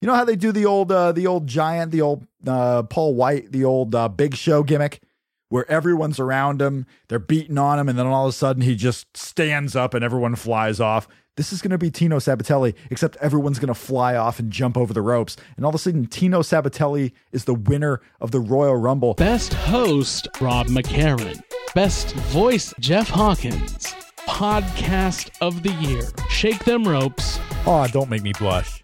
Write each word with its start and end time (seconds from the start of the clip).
You 0.00 0.06
know 0.06 0.14
how 0.14 0.24
they 0.24 0.36
do 0.36 0.52
the 0.52 0.64
old 0.64 0.92
uh, 0.92 1.12
the 1.12 1.26
old 1.26 1.46
giant, 1.46 1.90
the 1.90 2.02
old 2.02 2.26
uh, 2.46 2.84
Paul 2.84 3.14
Wight, 3.14 3.50
the 3.50 3.64
old 3.64 3.94
uh, 3.94 4.08
Big 4.08 4.36
Show 4.36 4.62
gimmick, 4.62 5.02
where 5.48 5.68
everyone's 5.70 6.20
around 6.20 6.62
him, 6.62 6.86
they're 7.08 7.18
beating 7.18 7.58
on 7.58 7.78
him, 7.78 7.88
and 7.88 7.98
then 7.98 8.06
all 8.06 8.26
of 8.26 8.30
a 8.30 8.32
sudden 8.32 8.62
he 8.62 8.76
just 8.76 9.16
stands 9.16 9.74
up 9.74 9.94
and 9.94 10.04
everyone 10.04 10.36
flies 10.36 10.78
off. 10.78 11.08
This 11.36 11.52
is 11.52 11.62
going 11.62 11.70
to 11.70 11.78
be 11.78 11.90
Tino 11.90 12.18
Sabbatelli, 12.18 12.74
except 12.90 13.16
everyone's 13.16 13.60
going 13.60 13.68
to 13.68 13.74
fly 13.74 14.16
off 14.16 14.40
and 14.40 14.50
jump 14.52 14.76
over 14.76 14.92
the 14.92 15.02
ropes, 15.02 15.36
and 15.56 15.64
all 15.64 15.70
of 15.70 15.74
a 15.74 15.78
sudden 15.78 16.06
Tino 16.06 16.42
Sabbatelli 16.42 17.12
is 17.32 17.44
the 17.44 17.54
winner 17.54 18.00
of 18.20 18.30
the 18.30 18.40
Royal 18.40 18.76
Rumble. 18.76 19.14
Best 19.14 19.52
host 19.54 20.28
Rob 20.40 20.68
McCarran. 20.68 21.40
Best 21.74 22.14
voice 22.14 22.72
Jeff 22.78 23.08
Hawkins. 23.08 23.94
Podcast 24.28 25.30
of 25.40 25.62
the 25.62 25.72
year. 25.74 26.02
Shake 26.28 26.64
them 26.64 26.86
ropes. 26.86 27.40
Oh, 27.66 27.86
don't 27.90 28.10
make 28.10 28.22
me 28.22 28.32
blush. 28.38 28.80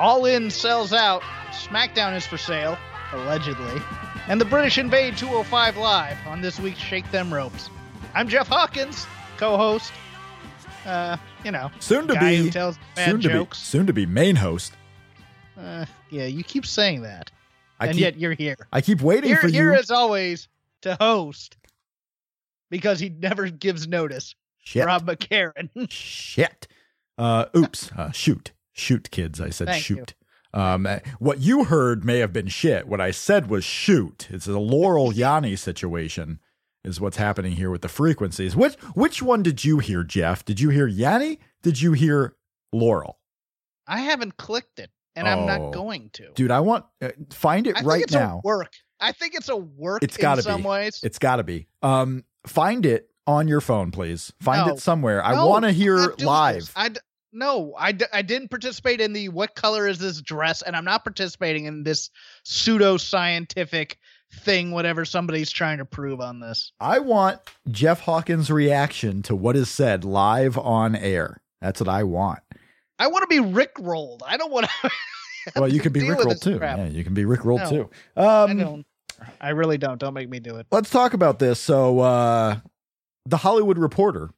All 0.00 0.24
In 0.24 0.50
sells 0.50 0.94
out. 0.94 1.20
SmackDown 1.50 2.16
is 2.16 2.26
for 2.26 2.38
sale, 2.38 2.78
allegedly. 3.12 3.82
And 4.28 4.40
the 4.40 4.46
British 4.46 4.78
invade 4.78 5.18
205 5.18 5.76
Live 5.76 6.16
on 6.26 6.40
this 6.40 6.58
week's 6.58 6.78
Shake 6.78 7.10
Them 7.10 7.32
Ropes. 7.32 7.68
I'm 8.14 8.26
Jeff 8.26 8.48
Hawkins, 8.48 9.06
co 9.36 9.58
host. 9.58 9.92
Uh, 10.86 11.18
you 11.44 11.50
know, 11.50 11.70
Soon 11.80 12.08
to 12.08 12.14
guy 12.14 12.30
be 12.30 12.36
who 12.38 12.50
tells 12.50 12.78
bad 12.96 13.10
soon 13.10 13.20
to 13.20 13.28
be 13.28 13.34
jokes. 13.34 13.58
soon 13.58 13.86
to 13.88 13.92
be 13.92 14.06
main 14.06 14.36
host. 14.36 14.72
Uh, 15.60 15.84
yeah, 16.08 16.24
you 16.24 16.42
keep 16.44 16.64
saying 16.64 17.02
that. 17.02 17.30
I 17.78 17.88
and 17.88 17.94
keep, 17.94 18.00
yet 18.00 18.16
you're 18.18 18.32
here. 18.32 18.56
I 18.72 18.80
keep 18.80 19.02
waiting 19.02 19.28
Here, 19.28 19.36
for 19.36 19.48
here 19.48 19.74
you. 19.74 19.78
as 19.78 19.90
always 19.90 20.48
to 20.80 20.96
host 20.98 21.58
because 22.70 22.98
he 23.00 23.10
never 23.10 23.50
gives 23.50 23.86
notice. 23.86 24.34
Shit. 24.64 24.86
Rob 24.86 25.06
McCarran. 25.06 25.68
Shit. 25.90 26.68
Uh, 27.18 27.44
oops. 27.54 27.92
Uh, 27.92 28.10
shoot. 28.12 28.52
Shoot, 28.80 29.10
kids. 29.10 29.40
I 29.40 29.50
said 29.50 29.68
Thank 29.68 29.88
you. 29.90 29.96
shoot. 29.96 30.14
Um, 30.52 30.84
uh, 30.86 30.98
what 31.20 31.40
you 31.40 31.64
heard 31.64 32.04
may 32.04 32.18
have 32.18 32.32
been 32.32 32.48
shit. 32.48 32.88
What 32.88 33.00
I 33.00 33.12
said 33.12 33.48
was 33.48 33.64
shoot. 33.64 34.26
It's 34.30 34.48
a 34.48 34.58
Laurel 34.58 35.12
Yanny 35.12 35.56
situation, 35.56 36.40
is 36.84 37.00
what's 37.00 37.18
happening 37.18 37.52
here 37.52 37.70
with 37.70 37.82
the 37.82 37.88
frequencies. 37.88 38.56
Which 38.56 38.74
which 38.94 39.22
one 39.22 39.42
did 39.44 39.64
you 39.64 39.78
hear, 39.78 40.02
Jeff? 40.02 40.44
Did 40.44 40.58
you 40.58 40.70
hear 40.70 40.88
Yanny? 40.88 41.38
Did 41.62 41.80
you 41.80 41.92
hear 41.92 42.34
Laurel? 42.72 43.18
I 43.86 44.00
haven't 44.00 44.38
clicked 44.38 44.78
it, 44.80 44.90
and 45.14 45.28
I'm 45.28 45.40
Oh. 45.40 45.46
not 45.46 45.72
going 45.72 46.10
to. 46.14 46.30
Dude, 46.34 46.50
I 46.50 46.60
want 46.60 46.84
uh, 47.00 47.10
find 47.30 47.66
it 47.68 47.76
I 47.76 47.82
right 47.82 47.94
think 47.98 48.04
it's 48.04 48.12
now. 48.14 48.40
a 48.44 48.46
work. 48.46 48.72
I 48.98 49.12
think 49.12 49.34
it's 49.34 49.48
a 49.48 49.56
work 49.56 50.02
It's 50.02 50.16
got 50.16 50.32
in 50.38 50.44
to 50.44 50.50
some 50.50 50.62
be. 50.62 50.68
ways. 50.68 51.00
It's 51.04 51.18
got 51.18 51.36
to 51.36 51.44
be. 51.44 51.68
Um, 51.82 52.24
find 52.46 52.84
it 52.84 53.08
on 53.26 53.46
your 53.48 53.60
phone, 53.60 53.90
please. 53.92 54.32
Find 54.40 54.66
No. 54.66 54.74
it 54.74 54.80
somewhere. 54.80 55.24
I 55.24 55.44
want 55.44 55.64
to 55.64 55.70
hear 55.72 55.96
live. 56.18 56.62
this. 56.62 56.72
I 56.76 56.88
d- 56.90 57.00
no, 57.32 57.74
I, 57.78 57.92
d- 57.92 58.04
I 58.12 58.22
didn't 58.22 58.48
participate 58.48 59.00
in 59.00 59.12
the 59.12 59.28
what 59.28 59.54
color 59.54 59.86
is 59.86 59.98
this 59.98 60.20
dress, 60.20 60.62
and 60.62 60.74
I'm 60.76 60.84
not 60.84 61.04
participating 61.04 61.64
in 61.66 61.82
this 61.82 62.10
pseudo 62.44 62.96
scientific 62.96 63.98
thing, 64.42 64.70
whatever 64.70 65.04
somebody's 65.04 65.50
trying 65.50 65.78
to 65.78 65.84
prove 65.84 66.20
on 66.20 66.40
this. 66.40 66.72
I 66.80 66.98
want 67.00 67.40
Jeff 67.70 68.00
Hawkins' 68.00 68.50
reaction 68.50 69.22
to 69.22 69.34
what 69.36 69.56
is 69.56 69.70
said 69.70 70.04
live 70.04 70.56
on 70.58 70.94
air. 70.96 71.40
That's 71.60 71.80
what 71.80 71.88
I 71.88 72.04
want. 72.04 72.40
I 72.98 73.06
want 73.08 73.22
to 73.22 73.28
be 73.28 73.40
Rick 73.40 73.72
rolled. 73.80 74.22
I 74.26 74.36
don't 74.36 74.52
want 74.52 74.66
to. 74.82 74.90
Well, 75.56 75.72
you 75.72 75.80
can 75.80 75.90
be 75.94 76.00
Rickrolled 76.00 76.42
too. 76.42 76.58
crap. 76.58 76.76
Yeah, 76.76 76.88
you 76.88 77.02
can 77.02 77.14
be 77.14 77.24
Rickrolled 77.24 77.64
No. 77.64 77.70
too. 77.70 77.90
I 78.14 78.42
Um, 78.44 78.58
don't. 78.58 78.86
I 79.40 79.48
really 79.50 79.78
don't. 79.78 79.98
Don't 79.98 80.12
make 80.12 80.28
me 80.28 80.38
do 80.38 80.56
it. 80.56 80.66
let's 80.70 80.90
talk 80.90 81.14
about 81.14 81.38
this. 81.38 81.58
So, 81.58 82.00
uh, 82.00 82.58
the 83.24 83.38
Hollywood 83.38 83.78
Reporter. 83.78 84.28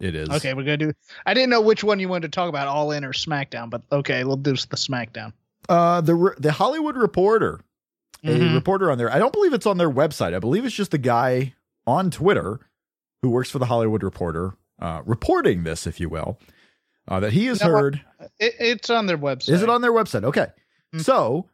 It 0.00 0.14
is 0.14 0.28
Okay, 0.30 0.54
we're 0.54 0.62
gonna 0.64 0.76
do. 0.78 0.92
I 1.26 1.34
didn't 1.34 1.50
know 1.50 1.60
which 1.60 1.84
one 1.84 2.00
you 2.00 2.08
wanted 2.08 2.32
to 2.32 2.34
talk 2.36 2.48
about, 2.48 2.66
All 2.66 2.90
In 2.92 3.04
or 3.04 3.12
SmackDown, 3.12 3.68
but 3.70 3.82
okay, 3.92 4.24
we'll 4.24 4.36
do 4.36 4.52
the 4.52 4.76
SmackDown. 4.76 5.32
Uh, 5.68 6.00
the 6.00 6.34
the 6.38 6.52
Hollywood 6.52 6.96
Reporter, 6.96 7.60
a 8.24 8.28
Mhm. 8.28 8.54
reporter 8.54 8.90
on 8.90 8.98
there. 8.98 9.12
I 9.12 9.18
don't 9.18 9.32
believe 9.32 9.52
it's 9.52 9.66
on 9.66 9.76
their 9.78 9.90
website. 9.90 10.34
I 10.34 10.38
believe 10.38 10.64
it's 10.64 10.74
just 10.74 10.90
the 10.90 10.98
guy 10.98 11.54
on 11.86 12.10
Twitter 12.10 12.60
who 13.22 13.28
works 13.30 13.50
for 13.50 13.58
the 13.58 13.66
Hollywood 13.66 14.02
Reporter, 14.02 14.54
uh, 14.80 15.02
reporting 15.04 15.64
this, 15.64 15.86
if 15.86 16.00
you 16.00 16.08
will, 16.08 16.38
uh, 17.06 17.20
that 17.20 17.32
he 17.34 17.44
has 17.46 17.60
No, 17.60 17.68
heard. 17.68 18.00
It, 18.38 18.54
it's 18.58 18.88
on 18.90 19.04
their 19.06 19.18
website. 19.18 19.50
Is 19.50 19.62
it 19.62 19.68
on 19.68 19.82
their 19.82 19.92
website? 19.92 20.24
Okay. 20.24 20.46
Mhm. 20.94 21.02
So, 21.02 21.48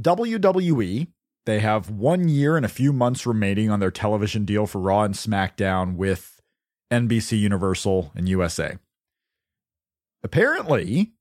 WWE, 0.00 1.08
they 1.44 1.60
have 1.60 1.90
one 1.90 2.28
year 2.28 2.56
and 2.56 2.64
a 2.66 2.68
few 2.70 2.92
months 2.92 3.26
remaining 3.26 3.70
on 3.70 3.80
their 3.80 3.90
television 3.90 4.44
deal 4.44 4.66
for 4.66 4.80
Raw 4.80 5.02
and 5.02 5.14
SmackDown 5.14 5.96
with 5.96 6.35
NBC 6.90 7.38
Universal 7.38 8.12
and 8.14 8.28
USA. 8.28 8.78
Apparently, 10.22 11.12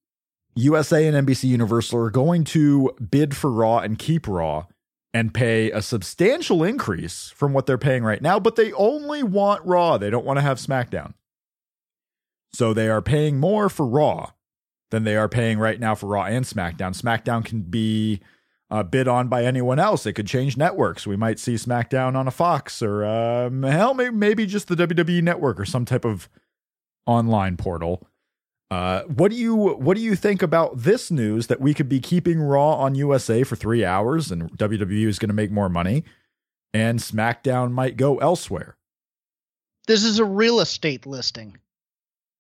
USA 0.55 1.07
and 1.07 1.27
NBC 1.27 1.45
Universal 1.45 1.99
are 1.99 2.09
going 2.09 2.43
to 2.45 2.91
bid 3.09 3.35
for 3.35 3.51
Raw 3.51 3.79
and 3.79 3.99
keep 3.99 4.27
Raw 4.27 4.65
and 5.13 5.33
pay 5.33 5.71
a 5.71 5.81
substantial 5.81 6.63
increase 6.63 7.29
from 7.35 7.53
what 7.53 7.65
they're 7.65 7.77
paying 7.77 8.03
right 8.03 8.21
now, 8.21 8.39
but 8.39 8.55
they 8.55 8.73
only 8.73 9.23
want 9.23 9.65
Raw. 9.65 9.97
They 9.97 10.09
don't 10.09 10.25
want 10.25 10.37
to 10.37 10.41
have 10.41 10.57
SmackDown. 10.57 11.13
So 12.53 12.73
they 12.73 12.89
are 12.89 13.01
paying 13.01 13.39
more 13.39 13.69
for 13.69 13.85
Raw 13.85 14.31
than 14.91 15.03
they 15.03 15.15
are 15.15 15.29
paying 15.29 15.59
right 15.59 15.79
now 15.79 15.95
for 15.95 16.07
Raw 16.07 16.23
and 16.23 16.45
SmackDown. 16.45 16.99
SmackDown 16.99 17.43
can 17.43 17.61
be 17.61 18.21
uh, 18.69 18.83
bid 18.83 19.07
on 19.07 19.27
by 19.27 19.43
anyone 19.43 19.79
else. 19.79 20.05
It 20.05 20.13
could 20.13 20.27
change 20.27 20.57
networks. 20.57 21.05
We 21.05 21.15
might 21.15 21.39
see 21.39 21.55
SmackDown 21.55 22.15
on 22.15 22.27
a 22.27 22.31
Fox 22.31 22.81
or 22.81 23.05
um, 23.05 23.63
hell, 23.63 23.93
maybe, 23.93 24.15
maybe 24.15 24.45
just 24.45 24.67
the 24.67 24.75
WWE 24.75 25.21
Network 25.21 25.59
or 25.59 25.65
some 25.65 25.85
type 25.85 26.05
of 26.05 26.29
online 27.05 27.57
portal. 27.57 28.07
Uh, 28.71 29.03
what 29.03 29.29
do 29.29 29.37
you 29.37 29.55
what 29.55 29.95
do 29.95 30.01
you 30.01 30.15
think 30.15 30.41
about 30.41 30.75
this 30.75 31.11
news 31.11 31.47
that 31.47 31.61
we 31.61 31.73
could 31.73 31.87
be 31.87 31.99
keeping 31.99 32.41
Raw 32.41 32.73
on 32.73 32.95
USA 32.95 33.43
for 33.43 33.55
three 33.55 33.85
hours 33.85 34.31
and 34.31 34.51
WWE 34.57 35.07
is 35.07 35.19
going 35.19 35.29
to 35.29 35.35
make 35.35 35.51
more 35.51 35.69
money, 35.69 36.03
and 36.73 36.97
SmackDown 36.97 37.71
might 37.71 37.95
go 37.95 38.17
elsewhere? 38.17 38.75
This 39.85 40.03
is 40.03 40.17
a 40.17 40.25
real 40.25 40.61
estate 40.61 41.05
listing. 41.05 41.57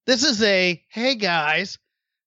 This 0.07 0.23
is 0.23 0.41
a 0.41 0.83
hey 0.87 1.13
guys, 1.13 1.77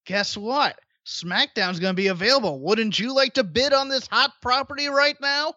guess 0.07 0.37
what? 0.37 0.79
SmackDown's 1.09 1.81
going 1.81 1.93
to 1.95 2.03
be 2.03 2.09
available. 2.09 2.61
Wouldn't 2.61 2.99
you 2.99 3.15
like 3.15 3.35
to 3.35 3.45
bid 3.45 3.73
on 3.73 3.89
this 3.89 4.07
hot 4.07 4.33
property 4.43 4.89
right 4.89 5.17
now? 5.21 5.55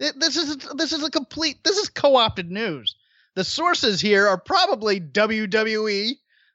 Th- 0.00 0.14
This 0.16 0.36
is 0.36 0.56
this 0.74 0.92
is 0.92 1.04
a 1.04 1.10
complete 1.10 1.62
this 1.62 1.76
is 1.76 1.90
co-opted 1.90 2.50
news. 2.50 2.96
The 3.36 3.44
sources 3.44 4.00
here 4.00 4.26
are 4.26 4.40
probably 4.40 4.98
WWE 4.98 6.12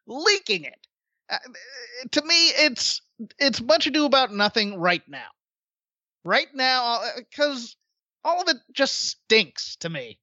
leaking 0.07 0.63
it. 0.65 0.87
Uh, 1.29 1.37
to 2.11 2.25
me, 2.25 2.47
it's 2.49 3.01
it's 3.37 3.61
much 3.61 3.85
ado 3.85 4.05
about 4.05 4.33
nothing 4.33 4.79
right 4.79 5.07
now. 5.07 5.27
Right 6.23 6.47
now, 6.53 7.01
because 7.17 7.75
all 8.23 8.41
of 8.41 8.49
it 8.49 8.57
just 8.73 9.07
stinks 9.09 9.75
to 9.77 9.89
me. 9.89 10.19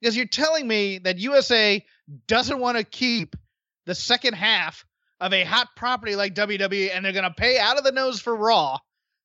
Because 0.00 0.16
you're 0.16 0.26
telling 0.26 0.66
me 0.66 0.98
that 0.98 1.18
USA 1.18 1.84
doesn't 2.26 2.58
want 2.58 2.78
to 2.78 2.84
keep 2.84 3.36
the 3.84 3.94
second 3.94 4.32
half 4.32 4.86
of 5.24 5.32
a 5.32 5.42
hot 5.42 5.68
property 5.74 6.16
like 6.16 6.34
WWE, 6.34 6.90
and 6.94 7.02
they're 7.02 7.12
going 7.12 7.24
to 7.24 7.30
pay 7.30 7.58
out 7.58 7.78
of 7.78 7.84
the 7.84 7.92
nose 7.92 8.20
for 8.20 8.36
Raw, 8.36 8.78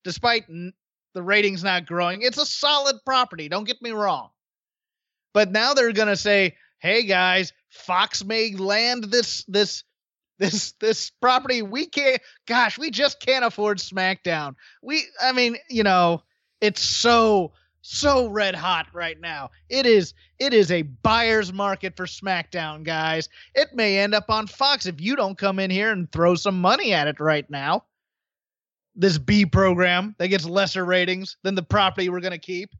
despite 0.05 0.45
n- 0.49 0.71
the 1.13 1.21
ratings 1.21 1.61
not 1.61 1.85
growing. 1.85 2.21
It's 2.21 2.37
a 2.37 2.45
solid 2.45 2.95
property. 3.05 3.49
Don't 3.49 3.65
get 3.65 3.81
me 3.81 3.91
wrong. 3.91 4.29
But 5.33 5.51
now 5.51 5.73
they're 5.73 5.91
going 5.91 6.07
to 6.07 6.15
say, 6.15 6.55
"Hey 6.79 7.03
guys, 7.03 7.51
Fox 7.67 8.23
may 8.23 8.55
land 8.55 9.03
this 9.11 9.43
this 9.49 9.83
this 10.37 10.71
this 10.79 11.09
property. 11.21 11.61
We 11.61 11.85
can't. 11.85 12.21
Gosh, 12.47 12.79
we 12.79 12.91
just 12.91 13.19
can't 13.19 13.43
afford 13.43 13.79
SmackDown. 13.79 14.55
We, 14.81 15.03
I 15.21 15.33
mean, 15.33 15.57
you 15.69 15.83
know, 15.83 16.23
it's 16.61 16.81
so 16.81 17.51
so 17.81 18.27
red 18.27 18.55
hot 18.55 18.87
right 18.93 19.19
now. 19.19 19.49
It 19.69 19.85
is 19.85 20.13
it 20.39 20.53
is 20.53 20.71
a 20.71 20.81
buyer's 20.83 21.51
market 21.53 21.95
for 21.95 22.05
SmackDown, 22.05 22.83
guys. 22.83 23.29
It 23.55 23.69
may 23.73 23.97
end 23.99 24.13
up 24.13 24.29
on 24.29 24.47
Fox 24.47 24.85
if 24.85 24.99
you 24.99 25.15
don't 25.15 25.37
come 25.37 25.59
in 25.59 25.69
here 25.71 25.91
and 25.91 26.11
throw 26.11 26.35
some 26.35 26.59
money 26.59 26.93
at 26.93 27.07
it 27.07 27.19
right 27.19 27.49
now. 27.49 27.85
this 28.95 29.17
B 29.17 29.45
program 29.45 30.15
that 30.17 30.27
gets 30.27 30.45
lesser 30.45 30.83
ratings 30.83 31.37
than 31.43 31.55
the 31.55 31.63
property 31.63 32.09
we're 32.09 32.19
going 32.19 32.31
to 32.31 32.37
keep. 32.37 32.71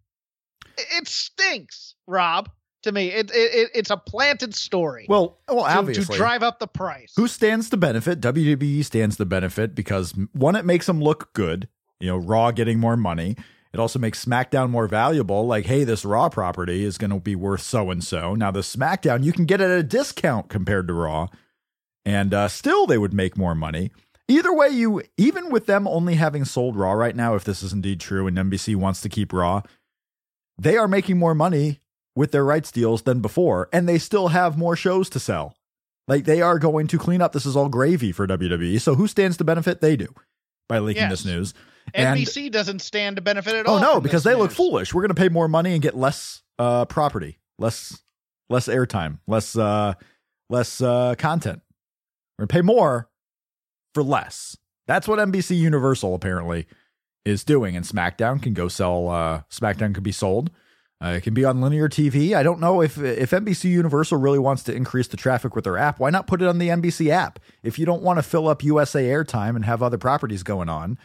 It 0.78 1.08
stinks, 1.08 1.96
Rob. 2.08 2.50
To 2.84 2.92
me, 2.94 3.10
it, 3.10 3.30
it 3.34 3.70
it's 3.76 3.90
a 3.90 3.98
planted 3.98 4.56
story. 4.56 5.06
Well, 5.10 5.40
well, 5.50 5.66
to, 5.66 5.78
obviously, 5.78 6.14
to 6.14 6.18
drive 6.18 6.44
up 6.44 6.60
the 6.60 6.68
price. 6.68 7.14
Who 7.18 7.28
stands 7.28 7.70
to 7.72 7.78
benefit? 7.78 8.22
WWE 8.22 8.86
stands 8.86 9.18
to 9.18 9.26
benefit 9.26 9.76
because 9.76 10.14
one, 10.34 10.56
it 10.56 10.64
makes 10.66 10.86
them 10.86 11.02
look 11.02 11.34
good. 11.34 11.68
You 12.00 12.08
know, 12.08 12.18
Raw 12.18 12.52
getting 12.52 12.80
more 12.80 12.96
money. 12.96 13.36
It 13.74 13.80
also 13.80 14.00
makes 14.00 14.24
SmackDown 14.26 14.70
more 14.72 14.88
valuable. 14.88 15.46
Like, 15.46 15.68
hey, 15.68 15.84
this 15.84 16.04
Raw 16.04 16.30
property 16.30 16.84
is 16.84 16.98
going 16.98 17.12
to 17.12 17.20
be 17.20 17.36
worth 17.36 17.62
so 17.62 17.92
and 17.92 18.04
so. 18.04 18.34
Now, 18.34 18.50
the 18.50 18.62
SmackDown 18.62 19.24
you 19.24 19.32
can 19.32 19.46
get 19.46 19.62
at 19.62 19.70
a 19.70 19.84
discount 19.84 20.50
compared 20.50 20.88
to 20.88 20.94
Raw, 20.94 21.28
and 22.06 22.34
uh, 22.34 22.48
still 22.48 22.88
they 22.88 22.98
would 22.98 23.14
make 23.14 23.38
more 23.38 23.54
money. 23.54 23.92
Either 24.28 24.54
way, 24.54 24.70
you 24.70 25.04
even 25.18 25.50
with 25.50 25.66
them 25.68 25.88
only 25.88 26.16
having 26.16 26.46
sold 26.46 26.76
Raw 26.76 26.94
right 26.94 27.16
now, 27.16 27.36
if 27.36 27.44
this 27.44 27.62
is 27.62 27.74
indeed 27.74 28.00
true, 28.00 28.26
and 28.28 28.38
NBC 28.38 28.76
wants 28.76 29.02
to 29.02 29.10
keep 29.10 29.32
Raw, 29.34 29.62
they 30.58 30.78
are 30.78 30.88
making 30.88 31.18
more 31.18 31.36
money 31.36 31.80
with 32.16 32.32
their 32.32 32.44
rights 32.46 32.72
deals 32.72 33.04
than 33.04 33.22
before, 33.22 33.70
and 33.72 33.88
they 33.88 33.98
still 33.98 34.30
have 34.30 34.58
more 34.58 34.76
shows 34.76 35.10
to 35.10 35.20
sell. 35.20 35.56
Like 36.08 36.26
they 36.26 36.42
are 36.42 36.58
going 36.60 36.88
to 36.88 36.98
clean 36.98 37.22
up. 37.22 37.34
This 37.34 37.46
is 37.46 37.56
all 37.56 37.70
gravy 37.70 38.12
for 38.12 38.26
WWE. 38.28 38.82
So 38.82 38.96
who 38.96 39.08
stands 39.08 39.38
to 39.38 39.44
benefit? 39.44 39.80
They 39.80 39.96
do 39.96 40.08
by 40.68 40.80
leaking 40.80 41.04
Yes. 41.04 41.12
this 41.12 41.26
news. 41.26 41.54
NBC 41.94 42.52
doesn't 42.52 42.80
stand 42.80 43.16
to 43.16 43.22
benefit 43.22 43.56
at 43.56 43.68
Oh 43.68 43.74
all. 43.74 43.78
Oh 43.78 43.82
no, 43.82 44.02
because 44.02 44.24
they 44.24 44.36
look 44.36 44.52
foolish. 44.52 44.94
We're 44.94 45.02
going 45.02 45.16
to 45.16 45.22
pay 45.22 45.30
more 45.30 45.48
money 45.48 45.74
and 45.74 45.82
get 45.82 45.96
less 45.96 46.42
uh, 46.58 46.86
property, 46.86 47.40
less 47.58 48.02
less 48.50 48.68
airtime, 48.68 49.20
less 49.28 49.56
uh, 49.58 49.94
less 50.50 50.82
uh, 50.82 51.16
content. 51.18 51.62
We're 52.38 52.44
going 52.44 52.48
to 52.50 52.54
pay 52.54 52.62
more 52.62 53.10
for 53.94 54.04
less. 54.04 54.58
That's 54.88 55.08
what 55.08 55.20
NBC 55.20 55.58
Universal 55.58 56.16
apparently 56.16 56.68
is 57.26 57.44
doing, 57.44 57.76
and 57.76 57.86
SmackDown 57.86 58.42
can 58.42 58.54
go 58.54 58.68
sell. 58.68 59.10
Uh, 59.10 59.42
SmackDown 59.52 59.94
can 59.94 60.04
be 60.04 60.12
sold. 60.12 60.52
Uh, 61.02 61.10
it 61.10 61.24
can 61.24 61.34
be 61.34 61.46
on 61.46 61.62
linear 61.62 61.88
TV. 61.88 62.34
I 62.34 62.44
don't 62.44 62.60
know 62.60 62.82
if 62.82 62.98
if 62.98 63.32
NBC 63.32 63.66
Universal 63.70 64.18
really 64.18 64.40
wants 64.40 64.64
to 64.64 64.76
increase 64.76 65.08
the 65.08 65.16
traffic 65.16 65.56
with 65.56 65.64
their 65.64 65.78
app. 65.78 66.00
Why 66.00 66.10
not 66.10 66.28
put 66.28 66.42
it 66.42 66.48
on 66.48 66.58
the 66.60 66.68
NBC 66.68 67.10
app? 67.10 67.40
If 67.64 67.80
you 67.80 67.86
don't 67.86 68.02
want 68.04 68.18
to 68.18 68.24
fill 68.24 68.50
up 68.50 68.64
USA 68.64 69.06
airtime 69.06 69.56
and 69.56 69.64
have 69.64 69.82
other 69.82 69.98
properties 69.98 70.44
going 70.44 70.68
on, 70.68 70.98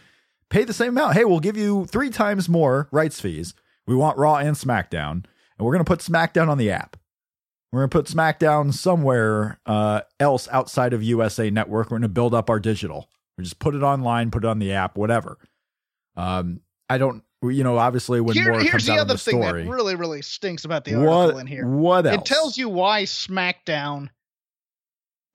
pay 0.49 0.65
the 0.65 0.73
same 0.73 0.91
amount. 0.91 1.15
Hey, 1.15 1.25
we'll 1.25 1.41
give 1.41 1.57
you 1.57 1.87
three 1.87 2.11
times 2.11 2.49
more 2.49 2.89
rights 2.93 3.21
fees. 3.21 3.55
We 3.87 3.95
want 3.95 4.19
Raw 4.19 4.37
and 4.37 4.57
SmackDown, 4.57 5.11
and 5.13 5.25
we're 5.59 5.73
going 5.73 5.85
to 5.85 5.89
put 5.89 6.01
SmackDown 6.01 6.49
on 6.49 6.59
the 6.59 6.71
app. 6.71 6.97
We're 7.73 7.81
going 7.81 7.91
to 7.91 7.99
put 7.99 8.07
SmackDown 8.07 8.73
somewhere 8.73 9.59
uh, 9.67 10.03
else 10.21 10.49
outside 10.53 10.93
of 10.93 11.03
USA 11.03 11.51
Network. 11.51 11.87
We're 11.91 11.99
going 11.99 12.03
to 12.03 12.09
build 12.09 12.33
up 12.33 12.49
our 12.49 12.61
digital. 12.61 13.11
We 13.37 13.43
just 13.45 13.59
put 13.59 13.75
it 13.75 13.83
online, 13.83 14.31
put 14.31 14.45
it 14.45 14.49
on 14.49 14.61
the 14.61 14.73
app, 14.73 14.97
whatever. 14.97 15.39
Um, 16.17 16.61
I 16.89 16.99
don't, 16.99 17.25
you 17.43 17.65
know, 17.65 17.77
obviously 17.77 18.21
when 18.21 18.35
Here- 18.37 18.53
more 18.53 18.61
here's 18.61 18.71
comes 18.71 18.87
the 18.87 18.93
out 18.93 18.99
other 19.01 19.15
of 19.15 19.25
the 19.25 19.31
thing 19.31 19.43
story, 19.43 19.65
that 19.65 19.69
really, 19.71 19.97
really 19.97 20.23
stinks 20.23 20.65
about 20.65 20.85
the 20.85 20.95
article 20.95 21.35
what 21.35 21.37
in 21.41 21.47
here. 21.49 21.67
what 21.67 22.07
else? 22.07 22.19
It 22.19 22.25
tells 22.25 22.57
you 22.57 22.69
why 22.69 23.03
SmackDown 23.03 24.09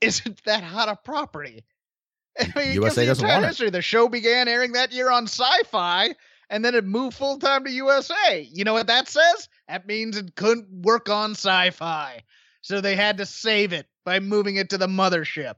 isn't 0.01 0.41
that 0.45 0.63
hot 0.63 0.87
a 0.89 0.95
property. 0.95 1.65
I 2.55 2.59
mean, 2.59 2.73
USA 2.73 3.01
the 3.01 3.07
doesn't 3.07 3.27
want 3.27 3.59
it. 3.59 3.71
The 3.71 3.81
show 3.81 4.07
began 4.07 4.47
airing 4.47 4.73
that 4.73 4.91
year 4.91 5.11
on 5.11 5.23
Sci-Fi, 5.23 6.15
and 6.49 6.63
then 6.63 6.75
it 6.75 6.85
moved 6.85 7.17
full 7.17 7.37
time 7.37 7.65
to 7.65 7.71
USA. 7.71 8.47
You 8.51 8.63
know 8.63 8.73
what 8.73 8.87
that 8.87 9.07
says? 9.07 9.49
That 9.67 9.87
means 9.87 10.17
it 10.17 10.35
couldn't 10.35 10.67
work 10.71 11.09
on 11.09 11.31
Sci-Fi, 11.31 12.23
so 12.61 12.81
they 12.81 12.95
had 12.95 13.17
to 13.17 13.25
save 13.25 13.73
it 13.73 13.87
by 14.05 14.19
moving 14.19 14.55
it 14.55 14.69
to 14.69 14.77
the 14.77 14.87
mothership. 14.87 15.55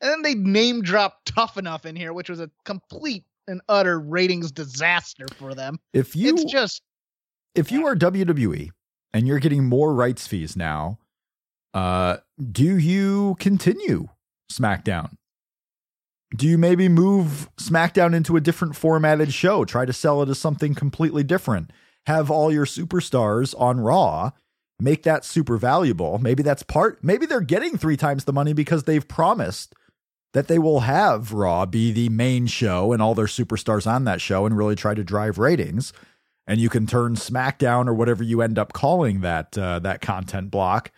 And 0.00 0.10
then 0.10 0.22
they 0.22 0.34
name 0.34 0.82
dropped 0.82 1.26
Tough 1.26 1.56
Enough 1.56 1.86
in 1.86 1.94
here, 1.94 2.12
which 2.12 2.28
was 2.28 2.40
a 2.40 2.50
complete 2.64 3.24
and 3.46 3.60
utter 3.68 4.00
ratings 4.00 4.52
disaster 4.52 5.26
for 5.36 5.54
them. 5.54 5.78
if 5.92 6.16
you 6.16 6.34
it's 6.34 6.44
just 6.44 6.82
if 7.54 7.70
you 7.70 7.86
are 7.86 7.94
WWE 7.94 8.70
and 9.12 9.26
you're 9.26 9.38
getting 9.38 9.64
more 9.64 9.94
rights 9.94 10.26
fees 10.26 10.56
now, 10.56 10.98
uh, 11.74 12.18
do 12.50 12.78
you 12.78 13.36
continue 13.38 14.08
SmackDown? 14.50 15.16
Do 16.34 16.46
you 16.46 16.56
maybe 16.56 16.88
move 16.88 17.50
SmackDown 17.56 18.14
into 18.14 18.36
a 18.36 18.40
different 18.40 18.76
formatted 18.76 19.32
show? 19.32 19.64
Try 19.64 19.84
to 19.84 19.92
sell 19.92 20.22
it 20.22 20.28
as 20.28 20.38
something 20.38 20.74
completely 20.74 21.22
different. 21.22 21.70
Have 22.06 22.30
all 22.30 22.52
your 22.52 22.66
superstars 22.66 23.54
on 23.60 23.80
Raw. 23.80 24.30
Make 24.80 25.02
that 25.02 25.24
super 25.24 25.56
valuable. 25.56 26.18
Maybe 26.18 26.42
that's 26.42 26.62
part. 26.62 27.04
Maybe 27.04 27.26
they're 27.26 27.40
getting 27.40 27.76
three 27.76 27.96
times 27.96 28.24
the 28.24 28.32
money 28.32 28.52
because 28.52 28.84
they've 28.84 29.06
promised 29.06 29.74
that 30.32 30.48
they 30.48 30.58
will 30.58 30.80
have 30.80 31.32
Raw 31.32 31.66
be 31.66 31.92
the 31.92 32.08
main 32.08 32.46
show 32.46 32.92
and 32.92 33.02
all 33.02 33.14
their 33.14 33.26
superstars 33.26 33.86
on 33.86 34.04
that 34.04 34.20
show 34.20 34.46
and 34.46 34.56
really 34.56 34.74
try 34.74 34.94
to 34.94 35.04
drive 35.04 35.38
ratings 35.38 35.92
and 36.46 36.60
you 36.60 36.68
can 36.68 36.86
turn 36.86 37.14
SmackDown 37.14 37.88
or 37.88 37.94
whatever 37.94 38.22
you 38.22 38.42
end 38.42 38.58
up 38.58 38.72
calling 38.72 39.20
that 39.20 39.56
uh, 39.56 39.78
that 39.80 40.00
content 40.00 40.50
block 40.50 40.90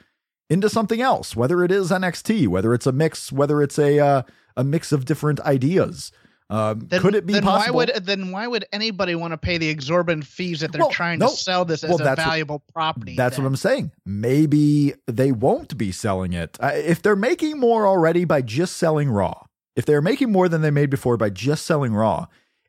into 0.48 0.68
something 0.68 1.00
else. 1.00 1.36
Whether 1.36 1.62
it 1.64 1.70
is 1.70 1.90
NXT, 1.90 2.48
whether 2.48 2.74
it's 2.74 2.86
a 2.86 2.92
mix, 2.92 3.30
whether 3.32 3.62
it's 3.62 3.78
a 3.78 3.98
uh, 3.98 4.22
a 4.56 4.64
mix 4.64 4.92
of 4.92 5.04
different 5.04 5.40
ideas. 5.40 6.12
Um, 6.50 6.80
Then, 6.88 7.00
could 7.00 7.14
it 7.14 7.24
be 7.26 7.32
then 7.32 7.42
possible? 7.42 7.76
Why 7.76 7.86
would 7.94 8.04
then 8.04 8.30
why 8.30 8.46
would 8.46 8.66
anybody 8.70 9.14
want 9.14 9.32
to 9.32 9.38
pay 9.38 9.56
the 9.56 9.68
exorbitant 9.68 10.26
fees 10.26 10.60
that 10.60 10.72
they're 10.72 10.82
Well, 10.82 10.90
trying 10.90 11.18
no. 11.18 11.28
to 11.30 11.34
sell 11.34 11.64
this 11.64 11.82
as 11.82 11.88
Well, 11.88 12.00
a 12.00 12.04
that's 12.04 12.18
what- 12.18 12.24
valuable 12.26 12.62
property? 12.72 13.16
That's 13.16 13.36
then? 13.36 13.44
what 13.44 13.48
I'm 13.48 13.56
saying. 13.56 13.92
Maybe 14.04 14.94
they 15.06 15.32
won't 15.32 15.76
be 15.78 15.90
selling 15.90 16.32
it. 16.32 16.56
Uh, 16.60 16.72
If 16.74 17.00
they're 17.02 17.16
making 17.16 17.58
more 17.58 17.86
already 17.86 18.24
by 18.24 18.42
just 18.42 18.76
selling 18.76 19.10
Raw, 19.10 19.44
if 19.74 19.86
they're 19.86 20.02
making 20.02 20.30
more 20.32 20.48
than 20.48 20.60
they 20.60 20.70
made 20.70 20.90
before 20.90 21.16
by 21.16 21.30
just 21.30 21.64
selling 21.66 21.94
Raw 21.94 22.26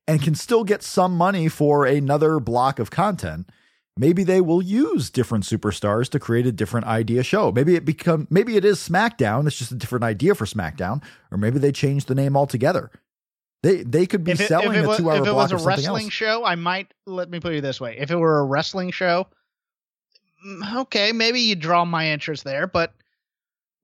and 0.07 0.21
can 0.21 0.35
still 0.35 0.63
get 0.63 0.81
some 0.81 1.15
money 1.15 1.47
for 1.49 1.85
another 1.85 2.39
block 2.39 2.79
of 2.79 2.89
content, 2.91 3.49
maybe 3.97 4.23
they 4.23 4.41
will 4.41 4.61
use 4.61 5.09
different 5.09 5.43
superstars 5.43 6.09
to 6.09 6.19
create 6.19 6.45
a 6.45 6.51
different 6.51 6.85
idea 6.85 7.23
show. 7.23 7.51
Maybe 7.51 7.75
it 7.75 7.85
become 7.85 8.27
maybe 8.29 8.57
it 8.57 8.65
is 8.65 8.79
SmackDown, 8.79 9.47
it's 9.47 9.57
just 9.57 9.71
a 9.71 9.75
different 9.75 10.03
idea 10.03 10.35
for 10.35 10.45
SmackDown, 10.45 11.03
or 11.31 11.37
maybe 11.37 11.59
they 11.59 11.71
change 11.71 12.05
the 12.05 12.15
name 12.15 12.35
altogether. 12.35 12.91
They 13.63 13.83
they 13.83 14.05
could 14.05 14.23
be 14.23 14.33
If 14.33 14.41
it, 14.41 14.47
selling 14.47 14.77
it 14.77 14.85
a 14.85 14.87
was, 14.87 14.99
2-hour 14.99 15.15
if 15.15 15.21
it 15.21 15.23
block 15.31 15.51
was 15.51 15.51
a 15.63 15.65
wrestling 15.65 16.05
else. 16.05 16.13
show, 16.13 16.45
I 16.45 16.55
might 16.55 16.93
let 17.05 17.29
me 17.29 17.39
put 17.39 17.53
it 17.53 17.61
this 17.61 17.81
way: 17.81 17.97
if 17.97 18.11
it 18.11 18.15
were 18.15 18.39
a 18.39 18.45
wrestling 18.45 18.91
show, 18.91 19.27
mm, 20.45 20.75
okay, 20.81 21.11
maybe 21.11 21.39
you 21.39 21.55
draw 21.55 21.85
my 21.85 22.11
interest 22.11 22.43
there. 22.43 22.67
But 22.67 22.93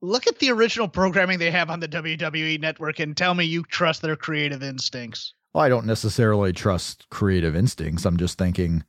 look 0.00 0.26
at 0.26 0.38
the 0.38 0.50
original 0.50 0.88
programming 0.88 1.38
they 1.38 1.50
have 1.50 1.70
on 1.70 1.80
the 1.80 1.88
WWE 1.88 2.60
network 2.60 3.00
and 3.00 3.16
tell 3.16 3.34
me 3.34 3.44
you 3.44 3.64
trust 3.64 4.02
their 4.02 4.16
creative 4.16 4.62
instincts. 4.62 5.34
Well, 5.52 5.64
I 5.64 5.68
don't 5.68 5.86
necessarily 5.86 6.52
trust 6.52 7.08
creative 7.10 7.56
instincts. 7.56 8.04
I'm 8.04 8.16
just 8.16 8.38
thinking, 8.38 8.84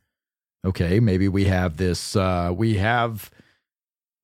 okay, 0.65 0.99
maybe 0.99 1.27
we 1.27 1.45
have 1.45 1.77
this 1.77 2.15
uh 2.15 2.51
we 2.55 2.75
have 2.75 3.31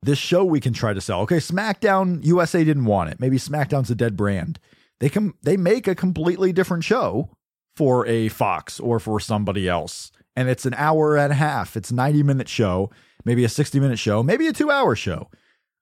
this 0.01 0.17
show 0.17 0.45
we 0.45 0.59
can 0.59 0.73
try 0.73 0.93
to 0.93 1.01
sell. 1.01 1.21
Okay, 1.21 1.37
SmackDown 1.37 2.23
USA 2.25 2.63
didn't 2.63 2.85
want 2.85 3.09
it. 3.09 3.19
Maybe 3.19 3.37
SmackDown's 3.37 3.91
a 3.91 3.95
dead 3.95 4.15
brand. 4.15 4.59
They 4.99 5.09
can 5.09 5.33
they 5.43 5.57
make 5.57 5.87
a 5.87 5.95
completely 5.95 6.51
different 6.53 6.83
show 6.83 7.29
for 7.75 8.05
a 8.07 8.29
Fox 8.29 8.79
or 8.79 8.99
for 8.99 9.19
somebody 9.19 9.67
else. 9.67 10.11
And 10.35 10.47
it's 10.49 10.65
an 10.65 10.73
hour 10.75 11.17
and 11.17 11.31
a 11.33 11.35
half. 11.35 11.75
It's 11.75 11.91
a 11.91 11.95
90 11.95 12.23
minute 12.23 12.49
show, 12.49 12.89
maybe 13.25 13.43
a 13.43 13.49
60 13.49 13.79
minute 13.79 13.99
show, 13.99 14.23
maybe 14.23 14.47
a 14.47 14.53
2 14.53 14.71
hour 14.71 14.95
show 14.95 15.29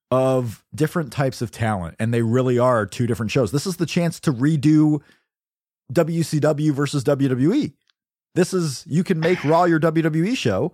of 0.10 0.64
different 0.74 1.12
types 1.12 1.42
of 1.42 1.52
talent 1.52 1.96
and 2.00 2.14
they 2.14 2.22
really 2.22 2.58
are 2.58 2.86
two 2.86 3.08
different 3.08 3.32
shows. 3.32 3.52
This 3.52 3.68
is 3.68 3.78
the 3.78 3.86
chance 3.86 4.20
to 4.22 4.32
redo 4.32 5.02
WCW 5.92 6.72
versus 6.72 7.04
WWE. 7.04 7.74
This 8.38 8.54
is 8.54 8.86
you 8.88 9.04
can 9.04 9.20
make 9.20 9.44
Raw 9.44 9.64
your 9.64 9.80
WWE 9.80 10.38
show 10.38 10.72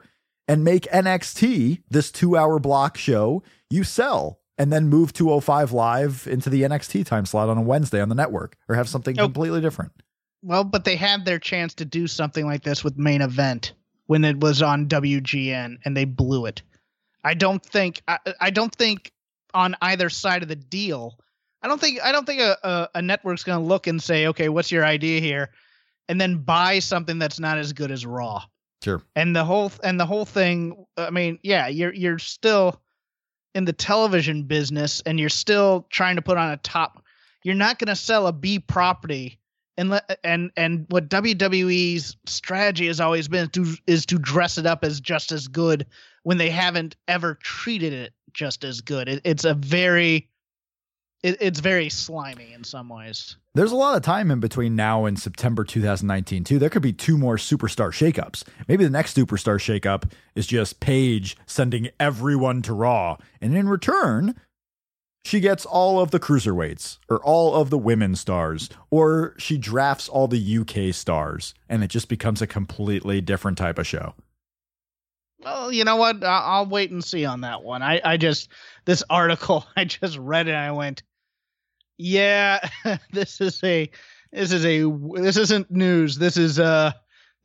and 0.49 0.65
make 0.65 0.83
NXT 0.83 1.81
this 1.89 2.11
2-hour 2.11 2.59
block 2.59 2.97
show 2.97 3.41
you 3.69 3.85
sell 3.85 4.41
and 4.57 4.71
then 4.71 4.89
move 4.89 5.13
205 5.13 5.71
live 5.71 6.27
into 6.29 6.49
the 6.49 6.63
NXT 6.63 7.05
time 7.05 7.25
slot 7.25 7.47
on 7.47 7.57
a 7.57 7.61
Wednesday 7.61 8.01
on 8.01 8.09
the 8.09 8.15
network 8.15 8.57
or 8.67 8.75
have 8.75 8.89
something 8.89 9.15
completely 9.15 9.61
different. 9.61 9.93
Well, 10.41 10.65
but 10.65 10.83
they 10.83 10.97
had 10.97 11.23
their 11.23 11.39
chance 11.39 11.73
to 11.75 11.85
do 11.85 12.05
something 12.05 12.45
like 12.45 12.63
this 12.63 12.83
with 12.83 12.97
main 12.97 13.21
event 13.21 13.71
when 14.07 14.25
it 14.25 14.41
was 14.41 14.61
on 14.61 14.89
WGN 14.89 15.77
and 15.85 15.95
they 15.95 16.03
blew 16.03 16.47
it. 16.47 16.63
I 17.23 17.33
don't 17.33 17.65
think 17.65 18.01
I, 18.09 18.19
I 18.41 18.49
don't 18.49 18.75
think 18.75 19.13
on 19.53 19.77
either 19.81 20.09
side 20.09 20.43
of 20.43 20.49
the 20.49 20.57
deal. 20.57 21.17
I 21.61 21.69
don't 21.69 21.79
think 21.79 22.01
I 22.03 22.11
don't 22.11 22.25
think 22.25 22.41
a, 22.41 22.57
a, 22.61 22.89
a 22.95 23.01
network's 23.01 23.45
going 23.45 23.61
to 23.61 23.65
look 23.65 23.87
and 23.87 24.03
say, 24.03 24.27
"Okay, 24.27 24.49
what's 24.49 24.69
your 24.69 24.83
idea 24.83 25.21
here?" 25.21 25.51
And 26.09 26.19
then 26.19 26.37
buy 26.37 26.79
something 26.79 27.19
that's 27.19 27.39
not 27.39 27.57
as 27.57 27.73
good 27.73 27.91
as 27.91 28.05
Raw. 28.05 28.43
Sure. 28.83 29.01
And 29.15 29.35
the 29.35 29.45
whole 29.45 29.71
and 29.83 29.99
the 29.99 30.05
whole 30.05 30.25
thing, 30.25 30.85
I 30.97 31.09
mean, 31.09 31.39
yeah, 31.43 31.67
you're 31.67 31.93
you're 31.93 32.19
still 32.19 32.81
in 33.55 33.65
the 33.65 33.73
television 33.73 34.43
business 34.43 35.01
and 35.05 35.19
you're 35.19 35.29
still 35.29 35.87
trying 35.89 36.15
to 36.15 36.21
put 36.21 36.37
on 36.37 36.51
a 36.51 36.57
top 36.57 37.03
you're 37.43 37.55
not 37.55 37.77
going 37.77 37.87
to 37.87 37.95
sell 37.95 38.27
a 38.27 38.33
B 38.33 38.59
property 38.59 39.39
and 39.77 39.89
let 39.89 40.19
and 40.23 40.51
and 40.55 40.85
what 40.89 41.09
WWE's 41.09 42.15
strategy 42.25 42.87
has 42.87 42.99
always 42.99 43.27
been 43.27 43.49
to 43.49 43.75
is 43.87 44.05
to 44.07 44.17
dress 44.17 44.57
it 44.57 44.65
up 44.65 44.83
as 44.83 45.01
just 45.01 45.31
as 45.31 45.47
good 45.47 45.85
when 46.23 46.37
they 46.37 46.49
haven't 46.49 46.95
ever 47.07 47.35
treated 47.35 47.93
it 47.93 48.13
just 48.33 48.63
as 48.63 48.81
good. 48.81 49.09
It, 49.09 49.21
it's 49.23 49.45
a 49.45 49.53
very 49.53 50.29
it, 51.23 51.37
it's 51.39 51.59
very 51.59 51.89
slimy 51.89 52.53
in 52.53 52.63
some 52.63 52.89
ways. 52.89 53.37
There's 53.55 53.71
a 53.71 53.77
lot 53.77 53.95
of 53.95 54.03
time 54.03 54.29
in 54.29 54.39
between 54.39 54.75
now 54.75 55.05
and 55.05 55.17
September 55.17 55.63
2019, 55.63 56.43
too. 56.43 56.59
There 56.59 56.69
could 56.69 56.81
be 56.81 56.93
two 56.93 57.17
more 57.17 57.37
superstar 57.37 57.89
shakeups. 57.91 58.43
Maybe 58.67 58.83
the 58.83 58.89
next 58.89 59.15
superstar 59.15 59.57
shakeup 59.57 60.11
is 60.35 60.45
just 60.45 60.79
Paige 60.79 61.37
sending 61.45 61.89
everyone 61.99 62.61
to 62.63 62.73
Raw. 62.73 63.17
And 63.41 63.55
in 63.55 63.69
return, 63.69 64.35
she 65.23 65.39
gets 65.39 65.65
all 65.65 66.01
of 66.01 66.11
the 66.11 66.19
cruiserweights 66.19 66.97
or 67.09 67.23
all 67.23 67.55
of 67.55 67.69
the 67.69 67.77
women 67.77 68.15
stars, 68.15 68.69
or 68.91 69.35
she 69.37 69.57
drafts 69.57 70.09
all 70.09 70.27
the 70.27 70.57
UK 70.57 70.93
stars, 70.93 71.53
and 71.69 71.83
it 71.83 71.87
just 71.87 72.09
becomes 72.09 72.41
a 72.41 72.47
completely 72.47 73.21
different 73.21 73.57
type 73.57 73.79
of 73.79 73.87
show. 73.87 74.13
Well, 75.39 75.71
you 75.71 75.83
know 75.83 75.97
what? 75.97 76.23
I'll, 76.23 76.65
wait 76.65 76.91
and 76.91 77.03
see 77.03 77.25
on 77.25 77.41
that 77.41 77.63
one. 77.63 77.81
I, 77.81 78.01
I 78.03 78.17
just 78.17 78.49
this 78.85 79.03
article 79.09 79.65
I 79.75 79.85
just 79.85 80.17
read 80.17 80.47
it 80.47 80.51
and 80.51 80.59
I 80.59 80.71
went, 80.71 81.03
yeah, 82.03 82.59
this 83.11 83.39
is 83.39 83.63
a 83.63 83.89
this 84.31 84.51
is 84.51 84.65
a 84.65 84.83
this 85.15 85.37
isn't 85.37 85.71
news. 85.71 86.17
This 86.17 86.35
is 86.35 86.59
uh 86.59 86.91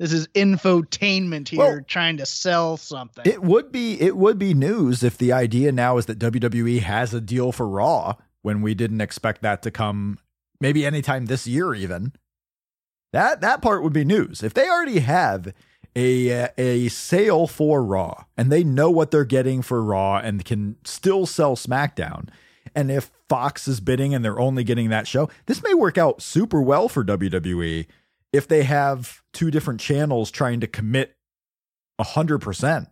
this 0.00 0.12
is 0.12 0.26
infotainment 0.28 1.48
here 1.48 1.58
Well- 1.58 1.80
trying 1.86 2.16
to 2.16 2.26
sell 2.26 2.76
something. 2.76 3.24
It 3.24 3.42
would 3.42 3.70
be 3.70 4.00
it 4.00 4.16
would 4.16 4.38
be 4.38 4.54
news 4.54 5.02
if 5.04 5.16
the 5.16 5.32
idea 5.32 5.70
now 5.70 5.96
is 5.96 6.06
that 6.06 6.18
WWE 6.18 6.80
has 6.80 7.14
a 7.14 7.20
deal 7.20 7.52
for 7.52 7.68
Raw 7.68 8.14
when 8.42 8.60
we 8.60 8.74
didn't 8.74 9.00
expect 9.00 9.42
that 9.42 9.62
to 9.62 9.70
come 9.70 10.18
maybe 10.60 10.84
anytime 10.84 11.26
this 11.26 11.46
year 11.46 11.72
even. 11.74 12.12
That 13.12 13.40
that 13.40 13.62
part 13.62 13.82
would 13.84 13.92
be 13.92 14.04
news. 14.04 14.42
If 14.42 14.54
they 14.54 14.68
already 14.68 14.98
have 15.00 15.54
a 15.94 16.50
a 16.58 16.88
sale 16.88 17.46
for 17.46 17.84
Raw 17.84 18.24
and 18.36 18.50
they 18.50 18.64
know 18.64 18.90
what 18.90 19.12
they're 19.12 19.24
getting 19.24 19.62
for 19.62 19.82
Raw 19.84 20.18
and 20.18 20.44
can 20.44 20.76
still 20.84 21.26
sell 21.26 21.54
SmackDown. 21.54 22.28
And 22.74 22.90
if 22.90 23.10
Fox 23.28 23.68
is 23.68 23.80
bidding 23.80 24.14
and 24.14 24.24
they're 24.24 24.38
only 24.38 24.64
getting 24.64 24.90
that 24.90 25.06
show, 25.06 25.28
this 25.46 25.62
may 25.62 25.74
work 25.74 25.98
out 25.98 26.22
super 26.22 26.60
well 26.60 26.88
for 26.88 27.04
WWE 27.04 27.86
if 28.32 28.46
they 28.46 28.62
have 28.64 29.22
two 29.32 29.50
different 29.50 29.80
channels 29.80 30.30
trying 30.30 30.60
to 30.60 30.66
commit 30.66 31.16
100% 32.00 32.86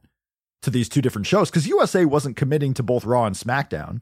to 0.63 0.71
these 0.71 0.89
two 0.89 1.03
different 1.03 1.27
shows 1.27 1.51
because 1.51 1.67
USA 1.67 2.05
wasn't 2.05 2.37
committing 2.37 2.75
to 2.75 2.83
both 2.83 3.05
Raw 3.05 3.25
and 3.25 3.37
SmackDown. 3.37 4.01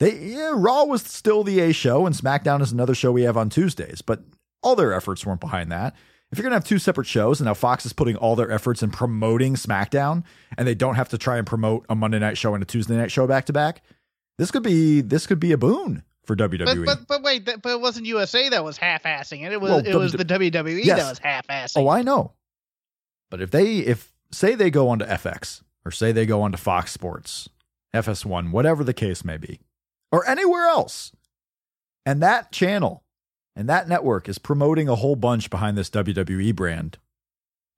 They 0.00 0.18
yeah, 0.18 0.52
Raw 0.54 0.84
was 0.84 1.02
still 1.02 1.44
the 1.44 1.60
A 1.60 1.72
show 1.72 2.06
and 2.06 2.14
SmackDown 2.14 2.60
is 2.60 2.72
another 2.72 2.94
show 2.94 3.12
we 3.12 3.22
have 3.22 3.36
on 3.36 3.48
Tuesdays, 3.48 4.02
but 4.02 4.24
all 4.62 4.74
their 4.74 4.92
efforts 4.92 5.24
weren't 5.24 5.40
behind 5.40 5.70
that. 5.70 5.94
If 6.32 6.38
you're 6.38 6.42
gonna 6.42 6.56
have 6.56 6.64
two 6.64 6.80
separate 6.80 7.06
shows 7.06 7.40
and 7.40 7.46
now 7.46 7.54
Fox 7.54 7.86
is 7.86 7.92
putting 7.92 8.16
all 8.16 8.34
their 8.34 8.50
efforts 8.50 8.82
in 8.82 8.90
promoting 8.90 9.54
SmackDown 9.54 10.24
and 10.58 10.66
they 10.66 10.74
don't 10.74 10.96
have 10.96 11.10
to 11.10 11.18
try 11.18 11.38
and 11.38 11.46
promote 11.46 11.86
a 11.88 11.94
Monday 11.94 12.18
night 12.18 12.36
show 12.36 12.54
and 12.54 12.62
a 12.62 12.66
Tuesday 12.66 12.96
night 12.96 13.12
show 13.12 13.28
back 13.28 13.46
to 13.46 13.52
back, 13.52 13.82
this 14.38 14.50
could 14.50 14.62
be 14.62 15.00
this 15.00 15.26
could 15.26 15.40
be 15.40 15.52
a 15.52 15.58
boon 15.58 16.02
for 16.24 16.34
WWE. 16.36 16.84
but 16.86 17.06
but 17.06 17.22
wait, 17.22 17.46
that, 17.46 17.62
but 17.62 17.70
it 17.72 17.80
wasn't 17.80 18.06
USA 18.06 18.48
that 18.48 18.64
was 18.64 18.76
half-assing 18.76 19.44
it. 19.44 19.52
It 19.52 19.60
was 19.60 19.70
Well, 19.70 19.86
it 19.86 19.94
was 19.94 20.12
the 20.12 20.24
WWE 20.24 20.84
Yes. 20.84 20.98
that 21.02 21.08
was 21.10 21.18
half-assing. 21.18 21.76
Oh, 21.82 21.88
I 21.88 22.02
know. 22.02 22.32
But 23.30 23.40
if 23.40 23.50
they 23.50 23.78
if 23.78 24.12
say 24.32 24.54
they 24.54 24.70
go 24.70 24.88
onto 24.88 25.04
FX 25.04 25.62
or 25.84 25.90
say 25.90 26.12
they 26.12 26.26
go 26.26 26.42
onto 26.42 26.56
Fox 26.58 26.92
Sports, 26.92 27.48
FS1, 27.94 28.50
whatever 28.50 28.82
the 28.84 28.94
case 28.94 29.24
may 29.24 29.36
be, 29.36 29.60
or 30.10 30.26
anywhere 30.28 30.66
else, 30.66 31.12
and 32.06 32.22
that 32.22 32.50
channel 32.52 33.04
and 33.56 33.68
that 33.68 33.88
network 33.88 34.28
is 34.28 34.38
promoting 34.38 34.88
a 34.88 34.96
whole 34.96 35.14
bunch 35.16 35.48
behind 35.50 35.78
this 35.78 35.90
WWE 35.90 36.54
brand, 36.56 36.98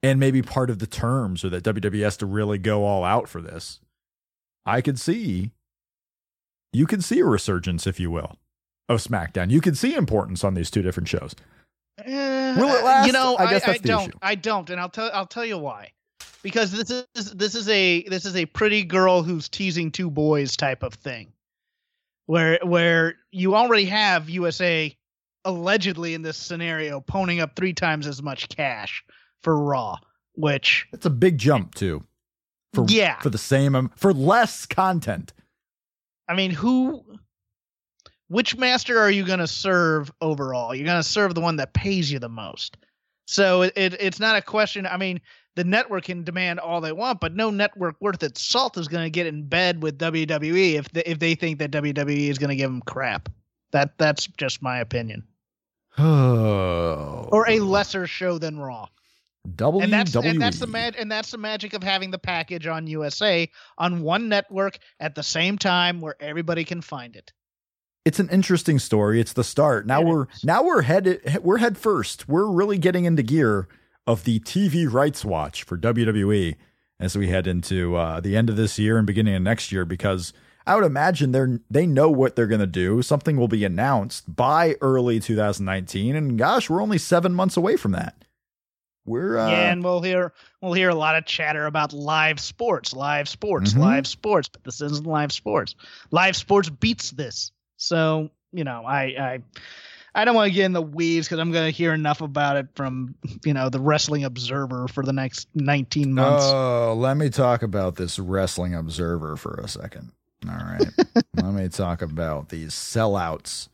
and 0.03 0.19
maybe 0.21 0.41
part 0.41 0.71
of 0.71 0.79
the 0.79 0.87
terms 0.87 1.45
or 1.45 1.51
that 1.51 1.65
WWE 1.65 2.03
has 2.03 2.17
to 2.19 2.27
really 2.27 2.59
go 2.59 2.85
all 2.85 3.05
out 3.05 3.29
for 3.29 3.43
this, 3.43 3.81
I 4.65 4.81
could 4.81 4.99
see 4.99 5.51
you 6.77 6.87
could 6.87 7.03
see 7.03 7.21
a 7.21 7.25
resurgence, 7.25 7.87
if 7.87 7.99
you 7.99 8.11
will, 8.11 8.37
of 8.89 9.01
SmackDown. 9.03 9.51
You 9.51 9.61
could 9.61 9.77
see 9.79 9.95
importance 9.95 10.45
on 10.45 10.55
these 10.55 10.71
two 10.71 10.83
different 10.83 11.09
shows. 11.09 11.35
Eh, 12.05 12.57
Will 12.57 12.69
it 12.69 12.85
last? 12.85 13.07
You 13.07 13.13
know, 13.13 13.37
I 13.37 13.45
I, 13.47 13.51
guess 13.51 13.63
I, 13.65 13.67
that's 13.73 13.81
the 13.83 13.89
don't. 13.89 14.09
issue. 14.09 14.19
I 14.23 14.35
don't, 14.35 14.69
and 14.71 14.81
I'll 14.81 14.89
tell. 14.91 15.11
I'll 15.15 15.27
tell 15.27 15.45
you 15.47 15.59
why. 15.59 15.93
Because 16.43 16.71
this 16.71 16.91
is 16.91 17.33
this 17.33 17.55
is 17.55 17.69
a 17.69 18.03
this 18.05 18.25
is 18.27 18.37
a 18.37 18.47
pretty 18.47 18.85
girl 18.85 19.23
who's 19.23 19.49
teasing 19.49 19.91
two 19.91 20.11
boys 20.11 20.57
type 20.57 20.83
of 20.83 20.95
thing, 20.95 21.33
where 22.27 22.59
where 22.63 23.15
you 23.33 23.55
already 23.57 23.87
have 23.87 24.29
USA 24.31 24.95
allegedly 25.45 26.13
in 26.15 26.23
this 26.23 26.37
scenario 26.37 27.01
ponying 27.01 27.41
up 27.41 27.57
three 27.57 27.73
times 27.73 28.07
as 28.07 28.23
much 28.23 28.49
cash 28.49 29.03
for 29.43 29.57
Raw, 29.59 29.97
which 30.35 30.87
It's 30.93 31.07
a 31.07 31.11
big 31.11 31.39
jump 31.39 31.75
too. 31.75 32.05
For 32.75 32.85
Yeah. 32.89 33.19
for 33.21 33.31
the 33.31 33.39
same 33.39 33.75
um, 33.75 33.91
for 33.97 34.13
less 34.13 34.67
content. 34.67 35.33
I 36.29 36.35
mean, 36.35 36.51
who? 36.51 37.05
Which 38.29 38.57
master 38.57 38.99
are 38.99 39.11
you 39.11 39.25
going 39.25 39.39
to 39.39 39.47
serve 39.47 40.11
overall? 40.21 40.75
You're 40.75 40.87
going 40.87 41.03
to 41.03 41.09
serve 41.09 41.35
the 41.35 41.41
one 41.41 41.57
that 41.57 41.75
pays 41.75 42.11
you 42.11 42.19
the 42.19 42.29
most. 42.29 42.77
So 43.27 43.63
it, 43.63 43.73
it 43.77 44.01
it's 44.01 44.21
not 44.21 44.37
a 44.37 44.43
question. 44.43 44.87
I 44.87 44.97
mean, 44.97 45.21
the 45.57 45.65
network 45.65 46.05
can 46.05 46.23
demand 46.23 46.61
all 46.61 46.81
they 46.81 46.93
want, 46.93 47.21
but 47.21 47.35
no 47.35 47.51
network 47.51 47.97
worth 48.01 48.23
its 48.23 48.43
salt 48.43 48.77
is 48.77 48.89
going 48.89 49.05
to 49.05 49.11
get 49.11 49.27
in 49.27 49.49
bed 49.49 49.83
with 49.83 49.99
WWE 49.99 50.75
if 50.75 50.91
they, 50.91 51.03
if 51.03 51.19
they 51.19 51.35
think 51.35 51.59
that 51.59 51.71
WWE 51.71 52.29
is 52.29 52.39
going 52.39 52.51
to 52.51 52.57
give 52.57 52.71
them 52.71 52.83
crap. 52.83 53.29
That 53.73 53.99
that's 53.99 54.27
just 54.27 54.63
my 54.63 54.79
opinion. 54.79 55.25
Oh. 55.99 57.29
Or 57.33 57.49
a 57.51 57.59
lesser 57.59 58.07
show 58.07 58.39
than 58.39 58.59
Raw. 58.59 58.87
WWE. 59.47 59.83
and 59.85 59.93
that's 59.93 60.15
and 60.15 60.41
that's 60.41 60.59
the 60.59 60.67
mag- 60.67 60.97
and 60.99 61.11
that's 61.11 61.31
the 61.31 61.39
magic 61.39 61.73
of 61.73 61.83
having 61.83 62.11
the 62.11 62.19
package 62.19 62.67
on 62.67 62.87
USA 62.87 63.49
on 63.79 64.03
one 64.03 64.29
network 64.29 64.79
at 65.01 65.15
the 65.15 65.23
same 65.23 65.57
time 65.59 66.01
where 66.01 66.17
everybody 66.21 66.65
can 66.65 66.81
find 66.81 67.17
it. 67.17 67.33
It's 68.05 68.21
an 68.21 68.29
interesting 68.29 68.79
story. 68.79 69.21
It's 69.21 69.33
the 69.33 69.43
start. 69.45 69.87
Now 69.87 70.01
It 70.01 70.07
we're 70.07 70.27
is. 70.33 70.45
now 70.45 70.63
we're 70.63 70.83
headed 70.83 71.41
we're 71.43 71.59
head 71.59 71.77
first. 71.77 72.29
We're 72.29 72.47
really 72.51 72.79
getting 72.79 73.05
into 73.05 73.23
gear 73.23 73.69
of 74.07 74.25
the 74.25 74.39
TV 74.41 74.91
rights 74.91 75.25
watch 75.25 75.65
for 75.65 75.77
WWE 75.77 76.57
as 77.01 77.17
we 77.17 77.29
head 77.29 77.47
into 77.47 77.97
uh, 77.97 78.21
the 78.21 78.37
end 78.37 78.49
of 78.49 78.57
this 78.57 78.79
year 78.79 78.97
and 78.99 79.07
beginning 79.07 79.35
of 79.35 79.43
next 79.43 79.73
year 79.73 79.85
because 79.85 80.33
I 80.69 80.75
would 80.77 80.85
imagine 80.85 81.33
they're 81.33 81.61
they 81.71 81.87
know 81.87 82.09
what 82.11 82.37
they're 82.37 82.47
going 82.47 82.61
to 82.61 82.67
do. 82.67 83.03
Something 83.03 83.37
will 83.37 83.49
be 83.49 83.65
announced 83.65 84.35
by 84.35 84.77
early 84.81 85.19
2019 85.21 86.15
and 86.17 86.39
gosh, 86.39 86.71
we're 86.71 86.83
only 86.83 86.99
7 86.99 87.35
months 87.35 87.57
away 87.57 87.77
from 87.77 87.93
that. 87.93 88.25
We're 89.07 89.39
uh, 89.39 89.49
yeah, 89.51 89.71
and 89.73 89.83
we'll 89.85 90.03
hear 90.03 90.33
we'll 90.61 90.73
hear 90.73 90.89
a 90.91 90.95
lot 90.95 91.17
of 91.17 91.25
chatter 91.25 91.67
about 91.67 91.93
live 91.93 92.41
sports, 92.41 92.93
live 92.93 93.29
sports, 93.29 93.73
Mhm. 93.73 93.79
live 93.79 94.07
sports, 94.07 94.49
but 94.49 94.65
this 94.65 94.81
isn't 94.81 95.07
live 95.07 95.33
sports. 95.33 95.75
Live 96.11 96.37
sports 96.37 96.69
beats 96.69 97.11
this. 97.13 97.53
So, 97.77 98.31
you 98.53 98.65
know, 98.65 98.85
I 98.85 99.03
I 99.03 99.39
I 100.15 100.25
don't 100.25 100.35
want 100.35 100.49
to 100.49 100.55
get 100.55 100.65
in 100.65 100.73
the 100.73 100.83
weeds 100.83 101.27
because 101.29 101.39
I'm 101.39 101.53
going 101.53 101.67
to 101.67 101.71
hear 101.77 101.93
enough 101.93 102.21
about 102.23 102.57
it 102.57 102.69
from 102.75 103.15
you 103.45 103.55
know 103.55 103.69
the 103.69 103.81
Wrestling 103.81 104.25
Observer 104.25 104.89
for 104.89 105.05
the 105.05 105.13
next 105.13 105.47
19 105.55 106.13
months. 106.15 106.45
Oh, 106.47 106.95
let 106.99 107.17
me 107.17 107.29
talk 107.31 107.63
about 107.63 107.97
this 107.97 108.19
Wrestling 108.19 108.75
Observer 108.75 109.37
for 109.37 109.61
a 109.63 109.69
second. 109.69 110.13
All 110.49 110.55
right. 110.57 110.91
let 111.35 111.53
me 111.53 111.69
talk 111.69 112.03
about 112.03 112.49
these 112.49 112.73
sellouts, 112.73 113.69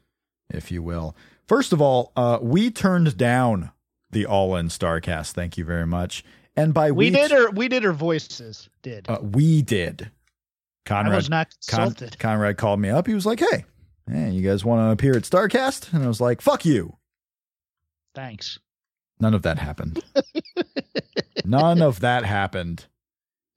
if 0.50 0.70
you 0.72 0.82
will. 0.82 1.14
First 1.46 1.72
of 1.72 1.80
all, 1.80 2.12
uh, 2.16 2.38
we 2.40 2.70
turned 2.70 3.16
down 3.16 3.70
the 4.12 4.26
All 4.26 4.54
In 4.56 4.68
Starcast. 4.68 5.32
Thank 5.32 5.58
you 5.58 5.64
very 5.64 5.86
much. 5.86 6.24
And 6.56 6.72
by 6.74 6.90
we 6.92 7.06
we, 7.06 7.10
did 7.10 7.32
or 7.32 7.50
we 7.50 7.68
did 7.68 7.84
or 7.84 7.92
voices 7.92 8.68
did. 8.82 9.08
uh, 9.08 9.18
we 9.22 9.62
did. 9.62 10.10
I 10.86 10.88
Conrad, 10.88 11.14
was 11.16 11.30
not 11.30 11.48
Con- 11.68 11.86
consulted. 11.90 12.18
Conrad 12.18 12.56
called 12.58 12.80
me 12.80 12.90
up. 12.90 13.06
He 13.06 13.14
was 13.14 13.24
like, 13.24 13.40
"Hey, 13.40 13.64
hey, 14.10 14.30
you 14.30 14.46
guys 14.48 14.64
want 14.64 14.80
to 14.86 14.90
appear 14.92 15.16
at 15.16 15.22
Starcast?" 15.22 15.92
And 15.94 16.04
I 16.04 16.08
was 16.08 16.20
like, 16.20 16.40
"Fuck 16.40 16.64
you." 16.64 16.96
Thanks. 18.14 18.58
None 19.20 19.32
of 19.34 19.42
that 19.42 19.58
happened. 19.58 20.02
None 21.44 21.80
of 21.82 22.00
that 22.00 22.24
happened. 22.24 22.86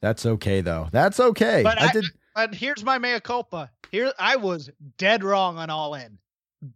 That's 0.02 0.26
okay 0.26 0.62
though. 0.62 0.88
That's 0.92 1.20
okay. 1.20 1.64
But 1.64 1.82
I 1.82 1.88
I- 1.88 1.92
did. 1.92 2.06
But 2.34 2.54
here's 2.54 2.84
my 2.84 2.98
mea 2.98 3.20
culpa. 3.22 3.72
Here 3.92 4.12
I 4.20 4.36
was 4.36 4.70
dead 4.98 5.24
wrong 5.24 5.58
on 5.58 5.70
all 5.70 5.96
in. 5.96 6.18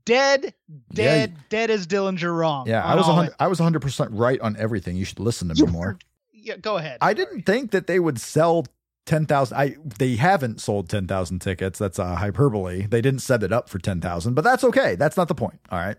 Dead, 0.05 0.53
dead, 0.93 1.35
dead 1.49 1.69
as 1.69 1.87
Dillinger 1.87 2.35
wrong. 2.35 2.67
Yeah, 2.67 2.83
I 2.83 2.95
was 2.95 3.07
100, 3.07 3.35
I 3.39 3.47
was 3.47 3.59
100% 3.59 4.09
right 4.11 4.39
on 4.41 4.55
everything. 4.57 4.95
You 4.95 5.05
should 5.05 5.19
listen 5.19 5.47
to 5.49 5.53
me 5.55 5.61
You 5.61 5.67
more. 5.67 5.97
Yeah, 6.31 6.57
go 6.57 6.77
ahead. 6.77 6.97
I 7.01 7.13
didn't 7.13 7.43
think 7.45 7.71
that 7.71 7.87
they 7.87 7.99
would 7.99 8.19
sell 8.19 8.65
10,000 9.05 9.57
I 9.57 9.75
they 9.97 10.15
haven't 10.15 10.61
sold 10.61 10.89
10,000 10.89 11.39
tickets. 11.39 11.79
That's 11.79 11.97
a 11.99 12.15
hyperbole. 12.15 12.85
They 12.85 13.01
didn't 13.01 13.21
set 13.21 13.43
it 13.43 13.51
up 13.51 13.69
for 13.69 13.79
10,000, 13.79 14.33
but 14.33 14.43
that's 14.43 14.63
okay. 14.63 14.95
That's 14.95 15.17
not 15.17 15.27
the 15.27 15.35
point. 15.35 15.59
All 15.71 15.79
right. 15.79 15.97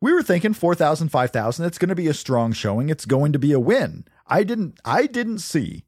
We 0.00 0.12
were 0.12 0.22
thinking 0.22 0.54
4,000, 0.54 1.08
5,000. 1.08 1.66
It's 1.66 1.78
going 1.78 1.88
to 1.90 1.94
be 1.94 2.08
a 2.08 2.14
strong 2.14 2.52
showing. 2.52 2.88
It's 2.88 3.04
going 3.04 3.32
to 3.32 3.38
be 3.38 3.52
a 3.52 3.60
win. 3.60 4.04
I 4.26 4.44
didn't 4.44 4.78
I 4.84 5.06
didn't 5.06 5.40
see 5.40 5.84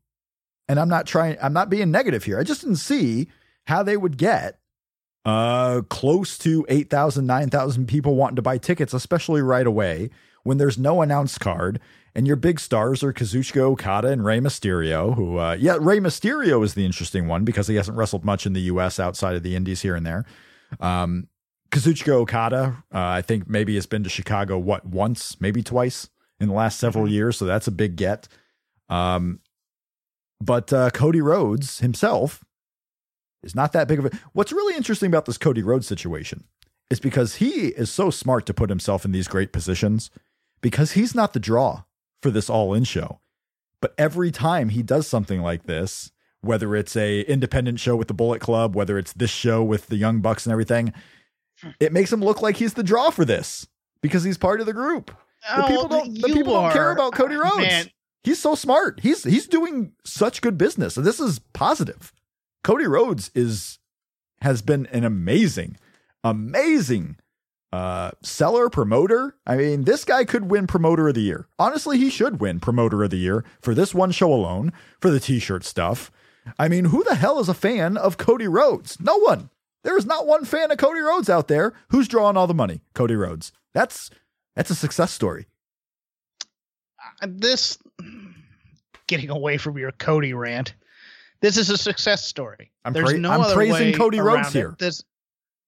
and 0.69 0.81
I'm 0.81 0.89
not 0.89 1.07
trying 1.07 1.37
I'm 1.41 1.53
not 1.53 1.71
being 1.71 1.91
negative 1.91 2.25
here. 2.25 2.39
I 2.39 2.45
just 2.45 2.63
didn't 2.63 2.77
see 2.77 3.29
how 3.67 3.83
they 3.83 3.97
would 3.97 4.17
get 4.17 4.59
uh 5.25 5.83
close 5.89 6.37
to 6.39 6.67
8,000 6.69 7.27
9,000 7.27 7.87
people 7.87 8.17
wanting 8.17 8.37
to 8.37 8.43
buy 8.43 8.59
tickets 8.59 8.93
especially 8.93 9.41
right 9.41 9.67
away 9.67 10.11
when 10.43 10.59
there's 10.59 10.77
no 10.79 11.01
announced 11.01 11.39
card 11.39 11.79
and 12.15 12.27
your 12.27 12.35
big 12.37 12.59
stars 12.59 13.05
are 13.05 13.13
Kazuchika 13.13 13.61
Okada 13.61 14.09
and 14.09 14.25
Rey 14.25 14.41
Mysterio 14.41 15.15
who 15.15 15.39
uh 15.39 15.57
yeah 15.59 15.77
Rey 15.81 15.99
Mysterio 16.01 16.65
is 16.65 16.75
the 16.75 16.85
interesting 16.85 17.29
one 17.29 17.45
because 17.45 17.69
he 17.69 17.77
hasn't 17.77 17.97
wrestled 17.97 18.25
much 18.25 18.47
in 18.47 18.53
the 18.53 18.63
US 18.63 18.99
outside 18.99 19.37
of 19.37 19.45
the 19.45 19.55
indies 19.55 19.83
here 19.83 19.95
and 19.95 20.05
there 20.05 20.25
um 20.81 21.29
Kazuchika 21.71 22.09
Okada, 22.11 22.85
uh, 22.95 22.99
I 22.99 23.23
think 23.23 23.49
maybe 23.49 23.77
has 23.77 23.87
been 23.87 24.03
to 24.05 24.11
Chicago 24.11 24.59
what 24.59 24.85
once, 24.85 25.41
maybe 25.41 25.63
twice 25.63 26.11
in 26.39 26.49
the 26.49 26.55
last 26.55 26.79
several 26.79 27.07
Mhm. 27.07 27.13
years, 27.13 27.37
so 27.39 27.47
that's 27.47 27.67
a 27.67 27.71
big 27.71 27.97
get. 27.97 28.29
Um, 28.91 29.41
but 30.39 30.71
uh, 30.71 30.91
Cody 30.91 31.23
Rhodes 31.23 31.79
himself 31.79 32.45
is 33.43 33.55
not 33.55 33.73
that 33.73 33.89
big 33.89 33.99
of 33.99 34.07
a. 34.07 34.11
What's 34.33 34.53
really 34.53 34.77
interesting 34.77 35.09
about 35.09 35.27
this 35.27 35.39
Cody 35.39 35.63
Rhodes 35.63 35.87
situation 35.87 36.45
is 36.91 37.01
because 37.01 37.37
he 37.37 37.69
is 37.69 37.91
so 37.91 38.11
smart 38.11 38.47
to 38.47 38.55
put 38.55 38.71
himself 38.71 39.05
in 39.05 39.13
these 39.13 39.29
great 39.29 39.53
positions 39.53 40.11
because 40.61 40.93
he's 40.93 41.15
not 41.15 41.33
the 41.33 41.41
draw 41.41 41.85
for 42.21 42.31
this 42.31 42.51
All 42.51 42.75
In 42.75 42.85
show. 42.85 43.21
But 43.81 43.95
every 43.99 44.31
time 44.31 44.69
he 44.69 44.83
does 44.83 45.09
something 45.09 45.41
like 45.41 45.65
this, 45.65 46.13
whether 46.41 46.77
it's 46.77 46.97
a 46.97 47.23
independent 47.23 47.81
show 47.81 47.97
with 47.97 48.09
the 48.09 48.15
Bullet 48.15 48.41
Club, 48.41 48.77
whether 48.77 48.99
it's 48.99 49.13
this 49.13 49.31
show 49.31 49.63
with 49.63 49.87
the 49.87 49.97
Young 49.97 50.21
Bucks 50.21 50.47
and 50.47 50.53
everything, 50.53 50.93
it 51.81 51.93
makes 51.93 52.13
him 52.13 52.21
look 52.21 52.43
like 52.43 52.57
he's 52.57 52.75
the 52.75 52.83
draw 52.83 53.11
for 53.11 53.25
this 53.25 53.67
because 54.03 54.25
he's 54.25 54.39
part 54.39 54.61
of 54.61 54.67
the 54.67 54.73
group. 54.73 55.07
The 55.57 55.65
Oh, 55.65 55.69
people 55.69 55.89
don't. 55.89 56.15
The 56.15 56.29
people 56.29 56.53
don't 56.53 56.73
care 56.73 56.93
about 56.93 57.15
Cody 57.15 57.35
oh, 57.35 57.41
Rhodes. 57.41 57.57
Man, 57.57 57.91
He's 58.25 58.39
so 58.39 58.55
smart. 58.55 59.01
He's 59.01 59.25
he's 59.25 59.47
doing 59.47 59.93
such 60.05 60.43
good 60.43 60.57
business. 60.57 60.97
And 60.97 61.05
This 61.05 61.21
is 61.21 61.41
positive. 61.53 62.13
Cody 62.65 62.87
Rhodes 62.87 63.31
is 63.35 63.79
has 64.41 64.63
been 64.63 64.87
an 64.87 65.05
amazing, 65.05 65.77
amazing 66.25 67.17
uh 67.73 68.11
seller 68.23 68.69
promoter. 68.69 69.35
I 69.47 69.57
mean, 69.57 69.85
this 69.85 70.05
guy 70.05 70.25
could 70.25 70.51
win 70.51 70.67
promoter 70.67 71.09
of 71.09 71.15
the 71.15 71.23
year. 71.23 71.49
Honestly, 71.59 71.99
he 71.99 72.11
should 72.11 72.41
win 72.41 72.61
promoter 72.61 73.03
of 73.03 73.11
the 73.11 73.17
year 73.17 73.45
for 73.61 73.75
this 73.75 73.95
one 73.95 74.11
show 74.13 74.33
alone, 74.33 74.73
for 75.01 75.11
the 75.11 75.21
t-shirt 75.21 75.65
stuff. 75.65 76.11
I 76.59 76.69
mean, 76.69 76.87
who 76.87 77.05
the 77.05 77.15
hell 77.15 77.39
is 77.39 77.49
a 77.49 77.55
fan 77.55 77.97
of 77.97 78.19
Cody 78.19 78.49
Rhodes? 78.49 78.99
No 79.01 79.17
one. 79.19 79.49
There 79.85 79.97
is 79.97 80.07
not 80.07 80.27
one 80.27 80.45
fan 80.45 80.71
of 80.71 80.79
Cody 80.79 81.01
Rhodes 81.01 81.31
out 81.31 81.49
there 81.49 81.73
who's 81.89 82.09
drawing 82.09 82.37
all 82.37 82.47
the 82.47 82.55
money. 82.55 82.83
Cody 82.95 83.15
Rhodes. 83.15 83.53
That's 83.75 84.11
that's 84.55 84.71
a 84.71 84.75
success 84.75 85.13
story. 85.13 85.47
uh, 87.23 87.27
this 87.29 87.79
getting 89.07 89.31
away 89.31 89.57
from 89.57 89.79
your 89.79 89.93
Cody 89.93 90.35
rant. 90.35 90.75
This 91.43 91.57
is 91.59 91.69
a 91.69 91.77
success 91.77 92.25
story. 92.25 92.73
I'm 92.85 92.93
There's 92.95 93.11
pra- 93.11 93.19
no 93.19 93.31
I'm 93.33 93.41
other 93.43 93.55
praising 93.55 93.89
way 93.89 93.93
Cody 93.93 94.21
Rhodes 94.21 94.49
it. 94.49 94.59
here. 94.59 94.75
This 94.79 95.05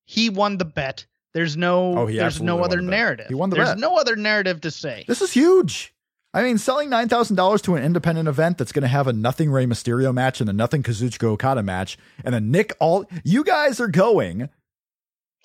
he 0.07 0.31
won 0.31 0.57
the 0.57 0.65
bet. 0.65 1.05
There's 1.35 1.57
no 1.57 1.99
Oh, 1.99 2.07
he 2.07 2.17
there's 2.17 2.41
no 2.41 2.63
other 2.65 2.77
the 2.77 2.83
narrative. 2.83 3.27
He 3.29 3.35
won 3.35 3.51
the 3.51 3.57
There's 3.57 3.71
bet. 3.71 3.79
no 3.79 3.97
other 3.97 4.17
narrative 4.17 4.61
to 4.63 4.71
say. 4.71 5.05
This 5.09 5.21
is 5.21 5.33
huge. 5.33 5.93
I 6.33 6.43
mean, 6.43 6.59
selling 6.59 6.91
nine 6.91 7.09
thousand 7.09 7.37
dollars 7.37 7.61
to 7.63 7.75
an 7.75 7.83
independent 7.85 8.29
event 8.29 8.57
that's 8.59 8.73
going 8.73 8.83
to 8.83 8.89
have 8.89 9.07
a 9.09 9.13
nothing 9.13 9.51
Rey 9.51 9.67
Mysterio 9.67 10.13
match 10.15 10.41
and 10.41 10.49
a 10.49 10.53
nothing 10.53 10.83
Kazuchika 10.83 11.25
Okada 11.25 11.63
match, 11.63 11.97
and 12.25 12.35
a 12.35 12.41
Nick 12.41 12.73
all 12.81 13.05
you 13.25 13.45
guys 13.45 13.81
are 13.81 13.89
going 13.89 14.49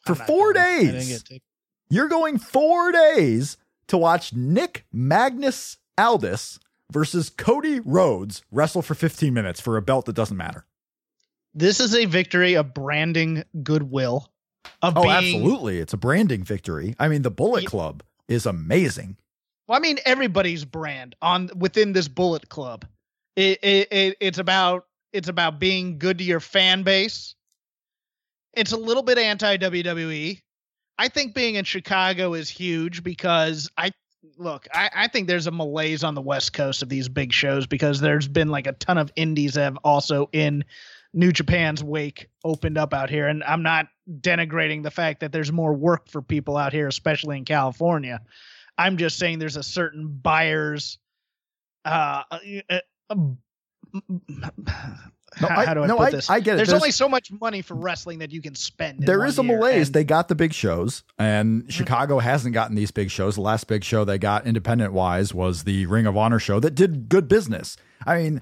for 0.06 0.16
four 0.16 0.54
going. 0.54 0.92
Days. 0.92 1.24
to- 1.24 1.40
You're 1.90 2.08
going 2.08 2.38
four 2.38 2.92
days 2.92 3.58
to 3.88 3.98
watch 3.98 4.34
Nick 4.34 4.86
Magnus 4.92 5.78
Aldis 5.98 6.60
versus 6.92 7.30
Cody 7.30 7.80
Rhodes 7.80 8.44
wrestle 8.52 8.82
for 8.82 8.96
15 8.96 9.34
minutes 9.34 9.62
for 9.62 9.78
a 9.78 9.82
belt 9.82 10.06
that 10.06 10.14
doesn't 10.14 10.38
matter. 10.38 10.66
This 11.54 11.80
is 11.80 11.96
a 11.96 12.06
victory 12.06 12.56
of 12.56 12.74
branding 12.74 13.44
goodwill. 13.64 14.32
Of 14.82 14.98
Oh, 14.98 15.04
being, 15.04 15.14
absolutely. 15.14 15.80
It's 15.80 15.94
a 15.94 15.98
branding 15.98 16.44
victory. 16.44 16.96
I 17.00 17.08
mean, 17.08 17.22
the 17.22 17.32
Bullet 17.32 17.66
Club 17.66 18.04
is 18.28 18.46
amazing. 18.46 19.18
Well, 19.68 19.78
I 19.78 19.82
mean, 19.82 20.00
everybody's 20.06 20.66
brand 20.66 21.16
on 21.22 21.50
within 21.56 21.94
this 21.94 22.08
Bullet 22.08 22.50
Club. 22.50 22.86
It, 23.36 23.60
it, 23.64 23.88
it 23.92 24.18
it's 24.20 24.38
about 24.38 24.86
it's 25.14 25.28
about 25.30 25.60
being 25.60 25.98
good 25.98 26.18
to 26.18 26.24
your 26.24 26.40
fan 26.40 26.84
base. 26.84 27.36
It's 28.54 28.72
a 28.72 28.78
little 28.78 29.04
bit 29.04 29.18
anti 29.18 29.58
WWE. 29.58 30.42
I 30.98 31.08
think 31.08 31.34
being 31.34 31.56
in 31.56 31.66
Chicago 31.66 32.34
is 32.34 32.50
huge 32.50 33.04
because 33.04 33.70
I 33.78 33.92
look. 34.38 34.68
I, 34.74 34.90
I 34.94 35.08
think 35.08 35.28
there's 35.28 35.48
a 35.48 35.52
malaise 35.52 36.04
on 36.04 36.16
the 36.16 36.22
West 36.22 36.54
Coast 36.54 36.82
of 36.82 36.90
these 36.90 37.10
big 37.10 37.34
shows 37.34 37.68
because 37.68 38.00
there's 38.00 38.28
been 38.28 38.50
like 38.50 38.68
a 38.68 38.74
ton 38.74 38.98
of 38.98 39.12
indies 39.16 39.54
that 39.54 39.64
have 39.64 39.78
also 39.84 40.30
in 40.32 40.66
New 41.14 41.32
Japan's 41.32 41.84
wake 41.84 42.30
opened 42.44 42.78
up 42.78 42.94
out 42.94 43.10
here, 43.10 43.28
and 43.28 43.44
I'm 43.44 43.64
not 43.64 43.88
denigrating 44.10 44.84
the 44.84 44.92
fact 44.92 45.22
that 45.22 45.32
there's 45.32 45.52
more 45.52 45.74
work 45.74 46.08
for 46.08 46.22
people 46.22 46.56
out 46.56 46.74
here, 46.74 46.88
especially 46.88 47.38
in 47.38 47.46
California. 47.46 48.22
I'm 48.78 48.98
just 48.98 49.18
saying 49.18 49.40
there's 49.40 49.58
a 49.58 49.64
certain 49.64 50.08
buyer's 50.08 51.00
uh, 51.84 52.24
uh, 52.32 52.80
uh, 53.10 53.16
No, 55.42 55.48
how, 55.48 55.60
I, 55.60 55.66
how 55.66 55.74
do 55.74 55.84
I 55.84 55.88
no, 55.88 55.98
put 55.98 56.08
I, 56.08 56.12
this? 56.12 56.30
I 56.30 56.40
get 56.40 56.54
it. 56.54 56.58
There's, 56.58 56.74
only 56.74 56.92
so 56.92 57.08
much 57.10 57.32
money 57.32 57.62
for 57.62 57.76
wrestling 57.76 58.20
that 58.20 58.32
you 58.32 58.42
can 58.42 58.56
spend. 58.56 59.00
in 59.00 59.06
There 59.06 59.20
one 59.20 59.28
is 59.28 59.40
a 59.40 59.44
year, 59.44 59.58
malaise. 59.58 59.88
and- 59.88 59.94
They 59.96 60.04
got 60.04 60.28
the 60.28 60.36
big 60.36 60.54
shows, 60.54 61.04
and 61.18 61.72
Chicago 61.72 62.20
hasn't 62.20 62.54
gotten 62.54 62.76
these 62.76 62.92
big 62.92 63.10
shows. 63.12 63.36
The 63.36 63.42
last 63.42 63.68
big 63.68 63.84
show 63.84 64.06
they 64.06 64.18
got, 64.18 64.46
independent 64.48 64.94
wise, 64.94 65.34
was 65.34 65.64
the 65.64 65.86
Ring 65.86 66.06
of 66.06 66.18
Honor 66.18 66.40
show 66.40 66.60
that 66.60 66.76
did 66.76 67.10
good 67.10 67.28
business. 67.28 67.78
I 68.06 68.18
mean, 68.18 68.42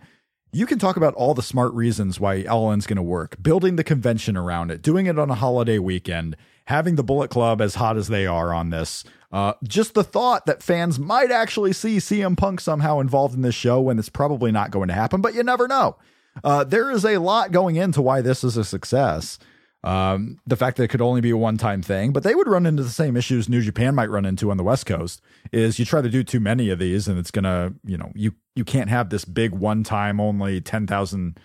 you 0.51 0.65
can 0.65 0.79
talk 0.79 0.97
about 0.97 1.13
all 1.15 1.33
the 1.33 1.41
smart 1.43 1.73
reasons 1.73 2.19
why 2.19 2.43
All 2.43 2.71
In's 2.71 2.87
going 2.87 2.97
to 2.97 3.03
work, 3.03 3.35
building 3.41 3.75
the 3.75 3.83
convention 3.83 4.37
around 4.37 4.71
it, 4.71 4.81
doing 4.81 5.05
it 5.07 5.19
on 5.19 5.29
a 5.29 5.35
holiday 5.35 5.77
weekend, 5.79 6.35
having 6.65 6.95
the 6.95 7.03
Bullet 7.03 7.29
Club 7.29 7.61
as 7.61 7.75
hot 7.75 7.97
as 7.97 8.07
they 8.07 8.25
are 8.25 8.53
on 8.53 8.69
this. 8.69 9.03
Uh, 9.31 9.53
just 9.63 9.93
the 9.93 10.05
thought 10.05 10.45
that 10.45 10.63
fans 10.63 10.97
might 10.97 11.31
actually 11.31 11.73
see 11.73 11.97
CM 11.97 12.37
Punk 12.37 12.61
somehow 12.61 12.99
involved 13.01 13.35
in 13.35 13.41
this 13.41 13.55
show 13.55 13.81
when 13.81 13.99
it's 13.99 14.07
probably 14.09 14.53
not 14.53 14.71
going 14.71 14.87
to 14.87 14.93
happen, 14.93 15.19
but 15.19 15.33
you 15.33 15.43
never 15.43 15.67
know. 15.67 15.97
Uh, 16.43 16.63
there 16.63 16.91
is 16.91 17.05
a 17.05 17.17
lot 17.17 17.51
going 17.51 17.75
into 17.75 18.01
why 18.01 18.21
this 18.21 18.43
is 18.43 18.57
a 18.57 18.63
success. 18.63 19.37
Um, 19.83 20.39
the 20.47 20.55
fact 20.55 20.77
that 20.77 20.83
it 20.83 20.87
could 20.89 21.01
only 21.01 21.21
be 21.21 21.29
a 21.29 21.37
one 21.37 21.57
time 21.57 21.81
thing, 21.81 22.11
but 22.11 22.23
they 22.23 22.35
would 22.35 22.47
run 22.47 22.65
into 22.65 22.83
the 22.83 22.89
same 22.89 23.15
issues 23.15 23.47
New 23.47 23.61
Japan 23.61 23.95
might 23.95 24.09
run 24.09 24.25
into 24.25 24.49
on 24.51 24.57
the 24.57 24.63
West 24.63 24.85
Coast. 24.85 25.21
Is 25.51 25.77
you 25.79 25.85
try 25.85 26.01
to 26.01 26.09
do 26.09 26.23
too 26.23 26.39
many 26.39 26.69
of 26.69 26.79
these, 26.79 27.07
and 27.07 27.17
it's 27.19 27.31
gonna, 27.31 27.73
you 27.85 27.97
know, 27.97 28.11
you 28.15 28.33
you 28.55 28.65
can't 28.65 28.89
have 28.89 29.09
this 29.09 29.23
big 29.23 29.51
one 29.51 29.83
time 29.83 30.19
only 30.19 30.59
ten 30.61 30.87
thousand 30.87 31.39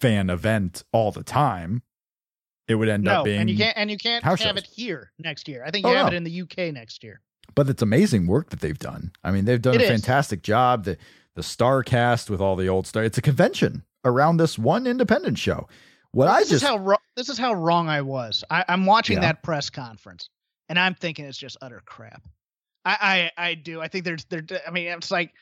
fan 0.00 0.28
event 0.30 0.84
all 0.92 1.10
the 1.10 1.24
time. 1.24 1.82
It 2.68 2.76
would 2.76 2.88
end 2.88 3.04
no, 3.04 3.20
up 3.20 3.24
being, 3.24 3.40
and 3.40 3.50
you 3.50 3.56
can't 3.56 3.76
and 3.76 3.90
you 3.90 3.98
can't 3.98 4.22
have 4.24 4.38
shows. 4.38 4.56
it 4.56 4.66
here 4.66 5.10
next 5.18 5.48
year. 5.48 5.64
I 5.66 5.70
think 5.70 5.86
Oh, 5.86 5.90
you 5.90 5.96
have 5.96 6.06
no. 6.06 6.12
it 6.12 6.16
in 6.16 6.24
the 6.24 6.42
UK 6.42 6.72
next 6.72 7.02
year. 7.02 7.20
but 7.54 7.68
it's 7.68 7.82
amazing 7.82 8.26
work 8.26 8.50
that 8.50 8.60
they've 8.60 8.78
done. 8.78 9.10
I 9.24 9.30
mean, 9.32 9.46
they've 9.46 9.60
done 9.60 9.74
It 9.74 9.80
a 9.80 9.84
is. 9.84 9.90
fantastic 9.90 10.42
job. 10.42 10.84
The 10.84 10.96
the 11.34 11.42
star 11.42 11.82
cast 11.82 12.30
with 12.30 12.40
all 12.40 12.56
the 12.56 12.68
old 12.68 12.86
stars. 12.86 13.06
It's 13.06 13.18
a 13.18 13.22
convention 13.22 13.84
around 14.04 14.36
this 14.36 14.58
one 14.58 14.86
independent 14.86 15.38
show. 15.38 15.68
What 16.12 16.28
I 16.28 16.40
this 16.40 16.50
just 16.50 16.62
is 16.62 16.68
how 16.68 16.78
wro- 16.78 16.96
this 17.16 17.28
is 17.28 17.38
how 17.38 17.54
wrong 17.54 17.88
I 17.88 18.00
was. 18.02 18.44
I, 18.50 18.64
I'm 18.68 18.86
watching 18.86 19.16
Yeah. 19.16 19.22
that 19.22 19.42
press 19.42 19.70
conference, 19.70 20.28
and 20.68 20.78
I'm 20.78 20.94
thinking 20.94 21.24
it's 21.24 21.38
just 21.38 21.56
utter 21.60 21.82
crap. 21.84 22.22
I, 22.84 23.30
I 23.36 23.48
I 23.48 23.54
do. 23.54 23.80
I 23.80 23.88
think 23.88 24.04
there's 24.04 24.24
there. 24.26 24.44
I 24.66 24.70
mean, 24.70 24.86
it's 24.88 25.10
like 25.10 25.32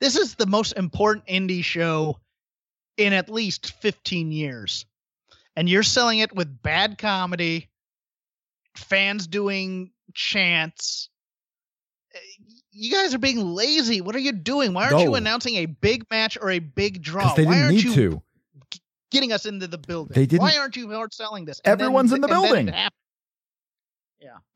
this 0.00 0.16
is 0.16 0.34
the 0.34 0.46
most 0.46 0.72
important 0.72 1.26
indie 1.26 1.64
show 1.64 2.18
in 2.96 3.12
at 3.14 3.30
least 3.30 3.72
15 3.80 4.30
years, 4.32 4.84
and 5.56 5.68
you're 5.68 5.82
selling 5.82 6.18
it 6.18 6.34
with 6.34 6.62
bad 6.62 6.98
comedy, 6.98 7.70
fans 8.76 9.26
doing 9.26 9.90
chants. 10.14 11.08
Eh, 12.14 12.18
You 12.72 12.92
guys 12.92 13.14
are 13.14 13.18
being 13.18 13.54
lazy. 13.54 14.00
What 14.00 14.14
are 14.14 14.20
you 14.20 14.32
doing? 14.32 14.72
Why 14.74 14.86
aren't 14.86 15.00
you 15.00 15.14
announcing 15.16 15.56
a 15.56 15.66
big 15.66 16.04
match 16.10 16.38
or 16.40 16.50
a 16.50 16.58
big 16.60 17.02
draw? 17.02 17.34
they 17.34 17.44
didn't 17.44 17.58
aren't 17.58 17.70
need 17.74 17.84
you 17.84 17.94
to. 17.94 18.22
getting 19.10 19.32
us 19.32 19.44
into 19.46 19.66
the 19.66 19.78
building. 19.78 20.14
They 20.14 20.26
didn't- 20.26 20.42
Why 20.42 20.56
aren't 20.56 20.76
you 20.76 20.88
hard 20.92 21.12
selling 21.12 21.44
this? 21.44 21.60
And 21.64 21.80
then- 21.80 21.86
Everyone's 21.86 22.12
in 22.12 22.20
the 22.20 22.28
then 22.28 22.42
building. 22.42 22.74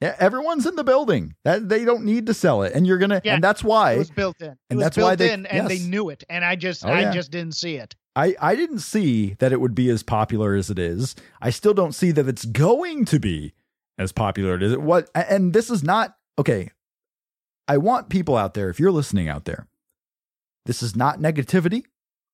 Yeah, 0.00 0.14
everyone's 0.18 0.66
in 0.66 0.76
the 0.76 0.84
building. 0.84 1.34
That 1.44 1.68
they 1.70 1.84
don't 1.86 2.04
need 2.04 2.26
to 2.26 2.34
sell 2.34 2.62
it, 2.62 2.74
and 2.74 2.86
you're 2.86 2.98
gonna, 2.98 3.22
Yeah, 3.24 3.34
and 3.36 3.42
that's 3.42 3.64
why 3.64 3.92
It 3.94 3.98
was 3.98 4.10
built 4.10 4.36
in. 4.42 4.48
It 4.48 4.58
and 4.68 4.76
was 4.76 4.84
that's 4.84 4.96
built 4.96 5.08
why 5.08 5.16
they- 5.16 5.32
in, 5.32 5.46
and 5.46 5.68
they 5.68 5.78
knew 5.78 6.10
it. 6.10 6.22
And 6.28 6.44
I 6.44 6.54
just, 6.56 6.84
Oh, 6.84 6.90
I 6.90 7.00
yeah. 7.02 7.12
just 7.12 7.30
didn't 7.30 7.54
see 7.54 7.76
it. 7.76 7.94
I 8.14 8.36
I 8.40 8.54
didn't 8.56 8.80
see 8.80 9.34
that 9.38 9.52
it 9.52 9.60
would 9.60 9.74
be 9.74 9.88
as 9.88 10.02
popular 10.02 10.54
as 10.54 10.68
it 10.70 10.78
is. 10.78 11.16
I 11.40 11.48
still 11.50 11.72
don't 11.74 11.92
see 11.94 12.10
that 12.12 12.28
it's 12.28 12.44
going 12.44 13.06
to 13.06 13.18
be 13.18 13.54
as 13.98 14.12
popular 14.12 14.58
as 14.62 14.72
it 14.72 14.82
what. 14.82 15.08
And 15.14 15.52
this 15.54 15.70
is 15.70 15.82
not 15.82 16.16
okay. 16.38 16.70
I 17.66 17.78
want 17.78 18.08
people 18.08 18.36
out 18.36 18.54
there. 18.54 18.68
If 18.68 18.78
you're 18.78 18.92
listening 18.92 19.28
out 19.28 19.44
there, 19.44 19.66
this 20.66 20.82
is 20.82 20.94
not 20.94 21.18
negativity. 21.18 21.84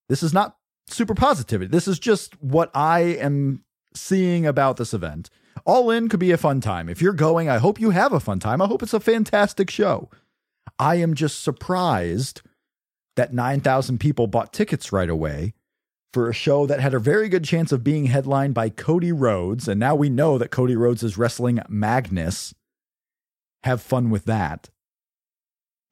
This 0.09 0.23
is 0.23 0.33
not 0.33 0.57
super 0.89 1.15
positivity. 1.15 1.71
This 1.71 1.89
is 1.89 1.99
just 1.99 2.41
what 2.43 2.71
I 2.75 3.01
am 3.01 3.65
seeing 3.95 4.47
about 4.47 4.77
this 4.77 4.95
event. 4.95 5.31
All 5.65 5.91
in 5.91 6.09
could 6.09 6.21
be 6.21 6.33
a 6.33 6.37
fun 6.37 6.61
time. 6.61 6.89
If 6.89 7.03
you're 7.03 7.13
going, 7.13 7.49
I 7.49 7.59
hope 7.59 7.81
you 7.81 7.91
have 7.91 8.13
a 8.13 8.21
fun 8.21 8.41
time. 8.41 8.63
I 8.63 8.67
hope 8.67 8.83
it's 8.83 8.95
a 8.95 9.01
fantastic 9.01 9.71
show. 9.71 10.11
I 10.79 10.97
am 10.97 11.15
just 11.15 11.43
surprised 11.43 12.43
that 13.17 13.35
9,000 13.35 13.99
people 13.99 14.27
bought 14.27 14.53
tickets 14.53 14.93
right 14.93 15.11
away 15.11 15.55
for 16.13 16.29
a 16.29 16.35
show 16.35 16.67
that 16.67 16.81
had 16.81 16.95
a 16.95 16.99
very 16.99 17.29
good 17.29 17.45
chance 17.45 17.71
of 17.71 17.85
being 17.85 18.07
headlined 18.07 18.55
by 18.55 18.69
Cody 18.69 19.13
Rhodes. 19.13 19.69
And 19.69 19.79
now 19.79 19.95
we 19.95 20.09
know 20.09 20.39
that 20.39 20.51
Cody 20.51 20.77
Rhodes 20.77 21.03
is 21.03 21.19
wrestling 21.19 21.61
Magnus. 21.69 22.55
Have 23.65 23.83
fun 23.83 24.11
with 24.11 24.25
that. 24.25 24.71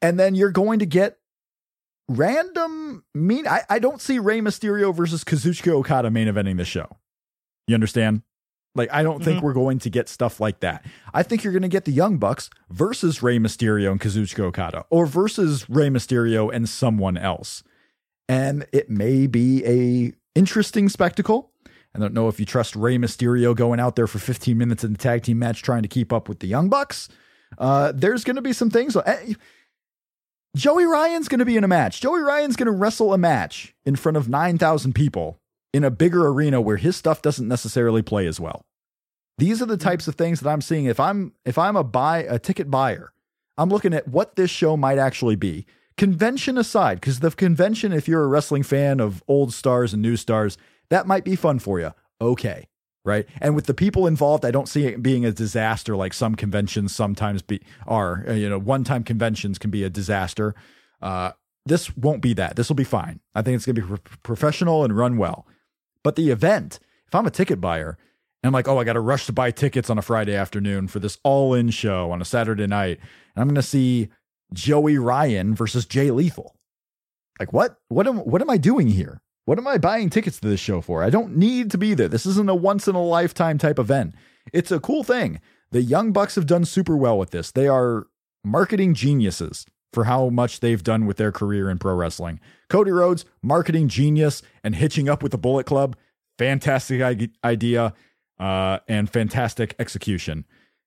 And 0.03 0.19
then 0.19 0.35
you're 0.35 0.53
going 0.53 0.79
to 0.81 0.87
get 0.87 1.19
random 2.09 3.05
mean. 3.15 3.47
I, 3.47 3.63
I 3.69 3.79
don't 3.79 4.01
see 4.01 4.19
Rey 4.19 4.41
Mysterio 4.41 4.95
versus 4.95 5.25
Kazuchika 5.25 5.73
Okada 5.73 6.11
main 6.11 6.29
eventing 6.29 6.57
the 6.57 6.65
show. 6.65 6.97
You 7.67 7.75
understand? 7.75 8.23
Like, 8.75 8.91
I 8.93 9.03
don't 9.03 9.25
think 9.25 9.41
Mhm. 9.41 9.43
we're 9.43 9.53
going 9.55 9.79
to 9.81 9.91
get 9.91 10.09
stuff 10.09 10.41
like 10.41 10.61
that. 10.61 10.85
I 11.13 11.23
think 11.23 11.43
you're 11.43 11.53
going 11.53 11.63
to 11.63 11.69
get 11.69 11.85
the 11.85 11.93
Young 11.93 12.19
Bucks 12.19 12.49
versus 12.71 13.23
Rey 13.23 13.39
Mysterio 13.39 13.91
and 13.91 14.01
Kazuchika 14.01 14.41
Okada, 14.45 14.85
or 14.91 15.05
versus 15.07 15.69
Rey 15.69 15.89
Mysterio 15.89 16.53
and 16.55 16.69
someone 16.69 17.17
else. 17.17 17.63
And 18.29 18.67
it 18.73 18.89
may 18.89 19.27
be 19.27 19.65
a 19.67 20.13
interesting 20.39 20.89
spectacle. 20.89 21.51
I 21.95 21.99
don't 21.99 22.13
know 22.15 22.29
if 22.29 22.39
you 22.39 22.47
trust 22.47 22.77
Rey 22.77 22.99
Mysterio 22.99 23.57
going 23.57 23.81
out 23.81 23.97
there 23.97 24.07
for 24.07 24.19
15 24.19 24.57
minutes 24.57 24.85
in 24.85 24.93
the 24.93 24.99
tag 24.99 25.23
team 25.25 25.39
match 25.41 25.63
trying 25.63 25.83
to 25.83 25.89
keep 25.89 26.13
up 26.13 26.29
with 26.29 26.39
the 26.39 26.47
Young 26.47 26.69
Bucks. 26.69 27.09
Uh, 27.57 27.93
there's 27.93 28.23
going 28.25 28.37
to 28.37 28.43
be 28.43 28.53
some 28.53 28.71
things. 28.71 28.95
eh, 28.95 29.33
Joey 30.57 30.85
Ryan's 30.85 31.29
going 31.29 31.39
to 31.39 31.45
be 31.45 31.57
in 31.57 31.65
a 31.65 31.69
match. 31.69 32.01
Joey 32.01 32.21
Ryan's 32.21 32.57
going 32.57 32.67
to 32.67 32.73
wrestle 32.73 33.13
a 33.13 33.19
match 33.19 33.75
in 33.85 33.97
front 33.97 34.17
of 34.17 34.29
9,000 34.29 34.95
people 34.95 35.41
in 35.73 35.85
a 35.85 35.91
bigger 35.91 36.27
arena 36.27 36.61
where 36.61 36.79
his 36.79 36.97
stuff 36.97 37.23
doesn't 37.23 37.49
necessarily 37.49 38.03
play 38.03 38.27
as 38.27 38.41
well. 38.41 38.65
These 39.37 39.63
are 39.63 39.67
the 39.67 39.77
types 39.77 40.09
of 40.09 40.17
things 40.17 40.41
that 40.41 40.51
I'm 40.51 40.61
seeing. 40.61 40.87
If 40.87 40.99
I'm 40.99 41.33
if 41.45 41.59
I'm 41.59 41.77
a 41.77 41.85
buy 41.85 42.25
a 42.25 42.39
ticket 42.39 42.71
buyer, 42.71 43.13
I'm 43.57 43.69
looking 43.69 43.95
at 43.95 44.09
what 44.09 44.35
this 44.35 44.51
show 44.51 44.77
might 44.77 44.99
actually 44.99 45.37
be. 45.37 45.65
Convention 45.97 46.59
aside, 46.59 47.01
because 47.01 47.21
the 47.21 47.31
convention, 47.31 47.93
if 47.93 48.09
you're 48.09 48.25
a 48.25 48.29
wrestling 48.29 48.63
fan 48.63 49.01
of 49.01 49.23
old 49.29 49.53
stars 49.53 49.93
and 49.93 50.03
new 50.03 50.17
stars, 50.17 50.57
that 50.91 51.07
might 51.07 51.25
be 51.25 51.37
fun 51.37 51.59
for 51.59 51.79
you. 51.79 51.93
Okay. 52.21 52.69
Right. 53.09 53.27
And 53.41 53.55
with 53.57 53.65
the 53.65 53.73
people 53.73 54.07
involved, 54.07 54.45
I 54.45 54.51
don't 54.51 54.69
see 54.69 54.85
it 54.85 55.03
being 55.03 55.25
a 55.25 55.33
disaster 55.33 55.97
like 55.97 56.13
some 56.13 56.35
conventions 56.35 56.95
sometimes 56.95 57.41
be 57.41 57.63
are. 57.87 58.25
Uh, 58.29 58.35
You 58.35 58.51
know, 58.51 58.59
one 58.59 58.85
time 58.85 59.03
conventions 59.03 59.59
can 59.59 59.71
be 59.71 59.83
a 59.83 59.89
disaster. 59.89 60.55
Uh, 61.01 61.31
this 61.65 61.97
won't 61.97 62.21
be 62.21 62.35
that. 62.35 62.57
This 62.57 62.69
will 62.69 62.77
be 62.77 62.85
fine. 62.85 63.21
I 63.35 63.41
think 63.41 63.57
it's 63.57 63.65
going 63.65 63.77
to 63.77 63.81
be 63.83 63.89
pro- 63.89 64.19
professional 64.23 64.85
and 64.85 64.95
run 64.95 65.17
well. 65.17 65.47
But 66.03 66.17
the 66.17 66.31
event, 66.31 66.81
if 67.07 67.15
I'm 67.15 67.27
a 67.27 67.31
ticket 67.31 67.61
buyer 67.63 67.97
and 68.43 68.49
I'm 68.49 68.53
like, 68.53 68.69
oh, 68.69 68.79
I 68.79 68.85
got 68.85 68.93
to 68.93 69.01
rush 69.01 69.25
to 69.27 69.33
buy 69.33 69.53
tickets 69.53 69.89
on 69.89 69.99
a 69.99 70.03
Friday 70.03 70.37
afternoon 70.37 70.89
for 70.89 70.99
this 70.99 71.17
all 71.25 71.55
in 71.55 71.71
show 71.71 72.11
on 72.11 72.21
a 72.21 72.27
Saturday 72.27 72.67
night, 72.67 72.99
and 73.35 73.41
I'm 73.41 73.49
going 73.49 73.55
to 73.55 73.63
see 73.63 74.11
Joey 74.53 74.99
Ryan 74.99 75.55
versus 75.55 75.87
Jay 75.87 76.11
Lethal. 76.11 76.55
Like, 77.41 77.55
what? 77.55 77.79
What 77.89 78.07
am 78.07 78.19
what 78.19 78.43
am 78.43 78.51
I 78.51 78.59
doing 78.59 78.89
here? 78.89 79.23
What 79.49 79.57
am 79.57 79.67
I 79.67 79.79
buying 79.79 80.11
tickets 80.11 80.39
to 80.41 80.49
this 80.49 80.61
show 80.61 80.83
for? 80.83 81.03
I 81.03 81.09
don't 81.09 81.35
need 81.35 81.71
to 81.71 81.79
be 81.79 81.95
there. 81.95 82.07
This 82.07 82.27
isn't 82.27 82.51
a 82.51 82.55
once 82.55 82.87
in 82.87 82.95
a 82.95 83.03
lifetime 83.03 83.57
type 83.57 83.79
event. 83.79 84.15
It's 84.53 84.71
a 84.71 84.79
cool 84.79 85.03
thing. 85.03 85.41
The 85.71 85.81
Young 85.81 86.13
Bucks 86.13 86.35
have 86.35 86.45
done 86.45 86.67
super 86.67 86.95
well 86.95 87.17
with 87.17 87.31
this. 87.31 87.51
They 87.51 87.67
are 87.67 88.09
marketing 88.45 88.93
geniuses 88.93 89.65
for 89.91 90.05
how 90.05 90.29
much 90.29 90.61
they've 90.61 90.85
done 90.85 91.07
with 91.07 91.17
their 91.17 91.33
career 91.33 91.71
in 91.71 91.79
pro 91.79 91.95
wrestling. 91.95 92.41
Cody 92.69 92.91
Rhodes, 92.91 93.25
marketing 93.41 93.89
genius 93.89 94.43
and 94.63 94.75
hitching 94.75 95.09
up 95.09 95.23
with 95.23 95.33
the 95.33 95.39
Bullet 95.39 95.65
Club. 95.65 95.97
Fantastic 96.37 97.31
idea 97.43 97.95
uh, 98.39 98.81
and 98.87 99.09
fantastic 99.09 99.75
execution. 99.79 100.45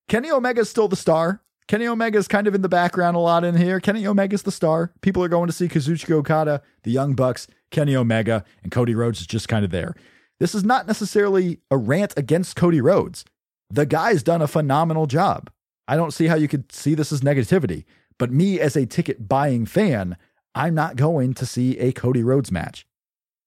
Kenny 0.07 0.29
Omega's 0.29 0.69
still 0.69 0.87
the 0.87 0.95
star. 0.95 1.41
Kenny 1.71 1.87
Omega's 1.87 2.27
kind 2.27 2.47
of 2.47 2.53
in 2.53 2.63
the 2.63 2.67
background 2.67 3.15
a 3.15 3.19
lot 3.21 3.45
in 3.45 3.55
here. 3.55 3.79
Kenny 3.79 4.05
Omega's 4.05 4.43
the 4.43 4.51
star. 4.51 4.91
People 4.99 5.23
are 5.23 5.29
going 5.29 5.47
to 5.47 5.53
see 5.53 5.69
Kazuchika 5.69 6.11
Okada, 6.11 6.61
the 6.83 6.91
Young 6.91 7.13
Bucks, 7.13 7.47
Kenny 7.69 7.95
Omega, 7.95 8.43
and 8.61 8.73
Cody 8.73 8.93
Rhodes 8.93 9.21
is 9.21 9.25
just 9.25 9.47
kind 9.47 9.63
of 9.63 9.71
there. 9.71 9.95
This 10.37 10.53
is 10.53 10.65
not 10.65 10.85
necessarily 10.85 11.61
a 11.71 11.77
rant 11.77 12.13
against 12.17 12.57
Cody 12.57 12.81
Rhodes. 12.81 13.23
The 13.69 13.85
guy's 13.85 14.21
done 14.21 14.41
a 14.41 14.49
phenomenal 14.49 15.07
job. 15.07 15.49
I 15.87 15.95
don't 15.95 16.11
see 16.11 16.27
how 16.27 16.35
you 16.35 16.49
could 16.49 16.73
see 16.73 16.93
this 16.93 17.13
as 17.13 17.21
negativity. 17.21 17.85
But 18.19 18.33
me, 18.33 18.59
as 18.59 18.75
a 18.75 18.85
ticket 18.85 19.29
buying 19.29 19.65
fan, 19.65 20.17
I'm 20.53 20.75
not 20.75 20.97
going 20.97 21.33
to 21.35 21.45
see 21.45 21.79
a 21.79 21.93
Cody 21.93 22.21
Rhodes 22.21 22.51
match. 22.51 22.85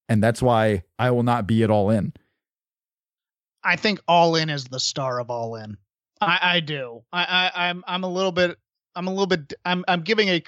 And 0.09 0.23
that's 0.23 0.41
why 0.41 0.85
I 0.99 1.11
will 1.11 1.25
not 1.25 1.47
be 1.47 1.63
at 1.63 1.71
all 1.71 1.91
in. 1.91 2.15
I 3.63 3.77
think 3.77 4.01
All 4.09 4.35
In 4.35 4.49
is 4.49 4.65
the 4.65 4.81
star 4.81 5.21
of 5.21 5.29
All 5.29 5.57
In. 5.57 5.77
I, 6.27 6.39
I 6.57 6.61
do. 6.61 7.03
I, 7.13 7.25
I 7.55 7.69
I'm 7.69 7.85
I'm 7.87 8.05
a 8.05 8.09
little 8.09 8.33
bit 8.33 8.57
I'm 8.97 9.07
a 9.09 9.11
little 9.11 9.27
bit 9.27 9.53
I'm 9.65 9.85
I'm 9.89 10.03
giving 10.03 10.29
a 10.29 10.43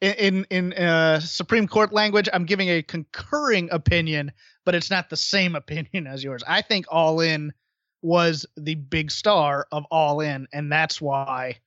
in 0.00 0.44
in 0.50 0.72
uh, 0.74 1.20
Supreme 1.20 1.66
Court 1.66 1.92
language 1.92 2.28
I'm 2.32 2.44
giving 2.44 2.68
a 2.68 2.82
concurring 2.82 3.68
opinion, 3.72 4.32
but 4.64 4.74
it's 4.74 4.90
not 4.90 5.10
the 5.10 5.16
same 5.16 5.54
opinion 5.62 6.06
as 6.06 6.22
yours. 6.22 6.42
I 6.46 6.62
think 6.62 6.86
All 6.90 7.20
In 7.20 7.52
was 8.02 8.46
the 8.56 8.74
big 8.76 9.10
star 9.10 9.66
of 9.72 9.84
All 9.90 10.20
In, 10.20 10.46
and 10.52 10.70
that's 10.72 11.00
why. 11.00 11.58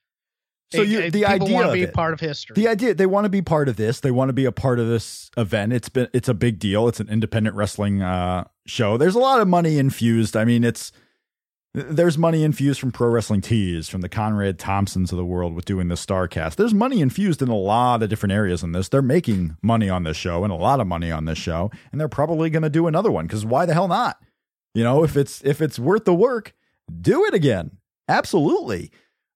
So 0.71 0.81
it- 0.81 0.87
you, 0.87 1.01
the 1.11 1.19
people 1.25 1.29
idea 1.29 1.55
want 1.55 1.67
to 1.67 1.73
be 1.73 1.81
it, 1.83 1.93
part 1.93 2.13
of 2.13 2.19
history. 2.19 2.55
the 2.55 2.67
idea 2.67 2.93
they 2.95 3.05
want 3.05 3.25
to 3.25 3.29
be 3.29 3.43
part 3.43 3.69
of 3.69 3.75
this. 3.75 3.99
They 3.99 4.09
want 4.09 4.29
to 4.29 4.33
be 4.33 4.45
a 4.45 4.51
part 4.51 4.79
of 4.79 4.87
this 4.87 5.29
event. 5.37 5.71
It's 5.73 5.89
been 5.89 6.07
it's 6.13 6.27
a 6.29 6.33
big 6.33 6.57
deal. 6.57 6.87
It's 6.87 6.99
an 6.99 7.09
independent 7.09 7.55
wrestling 7.55 8.01
uh, 8.01 8.45
show. 8.65 8.97
There's 8.97 9.13
a 9.15 9.19
lot 9.19 9.39
of 9.39 9.47
money 9.47 9.77
infused. 9.77 10.35
I 10.35 10.45
mean, 10.45 10.63
it's 10.63 10.91
there's 11.73 12.19
money 12.19 12.43
infused 12.43 12.79
from 12.79 12.91
Pro 12.91 13.09
Wrestling 13.09 13.41
Tees, 13.41 13.89
from 13.89 14.01
the 14.01 14.09
Conrad 14.09 14.59
Thompsons 14.59 15.11
of 15.11 15.17
the 15.17 15.25
world 15.25 15.55
with 15.55 15.65
doing 15.65 15.87
the 15.87 15.95
Starcast. 15.95 16.55
There's 16.55 16.73
money 16.73 17.01
infused 17.01 17.41
in 17.41 17.49
a 17.49 17.55
lot 17.55 18.03
of 18.03 18.09
different 18.09 18.33
areas 18.33 18.61
in 18.61 18.73
this. 18.73 18.89
They're 18.89 19.01
making 19.01 19.57
money 19.63 19.89
on 19.89 20.03
this 20.03 20.15
show 20.15 20.43
and 20.43 20.53
a 20.53 20.57
lot 20.57 20.79
of 20.79 20.87
money 20.87 21.11
on 21.11 21.25
this 21.25 21.39
show, 21.39 21.71
and 21.91 21.99
they're 21.99 22.07
probably 22.07 22.51
going 22.51 22.63
to 22.63 22.69
do 22.69 22.85
another 22.85 23.11
one 23.11 23.25
because 23.25 23.43
why 23.43 23.65
the 23.65 23.73
hell 23.73 23.87
not? 23.87 24.17
You 24.75 24.83
know, 24.83 25.03
if 25.03 25.17
it's 25.17 25.43
if 25.43 25.61
it's 25.61 25.79
worth 25.79 26.05
the 26.05 26.13
work, 26.13 26.53
do 27.01 27.25
it 27.25 27.33
again. 27.33 27.77
Absolutely. 28.07 28.91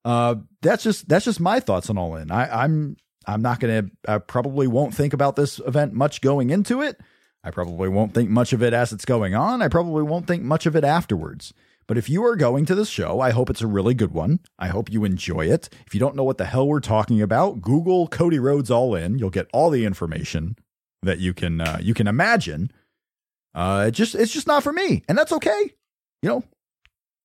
Uh, 0.05 0.35
that's 0.61 0.83
just 0.83 1.07
that's 1.09 1.25
just 1.25 1.39
my 1.39 1.59
thoughts 1.59 1.89
on 1.89 1.97
All 1.97 2.15
In. 2.15 2.29
I, 2.29 2.63
I'm 2.63 2.97
I'm 3.25 3.41
not 3.41 3.59
gonna. 3.59 3.85
I 4.07 4.19
probably 4.19 4.67
won't 4.67 4.93
think 4.93 5.13
about 5.13 5.35
this 5.35 5.59
event 5.65 5.93
much 5.93 6.21
going 6.21 6.51
into 6.51 6.81
it. 6.81 6.99
I 7.43 7.49
probably 7.49 7.89
won't 7.89 8.13
think 8.13 8.29
much 8.29 8.53
of 8.53 8.61
it 8.61 8.73
as 8.73 8.93
it's 8.93 9.05
going 9.05 9.33
on. 9.33 9.61
I 9.61 9.69
probably 9.69 10.03
won't 10.03 10.27
think 10.27 10.43
much 10.43 10.65
of 10.65 10.75
it 10.75 10.83
afterwards. 10.83 11.53
But 11.87 11.97
if 11.97 12.09
you 12.09 12.23
are 12.25 12.35
going 12.35 12.65
to 12.65 12.75
this 12.75 12.89
show, 12.89 13.21
I 13.21 13.31
hope 13.31 13.49
it's 13.49 13.61
a 13.61 13.67
really 13.67 13.93
good 13.93 14.11
one. 14.11 14.39
I 14.59 14.67
hope 14.67 14.91
you 14.91 15.05
enjoy 15.05 15.47
it. 15.47 15.69
If 15.85 15.93
you 15.93 15.99
don't 15.99 16.15
know 16.15 16.23
what 16.23 16.37
the 16.37 16.45
hell 16.45 16.67
we're 16.67 16.81
talking 16.81 17.21
about, 17.21 17.61
Google 17.61 18.07
Cody 18.07 18.39
Rhodes 18.39 18.69
All 18.69 18.93
In. 18.93 19.17
You'll 19.17 19.29
get 19.29 19.47
all 19.53 19.69
the 19.69 19.85
information 19.85 20.57
that 21.01 21.19
you 21.19 21.33
can 21.33 21.61
uh, 21.61 21.79
you 21.81 21.93
can 21.93 22.07
imagine. 22.07 22.71
Uh, 23.55 23.85
it 23.87 23.91
just 23.91 24.15
it's 24.15 24.33
just 24.33 24.47
not 24.47 24.63
for 24.63 24.73
me, 24.73 25.03
and 25.07 25.17
that's 25.17 25.31
okay. 25.31 25.71
You 26.21 26.29
know, 26.29 26.43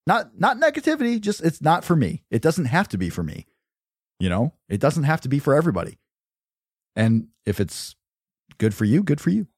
not 0.06 0.38
not 0.38 0.58
negativity. 0.58 1.20
Just 1.20 1.42
it's 1.42 1.60
not 1.60 1.84
for 1.84 1.96
me. 1.96 2.22
It 2.30 2.40
doesn't 2.42 2.66
have 2.66 2.88
to 2.88 2.98
be 2.98 3.10
for 3.10 3.22
me. 3.22 3.46
You 4.20 4.28
know, 4.28 4.54
it 4.68 4.80
doesn't 4.80 5.04
have 5.04 5.20
to 5.22 5.28
be 5.28 5.40
for 5.40 5.54
everybody. 5.54 5.98
And 6.94 7.28
if 7.44 7.58
it's 7.58 7.96
good 8.58 8.74
for 8.74 8.84
you, 8.84 9.02
good 9.02 9.20
for 9.20 9.30
you. 9.30 9.48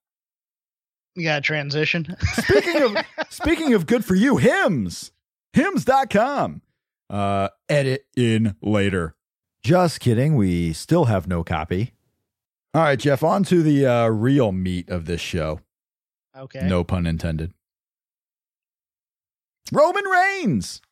To 1.17 1.41
transition. 1.41 2.17
Speaking 2.35 2.83
of 2.83 2.97
speaking 3.31 3.75
of 3.75 3.87
good 3.87 4.05
for 4.05 4.15
you, 4.15 4.37
Hims. 4.37 5.13
Hims.com. 5.53 6.63
Uh 7.09 7.49
edit 7.69 8.07
in 8.17 8.57
later. 8.61 9.15
Just 9.63 10.01
kidding. 10.01 10.37
We 10.37 10.73
still 10.73 11.07
have 11.07 11.27
no 11.27 11.45
copy. 11.45 11.93
All 12.75 12.83
right, 12.83 12.99
Jeff, 12.99 13.23
on 13.23 13.45
to 13.45 13.63
the 13.63 13.87
uh, 13.87 14.09
real 14.09 14.51
meat 14.51 14.91
of 14.91 15.07
this 15.07 15.21
show. 15.21 15.61
okay. 16.37 16.67
No 16.67 16.83
pun 16.83 17.07
intended. 17.07 17.53
Roman 19.73 20.05
Reigns. 20.05 20.83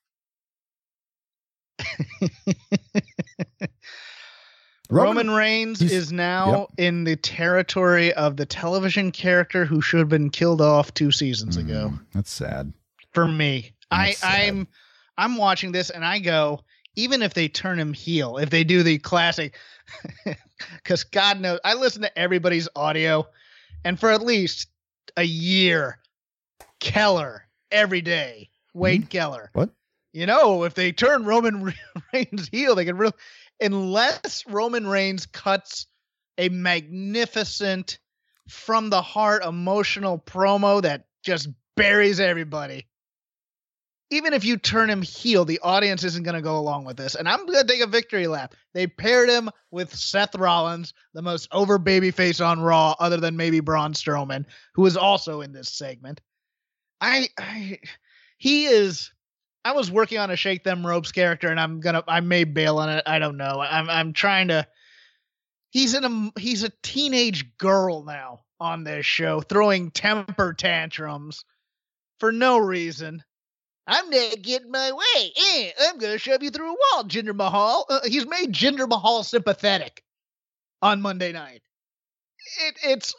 Roman, 4.93 5.31
Reigns 5.31 5.81
is 5.81 6.13
now 6.13 6.69
in 6.77 7.05
the 7.05 7.17
territory 7.17 8.13
of 8.15 8.37
the 8.37 8.47
television 8.47 9.11
character 9.11 9.65
who 9.65 9.81
should 9.81 10.01
have 10.01 10.09
been 10.09 10.31
killed 10.31 10.61
off 10.61 10.93
two 10.95 11.11
seasons 11.11 11.57
ago. 11.57 11.93
Mm, 11.95 12.01
that's 12.13 12.31
sad. 12.31 12.73
For 13.13 13.27
me, 13.27 13.73
I, 13.91 14.13
sad. 14.13 14.49
I'm 14.49 14.69
I'm 15.17 15.37
watching 15.37 15.73
this 15.73 15.91
and 15.91 16.05
I 16.05 16.19
go, 16.19 16.61
even 16.97 17.23
if 17.23 17.35
they 17.35 17.49
turn 17.49 17.79
him 17.79 17.93
heel, 17.93 18.37
if 18.37 18.51
they 18.51 18.65
do 18.65 18.83
the 18.83 18.99
classic, 18.99 19.57
because 20.77 21.05
God 21.05 21.41
knows 21.41 21.59
I 21.65 21.75
listen 21.75 22.03
to 22.03 22.19
everybody's 22.19 22.69
audio, 22.77 23.27
and 23.85 23.99
for 23.99 24.11
at 24.11 24.23
least 24.23 24.69
a 25.17 25.25
year, 25.25 25.99
Keller 26.81 27.47
every 27.71 28.01
day, 28.01 28.51
Wade 28.75 29.09
Keller. 29.09 29.51
Hmm? 29.53 29.59
What? 29.61 29.71
You 30.13 30.27
know, 30.27 30.65
if 30.65 30.75
they 30.75 30.93
turn 30.93 31.25
Roman 31.25 31.73
Reigns 32.13 32.49
heel, 32.49 32.75
they 32.75 32.85
can 32.85 32.99
really, 32.99 33.15
unless 33.61 34.45
Roman 34.47 34.87
Reigns 34.87 35.27
cuts 35.27 35.87
a 36.39 36.49
magnificent, 36.49 37.99
from 38.49 38.91
the 38.91 39.03
heart, 39.03 39.45
emotional 39.45 40.19
promo 40.19 40.83
that 40.83 41.07
just 41.25 41.49
buries 41.77 42.21
everybody. 42.21 42.87
Even 44.11 44.35
if 44.35 44.45
you 44.45 44.59
turn 44.59 44.91
him 44.91 45.01
heel, 45.01 45.47
the 45.47 45.61
audience 45.61 46.05
isn't 46.05 46.25
going 46.25 46.35
to 46.35 46.43
go 46.43 46.59
along 46.59 46.85
with 46.85 46.99
this. 46.99 47.15
And 47.15 47.27
I'm 47.27 47.47
going 47.47 47.61
to 47.61 47.67
take 47.67 47.81
a 47.81 47.87
victory 47.87 48.27
lap. 48.27 48.55
They 48.75 48.87
paired 48.87 49.31
him 49.31 49.49
with 49.71 49.95
Seth 49.95 50.35
Rollins, 50.35 50.93
the 51.15 51.23
most 51.23 51.49
over 51.51 51.79
babyface 51.79 52.45
on 52.45 52.61
Raw, 52.61 52.95
other 52.99 53.17
than 53.17 53.37
maybe 53.37 53.61
Braun 53.61 53.95
Strowman, 53.95 54.45
who 54.75 54.85
is 54.85 54.99
also 54.99 55.41
in 55.41 55.53
this 55.53 55.71
segment. 55.71 56.21
I, 57.01 57.29
I 57.39 57.79
he 58.37 58.67
is 58.67 59.13
I 59.65 59.73
was 59.73 59.91
working 59.91 60.19
on 60.19 60.31
a 60.31 60.37
shake 60.37 60.65
them 60.65 60.87
ropes 60.87 61.13
character 61.13 61.49
and 61.49 61.61
I'm 61.61 61.81
gonna 61.81 62.03
I 62.09 62.21
may 62.21 62.45
bail 62.45 62.79
on 62.79 62.89
it. 62.91 63.05
I 63.07 63.19
don't 63.19 63.37
know. 63.37 63.61
I'm 63.61 63.89
I'm 63.89 64.13
trying 64.13 64.49
to 64.49 64.67
he's 65.71 65.95
in 65.95 66.05
a 66.05 66.41
he's 66.41 66.65
a 66.65 66.73
teenage 66.83 67.57
girl 67.59 68.05
now 68.05 68.41
on 68.61 68.85
this 68.85 69.07
show 69.07 69.41
throwing 69.41 69.91
temper 69.91 70.53
tantrums 70.55 71.45
for 72.19 72.33
no 72.33 72.59
reason. 72.59 73.23
I'm 73.87 74.11
not 74.11 74.43
getting 74.43 74.71
my 74.71 74.93
way. 74.93 75.33
Eh, 75.37 75.71
I'm 75.81 75.99
to 75.99 76.19
shove 76.19 76.43
you 76.43 76.51
through 76.51 76.71
a 76.71 76.77
wall, 76.77 77.05
Jinder 77.05 77.35
Mahal. 77.35 77.85
Uh, 77.91 78.01
he's 78.05 78.27
made 78.27 78.53
Jinder 78.53 78.89
Mahal 78.89 79.25
sympathetic 79.25 80.05
on 80.81 81.03
Monday 81.03 81.33
night. 81.33 81.63
It, 82.61 82.77
it's 82.85 83.15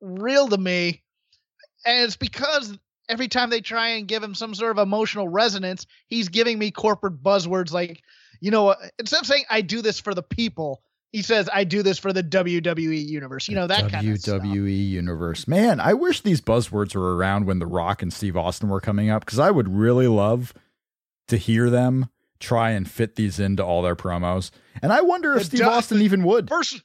unreal 0.00 0.48
to 0.48 0.56
me. 0.56 1.02
And 1.84 2.04
it's 2.06 2.16
because 2.16 2.78
every 3.08 3.28
time 3.28 3.50
they 3.50 3.60
try 3.60 3.90
and 3.90 4.06
give 4.06 4.22
him 4.22 4.34
some 4.34 4.54
sort 4.54 4.70
of 4.70 4.78
emotional 4.78 5.28
resonance, 5.28 5.86
he's 6.06 6.28
giving 6.28 6.58
me 6.58 6.70
corporate 6.70 7.22
buzzwords 7.22 7.72
like, 7.72 8.02
you 8.40 8.50
know, 8.50 8.74
instead 8.98 9.20
of 9.20 9.26
saying, 9.26 9.44
I 9.50 9.62
do 9.62 9.82
this 9.82 9.98
for 9.98 10.14
the 10.14 10.22
people, 10.22 10.82
he 11.10 11.22
says, 11.22 11.48
I 11.52 11.64
do 11.64 11.82
this 11.82 11.98
for 11.98 12.12
the 12.12 12.22
WWE 12.22 13.06
universe. 13.06 13.48
You 13.48 13.54
know, 13.54 13.66
that 13.66 13.84
WWE 13.84 13.90
kind 13.90 14.10
of 14.10 14.20
stuff. 14.20 14.42
WWE 14.42 14.88
universe. 14.88 15.48
Man, 15.48 15.80
I 15.80 15.94
wish 15.94 16.20
these 16.20 16.40
buzzwords 16.40 16.94
were 16.94 17.16
around 17.16 17.46
when 17.46 17.58
The 17.58 17.66
Rock 17.66 18.02
and 18.02 18.12
Steve 18.12 18.36
Austin 18.36 18.68
were 18.68 18.80
coming 18.80 19.08
up 19.08 19.24
because 19.24 19.38
I 19.38 19.50
would 19.50 19.68
really 19.68 20.06
love 20.06 20.52
to 21.28 21.36
hear 21.36 21.70
them 21.70 22.10
try 22.40 22.70
and 22.70 22.88
fit 22.88 23.16
these 23.16 23.40
into 23.40 23.64
all 23.64 23.82
their 23.82 23.96
promos. 23.96 24.50
And 24.82 24.92
I 24.92 25.00
wonder 25.00 25.34
if 25.34 25.50
The 25.50 25.56
Steve 25.56 25.66
Austin 25.66 26.02
even 26.02 26.22
would. 26.24 26.48
First, 26.48 26.82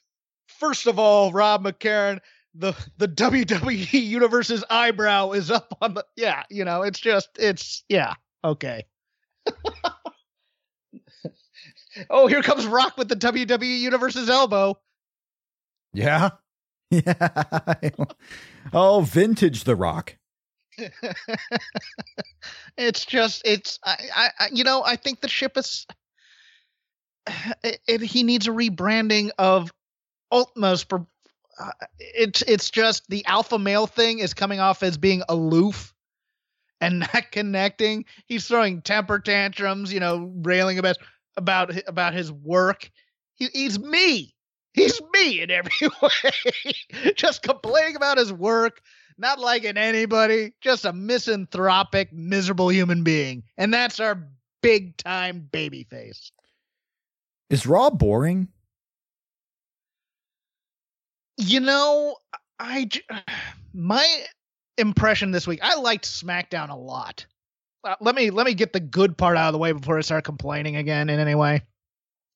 first 0.47 0.87
of 0.87 0.97
all, 0.97 1.31
Rob 1.31 1.63
McCarran, 1.63 2.19
the 2.53 2.73
the 2.97 3.07
WWE 3.07 3.91
universe's 3.91 4.63
eyebrow 4.69 5.31
is 5.31 5.49
up 5.51 5.75
on 5.81 5.95
the 5.95 6.05
yeah. 6.15 6.43
You 6.49 6.65
know, 6.65 6.83
it's 6.83 6.99
just 6.99 7.29
it's 7.37 7.83
yeah 7.89 8.13
okay. 8.43 8.85
oh, 12.09 12.27
here 12.27 12.41
comes 12.41 12.65
Rock 12.65 12.97
with 12.97 13.09
the 13.09 13.15
WWE 13.15 13.79
universe's 13.79 14.29
elbow. 14.29 14.77
Yeah. 15.93 16.31
Yeah. 16.91 17.89
oh, 18.71 19.01
vintage 19.01 19.63
The 19.63 19.75
Rock. 19.75 20.15
it's 22.77 23.05
just 23.05 23.41
it's 23.45 23.79
I, 23.83 24.29
I 24.37 24.49
you 24.53 24.63
know 24.63 24.83
I 24.85 24.95
think 24.95 25.21
the 25.21 25.27
ship 25.27 25.57
is 25.57 25.87
it, 27.63 27.79
it, 27.87 28.01
he 28.01 28.21
needs 28.21 28.47
a 28.47 28.51
rebranding 28.51 29.31
of 29.39 29.71
Ultima's 30.31 30.83
for 30.83 31.07
uh, 31.59 31.71
it's 31.99 32.41
it's 32.43 32.69
just 32.69 33.07
the 33.09 33.25
alpha 33.25 33.59
male 33.59 33.87
thing 33.87 34.19
is 34.19 34.33
coming 34.33 34.59
off 34.59 34.83
as 34.83 34.97
being 34.97 35.23
aloof 35.29 35.93
and 36.81 36.99
not 37.13 37.31
connecting. 37.31 38.05
He's 38.25 38.47
throwing 38.47 38.81
temper 38.81 39.19
tantrums, 39.19 39.93
you 39.93 39.99
know, 39.99 40.31
railing 40.41 40.79
about 40.79 40.97
about 41.37 41.71
about 41.87 42.13
his 42.13 42.31
work. 42.31 42.89
He, 43.35 43.47
he's 43.53 43.79
me. 43.79 44.35
He's 44.73 44.99
me 45.13 45.41
in 45.41 45.51
every 45.51 45.71
way. 46.01 47.13
just 47.15 47.43
complaining 47.43 47.95
about 47.95 48.17
his 48.17 48.33
work, 48.33 48.81
not 49.17 49.39
liking 49.39 49.77
anybody, 49.77 50.53
just 50.61 50.85
a 50.85 50.93
misanthropic, 50.93 52.11
miserable 52.11 52.71
human 52.71 53.03
being. 53.03 53.43
And 53.57 53.71
that's 53.73 53.99
our 53.99 54.27
big 54.61 54.97
time 54.97 55.47
baby 55.51 55.83
face. 55.83 56.31
Is 57.49 57.67
Raw 57.67 57.91
boring? 57.91 58.47
You 61.37 61.59
know, 61.59 62.17
I 62.59 62.89
my 63.73 64.07
impression 64.77 65.31
this 65.31 65.47
week, 65.47 65.59
I 65.61 65.75
liked 65.75 66.05
SmackDown 66.05 66.69
a 66.69 66.75
lot. 66.75 67.25
Uh, 67.83 67.95
let 67.99 68.15
me 68.15 68.29
let 68.29 68.45
me 68.45 68.53
get 68.53 68.73
the 68.73 68.79
good 68.79 69.17
part 69.17 69.37
out 69.37 69.47
of 69.47 69.53
the 69.53 69.59
way 69.59 69.71
before 69.71 69.97
I 69.97 70.01
start 70.01 70.23
complaining 70.23 70.77
again 70.77 71.09
in 71.09 71.19
any 71.19 71.35
way. 71.35 71.63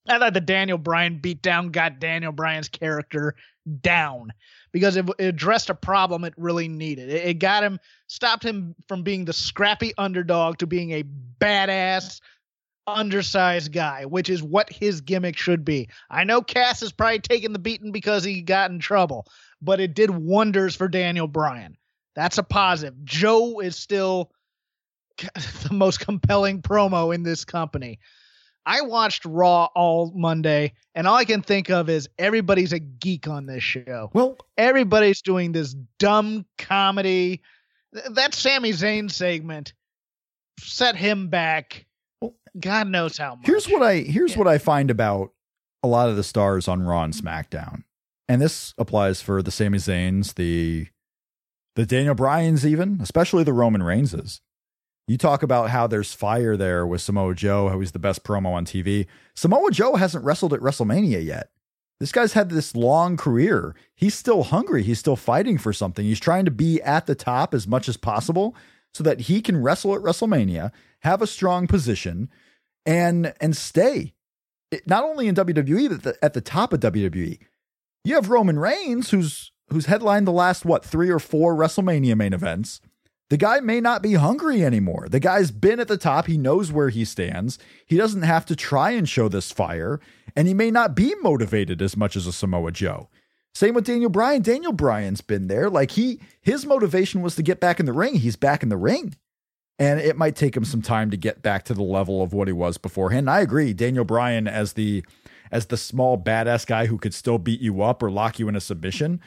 I 0.10 0.20
thought 0.20 0.34
the 0.34 0.42
Daniel 0.42 0.78
Bryan 0.78 1.20
beatdown 1.20 1.72
got 1.72 2.00
Daniel 2.00 2.32
Bryan's 2.32 2.70
character 2.70 3.36
down 3.82 4.32
because 4.72 4.96
it, 4.96 5.06
it 5.20 5.26
addressed 5.26 5.70
a 5.70 5.76
problem 5.76 6.24
it 6.24 6.34
really 6.38 6.68
needed. 6.68 7.10
It, 7.10 7.26
it 7.26 7.34
got 7.36 7.64
him, 7.64 7.80
stopped 8.08 8.44
him 8.44 8.76
from 8.88 9.04
being 9.04 9.26
the 9.26 9.34
scrappy 9.34 9.94
underdog 9.98 10.60
to 10.60 10.68
being 10.68 10.92
a 10.92 11.04
badass, 11.40 12.22
undersized 12.88 13.72
guy, 13.74 14.06
which 14.06 14.30
is 14.30 14.42
what 14.42 14.72
his 14.72 15.02
gimmick 15.02 15.38
should 15.38 15.66
be. 15.66 15.90
I 16.10 16.24
know 16.24 16.42
Cass 16.42 16.82
is 16.82 16.92
probably 16.92 17.20
taking 17.20 17.54
the 17.54 17.60
beating 17.60 17.92
because 17.92 18.24
he 18.24 18.42
got 18.42 18.72
in 18.72 18.80
trouble, 18.80 19.28
but 19.62 19.80
it 19.80 19.94
did 19.94 20.10
wonders 20.10 20.76
for 20.76 20.88
Daniel 20.88 21.28
Bryan. 21.28 21.78
That's 22.16 22.38
a 22.38 22.44
positive. 22.44 23.04
Joe 23.04 23.60
is 23.60 23.76
still 23.76 24.32
the 25.18 25.70
most 25.74 26.00
compelling 26.00 26.62
promo 26.62 27.14
in 27.14 27.24
this 27.24 27.46
company. 27.46 28.00
I 28.66 28.82
watched 28.82 29.24
Raw 29.24 29.70
all 29.76 30.12
Monday, 30.14 30.74
and 30.94 31.08
all 31.08 31.16
I 31.16 31.24
can 31.24 31.42
think 31.42 31.70
of 31.70 31.90
is 31.90 32.10
everybody's 32.20 32.74
a 32.74 32.80
geek 32.80 33.28
on 33.28 33.46
this 33.46 33.64
show. 33.64 34.10
Well, 34.14 34.38
Everybody's 34.58 35.22
doing 35.22 35.54
this 35.54 35.74
dumb 36.00 36.46
comedy. 36.58 37.42
Th- 37.94 38.06
That 38.12 38.34
Sami 38.34 38.72
Zayn 38.72 39.10
segment 39.10 39.72
set 40.60 40.98
him 40.98 41.30
back. 41.30 41.86
God 42.60 42.88
knows 42.88 43.18
how 43.18 43.36
much. 43.36 43.46
Here's 43.46 43.68
what 43.68 43.84
I 43.84 43.98
here's 43.98 44.32
Yeah. 44.34 44.38
what 44.40 44.48
I 44.48 44.58
find 44.58 44.90
about 44.92 45.32
a 45.84 45.88
lot 45.88 46.10
of 46.10 46.16
the 46.16 46.24
stars 46.24 46.68
on 46.68 46.82
Raw 46.84 47.04
and 47.04 47.14
SmackDown, 47.14 47.84
and 48.28 48.42
this 48.42 48.74
applies 48.78 49.22
for 49.22 49.42
the 49.42 49.52
Sami 49.52 49.78
Zayns, 49.78 50.36
the 50.36 50.88
the 51.76 51.86
Daniel 51.86 52.16
Bryans, 52.16 52.66
even 52.66 53.00
especially 53.02 53.44
the 53.44 53.54
Roman 53.54 53.84
Reigns. 53.84 54.42
You 55.08 55.18
talk 55.18 55.42
about 55.44 55.70
how 55.70 55.88
there's 55.88 56.14
fire 56.14 56.58
there 56.58 56.86
with 56.86 57.02
Samoa 57.02 57.34
Joe, 57.36 57.70
how 57.70 57.80
he's 57.80 57.94
the 57.94 58.00
best 58.00 58.24
promo 58.24 58.48
on 58.54 58.66
TV. 58.66 59.06
Samoa 59.36 59.72
Joe 59.72 59.96
hasn't 59.96 60.26
wrestled 60.26 60.54
at 60.54 60.60
WrestleMania 60.60 61.24
yet. 61.24 61.50
This 62.00 62.12
guy's 62.12 62.34
had 62.34 62.50
this 62.50 62.76
long 62.76 63.16
career. 63.16 63.74
He's 63.96 64.14
still 64.16 64.44
hungry. 64.44 64.84
He's 64.84 65.00
still 65.00 65.16
fighting 65.16 65.58
for 65.58 65.72
something. 65.72 66.06
He's 66.06 66.20
trying 66.20 66.46
to 66.46 66.52
be 66.52 66.82
at 66.82 67.06
the 67.06 67.16
top 67.16 67.54
as 67.54 67.68
much 67.68 67.88
as 67.88 67.96
possible 67.96 68.56
so 68.94 69.04
that 69.04 69.22
he 69.22 69.42
can 69.42 69.62
wrestle 69.62 69.96
at 69.96 70.02
WrestleMania, 70.02 70.72
have 71.02 71.22
a 71.22 71.28
strong 71.28 71.68
position, 71.68 72.30
and 72.88 73.34
and 73.40 73.56
stay 73.56 74.14
it- 74.72 74.88
not 74.88 75.04
only 75.04 75.28
in 75.28 75.36
WWE 75.36 75.90
but 75.90 76.04
the, 76.04 76.26
at 76.26 76.34
the 76.34 76.42
top 76.42 76.74
of 76.74 76.80
WWE. 76.80 77.38
You 78.04 78.16
have 78.16 78.30
Roman 78.30 78.58
Reigns, 78.58 79.12
who's 79.12 79.52
who's 79.70 79.86
headlined 79.86 80.26
the 80.26 80.32
last 80.32 80.66
what 80.66 80.84
three 80.84 81.10
or 81.10 81.20
four 81.20 81.54
WrestleMania 81.56 82.16
main 82.18 82.34
events. 82.34 82.80
The 83.30 83.36
guy 83.38 83.60
may 83.60 83.82
not 83.82 84.02
be 84.02 84.14
hungry 84.14 84.64
anymore. 84.64 85.08
The 85.10 85.20
guy's 85.20 85.52
been 85.52 85.82
at 85.82 85.90
the 85.90 85.98
top. 85.98 86.28
He 86.28 86.38
knows 86.38 86.72
where 86.72 86.88
he 86.88 87.04
stands. 87.04 87.60
He 87.86 87.98
doesn't 87.98 88.22
have 88.22 88.46
to 88.46 88.56
try 88.56 88.92
and 88.92 89.08
show 89.08 89.28
this 89.28 89.52
fire, 89.52 90.00
and 90.34 90.48
he 90.48 90.54
may 90.54 90.72
not 90.72 90.96
be 90.96 91.14
motivated 91.22 91.82
as 91.82 91.98
much 91.98 92.16
as 92.16 92.26
a 92.26 92.32
Samoa 92.32 92.72
Joe. 92.72 93.10
Same 93.54 93.74
with 93.74 93.84
Daniel 93.86 94.10
Bryan. 94.10 94.42
Daniel 94.44 94.72
Bryan's 94.72 95.20
been 95.20 95.48
there. 95.48 95.70
Like 95.70 95.92
he 95.92 96.22
his 96.42 96.66
motivation 96.66 97.22
was 97.22 97.36
to 97.36 97.44
get 97.44 97.60
back 97.60 97.82
in 97.82 97.86
the 97.86 97.92
ring. 97.92 98.16
He's 98.16 98.38
back 98.38 98.64
in 98.64 98.70
the 98.70 98.78
ring. 98.78 99.16
And 99.80 100.00
it 100.00 100.18
might 100.18 100.36
take 100.36 100.58
him 100.58 100.66
some 100.66 100.82
time 100.82 101.12
to 101.12 101.18
get 101.18 101.44
back 101.44 101.64
to 101.66 101.74
the 101.74 101.84
level 101.84 102.24
of 102.24 102.34
what 102.34 102.48
he 102.48 102.52
was 102.52 102.78
beforehand. 102.78 103.28
And 103.28 103.30
I 103.30 103.42
agree. 103.42 103.74
Daniel 103.74 104.06
Bryan 104.06 104.48
as 104.48 104.74
the 104.74 105.04
as 105.52 105.68
the 105.68 105.78
small 105.78 106.18
badass 106.18 106.66
guy 106.66 106.88
who 106.88 106.98
could 106.98 107.14
still 107.14 107.38
beat 107.38 107.62
you 107.62 107.82
up 107.82 108.02
or 108.04 108.12
lock 108.12 108.40
you 108.40 108.50
in 108.50 108.56
a 108.56 108.62
submission. 108.62 109.22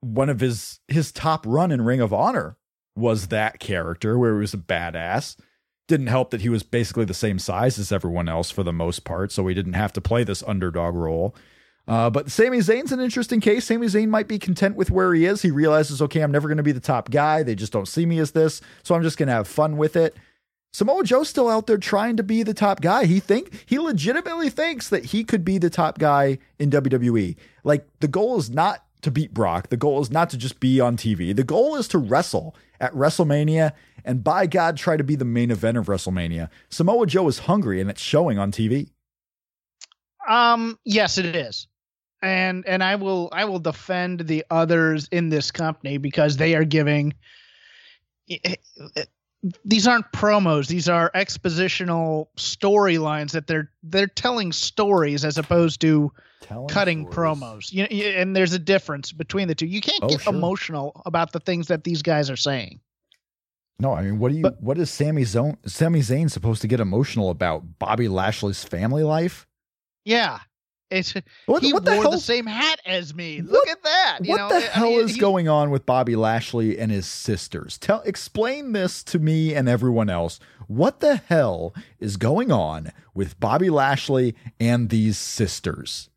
One 0.00 0.28
of 0.28 0.40
his 0.40 0.80
his 0.88 1.12
top 1.12 1.44
run 1.46 1.72
in 1.72 1.82
Ring 1.82 2.00
of 2.00 2.12
Honor 2.12 2.56
was 2.94 3.28
that 3.28 3.58
character 3.58 4.18
where 4.18 4.34
he 4.34 4.40
was 4.40 4.54
a 4.54 4.58
badass. 4.58 5.36
Didn't 5.88 6.08
help 6.08 6.30
that 6.30 6.42
he 6.42 6.48
was 6.48 6.62
basically 6.62 7.04
the 7.04 7.14
same 7.14 7.38
size 7.38 7.78
as 7.78 7.90
everyone 7.90 8.28
else 8.28 8.50
for 8.50 8.62
the 8.62 8.72
most 8.72 9.04
part, 9.04 9.32
so 9.32 9.46
he 9.46 9.54
didn't 9.54 9.72
have 9.72 9.92
to 9.94 10.00
play 10.00 10.24
this 10.24 10.42
underdog 10.46 10.94
role. 10.94 11.34
Uh, 11.90 12.08
but 12.08 12.30
Sami 12.30 12.58
Zayn's 12.58 12.92
an 12.92 13.00
interesting 13.00 13.40
case. 13.40 13.64
Sami 13.64 13.88
Zayn 13.88 14.10
might 14.10 14.28
be 14.28 14.38
content 14.38 14.76
with 14.76 14.92
where 14.92 15.12
he 15.12 15.26
is. 15.26 15.42
He 15.42 15.50
realizes, 15.50 16.00
okay, 16.00 16.20
I'm 16.20 16.30
never 16.30 16.46
going 16.46 16.58
to 16.58 16.62
be 16.62 16.70
the 16.70 16.78
top 16.78 17.10
guy. 17.10 17.42
They 17.42 17.56
just 17.56 17.72
don't 17.72 17.88
see 17.88 18.06
me 18.06 18.20
as 18.20 18.30
this, 18.30 18.60
so 18.84 18.94
I'm 18.94 19.02
just 19.02 19.18
going 19.18 19.26
to 19.26 19.32
have 19.32 19.48
fun 19.48 19.76
with 19.76 19.96
it. 19.96 20.14
Samoa 20.72 21.02
Joe's 21.02 21.28
still 21.28 21.48
out 21.48 21.66
there 21.66 21.78
trying 21.78 22.16
to 22.18 22.22
be 22.22 22.44
the 22.44 22.54
top 22.54 22.80
guy. 22.80 23.06
He 23.06 23.18
think 23.18 23.64
he 23.66 23.80
legitimately 23.80 24.50
thinks 24.50 24.88
that 24.88 25.06
he 25.06 25.24
could 25.24 25.44
be 25.44 25.58
the 25.58 25.68
top 25.68 25.98
guy 25.98 26.38
in 26.60 26.70
WWE. 26.70 27.34
Like 27.64 27.88
the 27.98 28.06
goal 28.06 28.38
is 28.38 28.50
not 28.50 28.84
to 29.02 29.10
beat 29.10 29.34
Brock. 29.34 29.70
The 29.70 29.76
goal 29.76 30.00
is 30.00 30.12
not 30.12 30.30
to 30.30 30.38
just 30.38 30.60
be 30.60 30.78
on 30.78 30.96
TV. 30.96 31.34
The 31.34 31.42
goal 31.42 31.74
is 31.74 31.88
to 31.88 31.98
wrestle 31.98 32.54
at 32.78 32.92
WrestleMania 32.94 33.72
and 34.04 34.22
by 34.22 34.46
God 34.46 34.76
try 34.76 34.96
to 34.96 35.02
be 35.02 35.16
the 35.16 35.24
main 35.24 35.50
event 35.50 35.76
of 35.76 35.86
WrestleMania. 35.86 36.50
Samoa 36.68 37.04
Joe 37.06 37.26
is 37.26 37.40
hungry 37.40 37.80
and 37.80 37.90
it's 37.90 38.00
showing 38.00 38.38
on 38.38 38.52
TV. 38.52 38.90
Um, 40.28 40.78
yes, 40.84 41.18
it 41.18 41.34
is. 41.34 41.66
And 42.22 42.66
and 42.66 42.82
I 42.84 42.96
will 42.96 43.28
I 43.32 43.44
will 43.46 43.58
defend 43.60 44.20
the 44.20 44.44
others 44.50 45.08
in 45.10 45.30
this 45.30 45.50
company 45.50 45.96
because 45.96 46.36
they 46.36 46.54
are 46.54 46.64
giving 46.64 47.14
eh, 48.30 48.36
eh, 48.44 48.54
eh, 48.96 49.04
these 49.64 49.86
aren't 49.86 50.10
promos, 50.12 50.66
these 50.66 50.86
are 50.88 51.10
expositional 51.14 52.26
storylines 52.36 53.30
that 53.32 53.46
they're 53.46 53.70
they're 53.82 54.06
telling 54.06 54.52
stories 54.52 55.24
as 55.24 55.38
opposed 55.38 55.80
to 55.80 56.12
Telling 56.42 56.68
cutting 56.68 57.10
stories. 57.10 57.38
promos. 57.40 57.72
You, 57.72 57.86
you 57.90 58.04
and 58.10 58.36
there's 58.36 58.52
a 58.52 58.58
difference 58.58 59.12
between 59.12 59.48
the 59.48 59.54
two. 59.54 59.66
You 59.66 59.80
can't 59.80 60.02
Oh, 60.02 60.08
get 60.08 60.20
sure. 60.22 60.34
emotional 60.34 61.00
about 61.06 61.32
the 61.32 61.40
things 61.40 61.68
that 61.68 61.84
these 61.84 62.02
guys 62.02 62.28
are 62.30 62.36
saying. 62.36 62.80
No, 63.78 63.94
I 63.94 64.02
mean, 64.02 64.18
what 64.18 64.30
do 64.30 64.36
you? 64.36 64.42
But- 64.42 64.60
what 64.62 64.76
is 64.78 64.90
Sami 64.90 65.22
Zayn? 65.22 65.56
Sami 65.66 66.00
Zayn 66.00 66.30
supposed 66.30 66.60
to 66.60 66.68
get 66.68 66.80
emotional 66.80 67.30
about? 67.30 67.78
Bobby 67.78 68.08
Lashley's 68.08 68.62
family 68.62 69.02
life? 69.04 69.46
Yeah. 70.04 70.40
It's 70.90 71.14
What, 71.46 71.62
he 71.62 71.72
what 71.72 71.84
the 71.84 71.92
wore 71.92 72.02
hell? 72.02 72.10
the 72.10 72.18
same 72.18 72.46
hat 72.46 72.80
as 72.84 73.14
me. 73.14 73.40
What- 73.42 73.52
Look 73.52 73.68
at 73.68 73.82
that. 73.84 74.18
You 74.22 74.30
what 74.30 74.36
know, 74.38 74.48
the 74.48 74.56
I 74.56 74.60
hell 74.70 74.90
mean, 74.90 75.00
is 75.00 75.14
he- 75.14 75.20
going 75.20 75.48
on 75.48 75.70
with 75.70 75.86
Bobby 75.86 76.16
Lashley 76.16 76.78
and 76.78 76.90
his 76.90 77.06
sisters? 77.06 77.78
Tell 77.78 78.00
explain 78.02 78.72
this 78.72 79.02
to 79.04 79.18
me 79.20 79.54
and 79.54 79.68
everyone 79.68 80.10
else. 80.10 80.40
What 80.66 81.00
the 81.00 81.16
hell 81.16 81.74
is 82.00 82.16
going 82.16 82.50
on 82.52 82.90
with 83.14 83.38
Bobby 83.38 83.70
Lashley 83.70 84.34
and 84.58 84.88
these 84.90 85.16
sisters? 85.18 86.10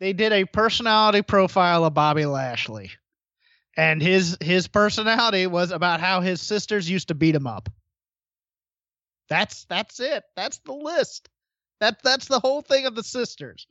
They 0.00 0.12
did 0.12 0.32
a 0.32 0.44
personality 0.44 1.22
profile 1.22 1.84
of 1.84 1.94
Bobby 1.94 2.24
Lashley, 2.26 2.90
and 3.76 4.00
his 4.02 4.36
his 4.40 4.68
personality 4.68 5.46
was 5.46 5.70
about 5.70 6.00
how 6.00 6.20
his 6.20 6.40
sisters 6.40 6.88
used 6.88 7.08
to 7.08 7.14
beat 7.14 7.34
him 7.34 7.46
up. 7.46 7.68
That's 9.28 9.64
that's 9.64 10.00
it. 10.00 10.22
That's 10.36 10.58
the 10.58 10.72
list. 10.72 11.28
That 11.80 12.02
that's 12.02 12.28
the 12.28 12.40
whole 12.40 12.62
thing 12.62 12.86
of 12.86 12.94
the 12.94 13.02
sisters. 13.04 13.66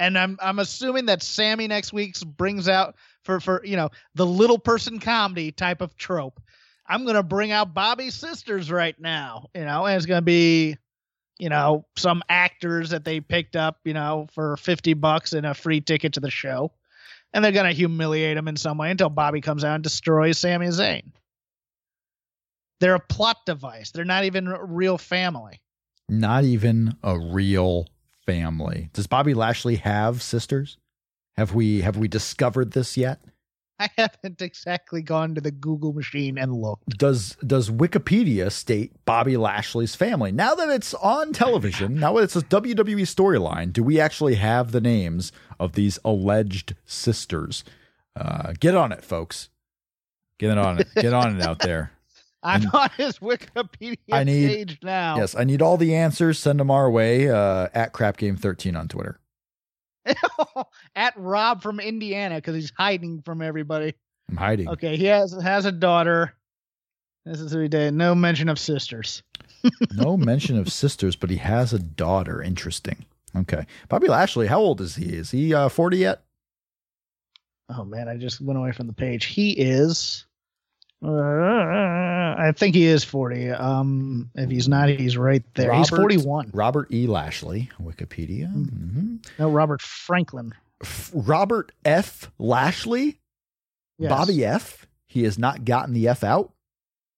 And 0.00 0.18
I'm 0.18 0.38
I'm 0.40 0.58
assuming 0.58 1.06
that 1.06 1.22
Sami 1.22 1.68
next 1.68 1.92
week 1.92 2.18
brings 2.20 2.68
out 2.68 2.96
for 3.22 3.38
for 3.38 3.64
you 3.64 3.76
know 3.76 3.90
the 4.14 4.24
little 4.24 4.58
person 4.58 4.98
comedy 4.98 5.52
type 5.52 5.82
of 5.82 5.94
trope. 5.94 6.40
I'm 6.86 7.04
gonna 7.04 7.22
bring 7.22 7.52
out 7.52 7.74
Bobby's 7.74 8.14
sisters 8.14 8.72
right 8.72 8.98
now, 8.98 9.50
you 9.54 9.62
know, 9.62 9.84
and 9.84 9.94
it's 9.94 10.06
gonna 10.06 10.22
be, 10.22 10.78
you 11.38 11.50
know, 11.50 11.84
some 11.96 12.22
actors 12.30 12.90
that 12.90 13.04
they 13.04 13.20
picked 13.20 13.56
up, 13.56 13.80
you 13.84 13.92
know, 13.92 14.26
for 14.32 14.56
fifty 14.56 14.94
bucks 14.94 15.34
and 15.34 15.44
a 15.44 15.52
free 15.52 15.82
ticket 15.82 16.14
to 16.14 16.20
the 16.20 16.30
show, 16.30 16.72
and 17.34 17.44
they're 17.44 17.52
gonna 17.52 17.72
humiliate 17.72 18.38
him 18.38 18.48
in 18.48 18.56
some 18.56 18.78
way 18.78 18.90
until 18.90 19.10
Bobby 19.10 19.42
comes 19.42 19.64
out 19.64 19.74
and 19.74 19.84
destroys 19.84 20.38
Sami 20.38 20.68
Zayn. 20.68 21.12
They're 22.80 22.94
a 22.94 23.00
plot 23.00 23.44
device. 23.44 23.90
They're 23.90 24.06
not 24.06 24.24
even 24.24 24.46
a 24.46 24.64
real 24.64 24.96
family. 24.96 25.60
Not 26.08 26.44
even 26.44 26.96
a 27.02 27.18
real 27.18 27.86
family. 28.30 28.90
Does 28.92 29.06
Bobby 29.06 29.34
Lashley 29.34 29.76
have 29.76 30.22
sisters? 30.22 30.78
Have 31.36 31.54
we 31.54 31.80
have 31.80 31.96
we 31.96 32.08
discovered 32.08 32.72
this 32.72 32.96
yet? 32.96 33.20
I 33.80 33.88
haven't 33.96 34.42
exactly 34.42 35.00
gone 35.00 35.34
to 35.34 35.40
the 35.40 35.50
Google 35.50 35.94
machine 35.94 36.36
and 36.36 36.52
looked. 36.52 36.98
Does 36.98 37.36
does 37.46 37.70
Wikipedia 37.70 38.52
state 38.52 38.92
Bobby 39.06 39.36
Lashley's 39.36 39.94
family? 39.94 40.32
Now 40.32 40.54
that 40.54 40.68
it's 40.68 40.92
on 40.94 41.32
television, 41.32 41.94
now 41.98 42.14
that 42.14 42.24
it's 42.24 42.36
a 42.36 42.42
WWE 42.42 43.02
storyline, 43.02 43.72
do 43.72 43.82
we 43.82 43.98
actually 43.98 44.34
have 44.34 44.72
the 44.72 44.82
names 44.82 45.32
of 45.58 45.72
these 45.72 45.98
alleged 46.04 46.74
sisters? 46.84 47.64
Uh, 48.14 48.52
get 48.60 48.74
on 48.74 48.92
it, 48.92 49.02
folks. 49.02 49.48
Get 50.38 50.56
on 50.58 50.80
it. 50.80 50.88
Get 50.94 51.14
on 51.14 51.36
it 51.36 51.42
out 51.42 51.60
there. 51.60 51.92
I'm 52.42 52.62
And- 52.62 52.70
on 52.72 52.90
his 52.96 53.18
Wikipedia 53.18 53.96
I 54.12 54.24
need- 54.24 54.48
page 54.48 54.78
now. 54.82 55.16
Yes, 55.16 55.34
I 55.34 55.44
need 55.44 55.60
all 55.62 55.76
the 55.76 55.94
answers. 55.94 56.38
Send 56.38 56.58
them 56.60 56.70
our 56.70 56.90
way 56.90 57.28
uh, 57.28 57.68
at 57.74 57.92
crapgame13 57.92 58.78
on 58.78 58.88
Twitter. 58.88 59.20
At 60.96 61.12
Rob 61.16 61.62
from 61.62 61.78
Indiana 61.78 62.36
because 62.36 62.54
he's 62.54 62.72
hiding 62.76 63.20
from 63.22 63.42
everybody. 63.42 63.94
I'm 64.30 64.36
hiding. 64.38 64.68
Okay, 64.70 64.96
he 64.96 65.04
has 65.04 65.32
has 65.42 65.66
a 65.66 65.72
daughter. 65.72 66.34
This 67.26 67.38
is 67.40 67.52
who 67.52 67.58
he 67.60 67.68
did. 67.68 67.92
No 67.92 68.14
mention 68.14 68.48
of 68.48 68.58
sisters. 68.58 69.22
no 69.92 70.16
mention 70.16 70.58
of 70.58 70.72
sisters, 70.72 71.16
but 71.16 71.28
he 71.28 71.36
has 71.36 71.74
a 71.74 71.78
daughter. 71.78 72.42
Interesting. 72.42 73.04
Okay. 73.36 73.66
Bobby 73.90 74.08
Lashley, 74.08 74.46
how 74.46 74.58
old 74.58 74.80
is 74.80 74.96
he? 74.96 75.04
Is 75.14 75.30
he 75.30 75.52
uh, 75.52 75.68
40 75.68 75.98
yet? 75.98 76.22
Oh 77.68 77.84
man, 77.84 78.08
I 78.08 78.16
just 78.16 78.40
went 78.40 78.58
away 78.58 78.72
from 78.72 78.86
the 78.86 78.92
page. 78.94 79.26
He 79.26 79.50
is. 79.52 80.24
I 81.02 82.52
think 82.54 82.74
he 82.74 82.84
is 82.86 83.04
forty. 83.04 83.50
Um, 83.50 84.30
if 84.34 84.50
he's 84.50 84.68
not, 84.68 84.88
he's 84.88 85.16
right 85.16 85.42
there. 85.54 85.72
he's 85.72 85.88
forty-one. 85.88 86.50
Robert 86.52 86.92
E. 86.92 87.06
Lashley, 87.06 87.70
Wikipedia. 87.82 88.52
hmm 88.52 89.16
No, 89.38 89.50
Robert 89.50 89.82
Franklin. 89.82 90.52
F- 90.82 91.10
Robert 91.14 91.72
F. 91.84 92.30
Lashley, 92.38 93.18
Yes. 93.98 94.10
Bobby 94.10 94.44
F. 94.44 94.86
He 95.06 95.24
has 95.24 95.38
not 95.38 95.64
gotten 95.64 95.92
the 95.94 96.08
F 96.08 96.22
out. 96.24 96.52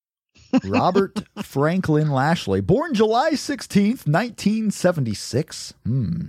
Robert 0.64 1.23
Franklin 1.42 2.11
Lashley, 2.11 2.61
born 2.61 2.95
July 2.95 3.33
16th, 3.33 4.07
1976. 4.07 5.75
Hmm. 5.85 6.27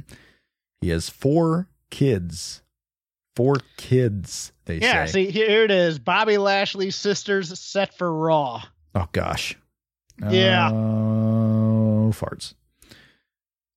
He 0.81 0.89
has 0.89 1.09
four 1.09 1.67
kids. 1.89 2.61
Four 3.35 3.55
kids, 3.77 4.51
they 4.65 4.77
Yeah, 4.77 5.05
say. 5.05 5.25
see 5.25 5.31
here 5.31 5.63
it 5.63 5.71
is. 5.71 5.97
Bobby 5.99 6.37
Lashley's 6.37 6.95
sisters 6.95 7.57
set 7.59 7.97
for 7.97 8.11
Raw. 8.13 8.63
Oh 8.95 9.07
gosh. 9.11 9.57
Yeah. 10.29 10.69
Oh, 10.71 12.11
farts. 12.13 12.53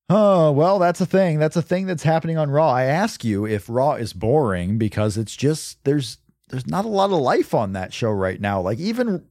Oh, 0.08 0.52
well, 0.52 0.78
that's 0.78 1.00
a 1.00 1.06
thing. 1.06 1.38
That's 1.38 1.56
a 1.56 1.62
thing 1.62 1.86
that's 1.86 2.02
happening 2.04 2.38
on 2.38 2.50
Raw. 2.50 2.70
I 2.70 2.84
ask 2.84 3.24
you 3.24 3.44
if 3.46 3.68
Raw 3.68 3.94
is 3.94 4.12
boring 4.12 4.78
because 4.78 5.16
it's 5.16 5.34
just 5.34 5.82
there's 5.84 6.18
there's 6.48 6.66
not 6.66 6.84
a 6.84 6.88
lot 6.88 7.06
of 7.10 7.18
life 7.18 7.54
on 7.54 7.72
that 7.72 7.92
show 7.92 8.10
right 8.10 8.40
now. 8.40 8.60
Like 8.60 8.78
even 8.78 9.24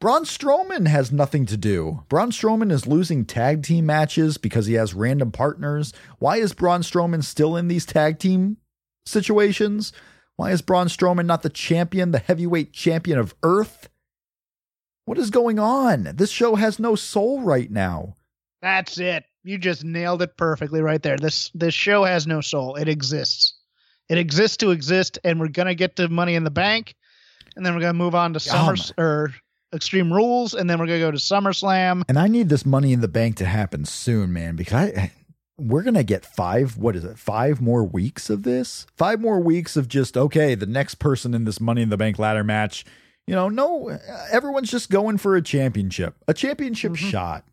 Braun 0.00 0.24
Strowman 0.24 0.86
has 0.86 1.12
nothing 1.12 1.44
to 1.46 1.56
do. 1.56 2.04
Braun 2.08 2.30
Strowman 2.30 2.70
is 2.72 2.86
losing 2.86 3.24
tag 3.26 3.62
team 3.62 3.86
matches 3.86 4.38
because 4.38 4.66
he 4.66 4.74
has 4.74 4.94
random 4.94 5.32
partners. 5.32 5.92
Why 6.18 6.36
is 6.36 6.54
Braun 6.54 6.80
Strowman 6.82 7.24
still 7.24 7.56
in 7.56 7.68
these 7.68 7.84
tag 7.84 8.18
team 8.18 8.56
situations? 9.06 9.92
Why 10.36 10.50
is 10.50 10.62
Braun 10.62 10.88
Strowman 10.88 11.26
not 11.26 11.42
the 11.42 11.50
champion, 11.50 12.10
the 12.10 12.18
heavyweight 12.18 12.72
champion 12.72 13.18
of 13.18 13.34
Earth? 13.42 13.88
What 15.04 15.18
is 15.18 15.30
going 15.30 15.58
on? 15.58 16.12
This 16.14 16.30
show 16.30 16.54
has 16.54 16.78
no 16.78 16.94
soul 16.94 17.42
right 17.42 17.70
now. 17.70 18.14
That's 18.62 18.98
it. 18.98 19.24
You 19.44 19.58
just 19.58 19.84
nailed 19.84 20.22
it 20.22 20.36
perfectly 20.38 20.80
right 20.80 21.02
there. 21.02 21.18
This 21.18 21.50
this 21.54 21.74
show 21.74 22.04
has 22.04 22.26
no 22.26 22.40
soul. 22.40 22.76
It 22.76 22.88
exists. 22.88 23.54
It 24.08 24.16
exists 24.16 24.56
to 24.58 24.70
exist, 24.70 25.18
and 25.22 25.38
we're 25.38 25.48
gonna 25.48 25.74
get 25.74 25.96
to 25.96 26.08
Money 26.08 26.34
in 26.34 26.44
the 26.44 26.50
Bank, 26.50 26.94
and 27.54 27.64
then 27.64 27.74
we're 27.74 27.82
gonna 27.82 27.92
move 27.92 28.14
on 28.14 28.32
to 28.32 28.40
Summer 28.40 28.74
or 28.96 29.34
Extreme 29.74 30.12
Rules, 30.12 30.54
and 30.54 30.68
then 30.68 30.78
we're 30.78 30.86
gonna 30.86 30.98
go 30.98 31.10
to 31.10 31.18
SummerSlam. 31.18 32.04
And 32.08 32.18
I 32.18 32.26
need 32.26 32.48
this 32.48 32.64
money 32.64 32.94
in 32.94 33.02
the 33.02 33.08
bank 33.08 33.36
to 33.36 33.44
happen 33.44 33.84
soon, 33.84 34.32
man, 34.32 34.56
because 34.56 34.74
I 34.74 35.12
we're 35.58 35.82
going 35.82 35.94
to 35.94 36.02
get 36.04 36.24
5 36.26 36.76
what 36.76 36.96
is 36.96 37.04
it? 37.04 37.18
5 37.18 37.60
more 37.60 37.84
weeks 37.84 38.28
of 38.30 38.42
this? 38.42 38.86
5 38.96 39.20
more 39.20 39.40
weeks 39.40 39.76
of 39.76 39.88
just 39.88 40.16
okay, 40.16 40.54
the 40.54 40.66
next 40.66 40.96
person 40.96 41.34
in 41.34 41.44
this 41.44 41.60
money 41.60 41.82
in 41.82 41.90
the 41.90 41.96
bank 41.96 42.18
ladder 42.18 42.44
match, 42.44 42.84
you 43.26 43.34
know, 43.34 43.48
no 43.48 43.96
everyone's 44.30 44.70
just 44.70 44.90
going 44.90 45.16
for 45.18 45.36
a 45.36 45.42
championship. 45.42 46.16
A 46.28 46.34
championship 46.34 46.92
Mhm. 46.92 46.96
shot. 46.96 47.44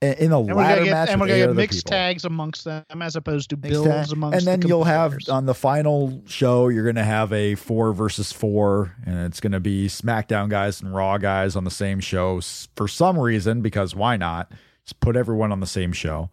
In 0.00 0.32
a 0.32 0.40
And 0.40 0.54
ladder 0.56 0.82
get 0.84 0.90
match 0.90 1.10
and 1.10 1.20
we're 1.20 1.28
gonna 1.28 1.38
get 1.46 1.54
mixed 1.54 1.80
people. 1.84 1.90
tags 1.90 2.24
amongst 2.24 2.64
them 2.64 2.84
as 3.00 3.14
opposed 3.14 3.50
to 3.50 3.56
Mixed 3.56 3.70
bills 3.70 3.86
tag. 3.86 4.12
amongst. 4.12 4.38
and 4.38 4.46
then 4.48 4.58
the 4.58 4.66
you'll 4.66 4.82
have 4.82 5.16
on 5.28 5.46
the 5.46 5.54
final 5.54 6.22
show 6.26 6.66
you're 6.68 6.82
going 6.82 6.96
to 6.96 7.04
have 7.04 7.32
a 7.32 7.54
four 7.54 7.92
versus 7.92 8.32
four 8.32 8.96
and 9.06 9.16
it's 9.26 9.38
going 9.38 9.52
to 9.52 9.60
be 9.60 9.86
smackdown 9.86 10.48
guys 10.48 10.80
and 10.82 10.92
raw 10.92 11.18
guys 11.18 11.54
on 11.54 11.62
the 11.62 11.70
same 11.70 12.00
show 12.00 12.40
for 12.74 12.88
some 12.88 13.16
reason 13.16 13.60
because 13.62 13.94
why 13.94 14.16
not 14.16 14.50
just 14.84 14.98
put 14.98 15.14
everyone 15.14 15.52
on 15.52 15.60
the 15.60 15.66
same 15.68 15.92
show 15.92 16.30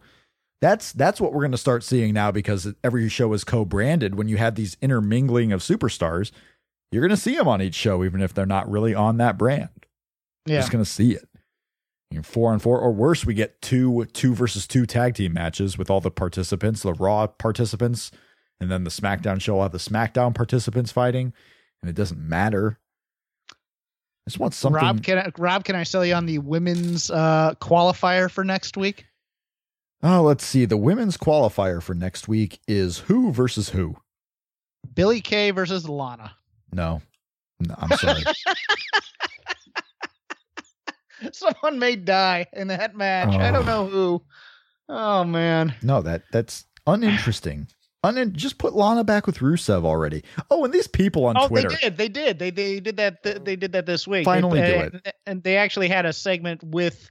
that's 0.60 0.92
that's 0.92 1.20
what 1.20 1.32
we're 1.32 1.40
going 1.40 1.52
to 1.52 1.58
start 1.58 1.82
seeing 1.82 2.12
now 2.12 2.30
because 2.30 2.72
every 2.84 3.08
show 3.08 3.32
is 3.32 3.44
co-branded 3.44 4.14
when 4.14 4.28
you 4.28 4.36
have 4.36 4.54
these 4.54 4.76
intermingling 4.80 5.52
of 5.52 5.60
superstars 5.60 6.30
you're 6.92 7.02
going 7.02 7.10
to 7.10 7.16
see 7.16 7.36
them 7.36 7.48
on 7.48 7.62
each 7.62 7.74
show 7.74 8.04
even 8.04 8.20
if 8.20 8.34
they're 8.34 8.46
not 8.46 8.70
really 8.70 8.94
on 8.94 9.16
that 9.16 9.38
brand 9.38 9.70
yeah. 10.46 10.58
just 10.58 10.72
going 10.72 10.84
to 10.84 10.90
see 10.90 11.12
it. 11.12 11.28
You 12.10 12.18
know, 12.18 12.22
four 12.22 12.52
on 12.52 12.58
four, 12.58 12.80
or 12.80 12.92
worse, 12.92 13.24
we 13.24 13.34
get 13.34 13.62
two 13.62 14.04
two 14.06 14.34
versus 14.34 14.66
two 14.66 14.84
tag 14.84 15.14
team 15.14 15.32
matches 15.32 15.78
with 15.78 15.90
all 15.90 16.00
the 16.00 16.10
participants, 16.10 16.82
the 16.82 16.94
Raw 16.94 17.28
participants, 17.28 18.10
and 18.60 18.70
then 18.70 18.82
the 18.82 18.90
SmackDown 18.90 19.40
show 19.40 19.54
will 19.54 19.62
have 19.62 19.72
the 19.72 19.78
SmackDown 19.78 20.34
participants 20.34 20.90
fighting, 20.90 21.32
and 21.82 21.88
it 21.88 21.94
doesn't 21.94 22.20
matter. 22.20 22.80
I 23.52 23.54
just 24.30 24.40
want 24.40 24.54
something. 24.54 24.82
Rob, 24.82 25.04
can 25.04 25.18
I, 25.18 25.30
Rob, 25.38 25.62
can 25.62 25.76
I 25.76 25.84
sell 25.84 26.04
you 26.04 26.14
on 26.14 26.26
the 26.26 26.38
women's 26.38 27.12
uh, 27.12 27.54
qualifier 27.60 28.28
for 28.28 28.42
next 28.42 28.76
week? 28.76 29.06
Oh, 30.02 30.22
let's 30.22 30.44
see. 30.44 30.64
The 30.64 30.76
women's 30.76 31.16
qualifier 31.16 31.82
for 31.82 31.94
next 31.94 32.28
week 32.28 32.60
is 32.66 32.98
who 33.00 33.32
versus 33.32 33.70
who? 33.70 33.96
Billie 34.94 35.20
Kay 35.20 35.50
versus 35.50 35.88
Lana. 35.88 36.34
No, 36.72 37.02
no 37.60 37.74
I'm 37.78 37.90
sorry. 37.98 38.22
Someone 41.32 41.78
may 41.78 41.96
die 41.96 42.46
in 42.52 42.68
that 42.68 42.96
match. 42.96 43.34
I 43.34 43.50
don't 43.50 43.66
know 43.66 43.86
who. 43.86 44.22
Oh 44.88 45.24
man. 45.24 45.74
no, 45.82 46.00
that 46.02 46.22
that's 46.32 46.64
uninteresting. 46.86 47.68
Un- 48.02 48.32
just 48.34 48.56
put 48.56 48.74
Lana 48.74 49.04
back 49.04 49.26
with 49.26 49.38
Rusev 49.38 49.84
already. 49.84 50.24
Oh, 50.50 50.64
and 50.64 50.72
these 50.72 50.88
people 50.88 51.26
on 51.26 51.36
oh, 51.36 51.48
Twitter. 51.48 51.68
they 51.68 51.76
did. 51.76 51.96
They 51.98 52.08
did. 52.08 52.38
They 52.38 52.50
they 52.50 52.80
did 52.80 52.96
that. 52.96 53.22
th- 53.22 53.44
They 53.44 53.56
did 53.56 53.72
that 53.72 53.84
this 53.84 54.08
week. 54.08 54.24
Finally 54.24 54.60
They- 54.62 54.88
do 54.90 54.98
uh, 55.04 55.10
And 55.26 55.42
they 55.42 55.58
actually 55.58 55.88
had 55.88 56.06
a 56.06 56.12
segment 56.14 56.62
with 56.64 57.10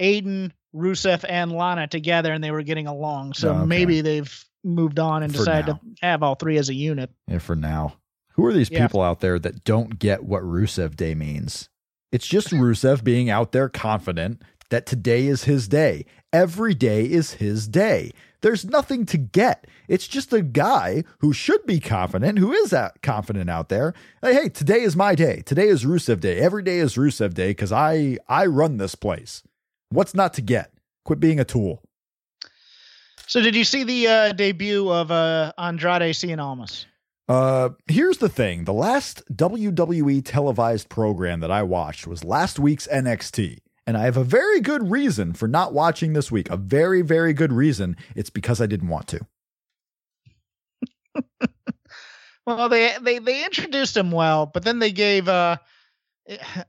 Aiden, 0.00 0.52
Rusev, 0.74 1.24
and 1.28 1.52
Lana 1.52 1.86
together, 1.86 2.32
and 2.32 2.42
they 2.42 2.50
were 2.50 2.62
getting 2.62 2.86
along. 2.86 3.34
So 3.34 3.50
Oh, 3.50 3.56
okay. 3.58 3.66
maybe 3.66 4.00
they've 4.00 4.44
moved 4.64 4.98
on 4.98 5.22
and 5.22 5.32
For 5.32 5.38
decided 5.38 5.66
now. 5.68 5.74
to 5.74 5.80
have 6.06 6.22
all 6.22 6.34
three 6.34 6.58
as 6.58 6.68
a 6.68 6.74
unit. 6.74 7.10
Yeah, 7.26 7.38
for 7.38 7.56
now. 7.56 7.94
Who 8.32 8.44
are 8.46 8.52
these 8.52 8.70
Yeah. 8.70 8.86
people 8.86 9.02
out 9.02 9.20
there 9.20 9.38
that 9.38 9.64
don't 9.64 9.98
get 9.98 10.24
what 10.24 10.42
Rusev 10.42 10.94
Day 10.96 11.14
means? 11.14 11.68
It's 12.12 12.26
just 12.26 12.48
Rusev 12.50 13.02
being 13.04 13.28
out 13.30 13.52
there 13.52 13.68
confident 13.68 14.42
that 14.70 14.86
today 14.86 15.26
is 15.26 15.44
his 15.44 15.68
day. 15.68 16.04
Every 16.32 16.74
day 16.74 17.04
is 17.04 17.34
his 17.34 17.66
day. 17.68 18.10
There's 18.40 18.64
nothing 18.64 19.04
to 19.06 19.18
get. 19.18 19.66
It's 19.88 20.06
just 20.06 20.32
a 20.32 20.42
guy 20.42 21.02
who 21.18 21.32
should 21.32 21.66
be 21.66 21.80
confident, 21.80 22.38
who 22.38 22.52
is 22.52 22.70
that 22.70 23.02
confident 23.02 23.50
out 23.50 23.68
there. 23.68 23.94
Hey, 24.22 24.34
hey, 24.34 24.48
today 24.48 24.82
is 24.82 24.94
my 24.94 25.14
day. 25.14 25.42
Today 25.44 25.66
is 25.68 25.84
Rusev 25.84 26.20
Day. 26.20 26.38
Every 26.38 26.62
day 26.62 26.78
is 26.78 26.94
Rusev 26.94 27.34
Day 27.34 27.48
because 27.50 27.72
I 27.72 28.18
I 28.28 28.46
run 28.46 28.76
this 28.76 28.94
place. 28.94 29.42
What's 29.90 30.14
not 30.14 30.34
to 30.34 30.42
get? 30.42 30.72
Quit 31.04 31.20
being 31.20 31.40
a 31.40 31.44
tool. 31.44 31.82
So, 33.26 33.42
did 33.42 33.54
you 33.54 33.64
see 33.64 33.84
the 33.84 34.06
uh, 34.06 34.32
debut 34.32 34.90
of 34.90 35.10
uh, 35.10 35.52
Andrade 35.58 36.14
Cien 36.14 36.42
Almas? 36.42 36.86
Uh, 37.28 37.70
here's 37.86 38.18
the 38.18 38.28
thing: 38.28 38.64
the 38.64 38.72
last 38.72 39.22
WWE 39.34 40.22
televised 40.24 40.88
program 40.88 41.40
that 41.40 41.50
I 41.50 41.62
watched 41.62 42.06
was 42.06 42.24
last 42.24 42.58
week's 42.58 42.86
NXT. 42.86 43.58
And 43.86 43.96
I 43.96 44.04
have 44.04 44.18
a 44.18 44.24
very 44.24 44.60
good 44.60 44.90
reason 44.90 45.32
for 45.32 45.48
not 45.48 45.72
watching 45.72 46.12
this 46.12 46.30
week. 46.30 46.50
A 46.50 46.58
very, 46.58 47.00
very 47.00 47.32
good 47.32 47.54
reason. 47.54 47.96
It's 48.14 48.28
because 48.28 48.60
I 48.60 48.66
didn't 48.66 48.88
want 48.88 49.08
to. 49.08 49.20
well, 52.46 52.68
they, 52.68 52.94
they 53.00 53.18
they 53.18 53.46
introduced 53.46 53.96
him 53.96 54.10
well, 54.10 54.44
but 54.44 54.62
then 54.62 54.78
they 54.78 54.92
gave 54.92 55.26
uh, 55.26 55.56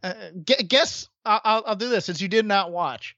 uh 0.02 0.14
guess 0.46 1.10
I'll 1.44 1.64
I'll 1.68 1.76
do 1.76 1.90
this 1.90 2.06
since 2.06 2.22
you 2.22 2.28
did 2.28 2.46
not 2.46 2.72
watch. 2.72 3.16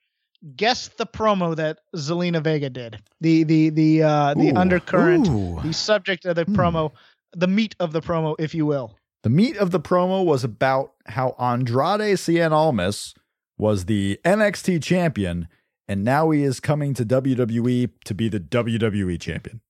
Guess 0.56 0.90
the 0.98 1.06
promo 1.06 1.56
that 1.56 1.80
Zelina 1.96 2.44
Vega 2.44 2.70
did. 2.70 3.00
The 3.22 3.44
the 3.44 3.70
the 3.70 4.04
uh 4.04 4.34
the 4.34 4.50
Ooh, 4.50 4.56
undercurrent, 4.58 5.28
ooh. 5.30 5.60
the 5.64 5.74
subject 5.74 6.26
of 6.26 6.36
the 6.36 6.44
Hmm. 6.46 6.56
promo, 6.56 6.92
the 7.36 7.48
meat 7.48 7.76
of 7.80 7.94
the 7.94 8.02
promo, 8.02 8.36
if 8.40 8.56
you 8.56 8.66
will. 8.66 8.96
The 9.24 9.30
meat 9.30 9.56
of 9.58 9.70
the 9.72 9.80
promo 9.80 10.26
was 10.26 10.44
about 10.44 10.94
how 11.06 11.36
Andrade 11.40 12.18
Cien 12.18 12.52
Almas 12.52 13.14
was 13.58 13.86
the 13.86 14.20
NXT 14.26 14.82
champion, 14.82 15.48
and 15.88 16.04
now 16.04 16.32
he 16.32 16.42
is 16.42 16.60
coming 16.60 16.96
to 16.96 17.06
WWE 17.06 17.90
to 18.06 18.14
be 18.16 18.28
the 18.28 18.40
WWE 18.40 19.20
champion. 19.22 19.62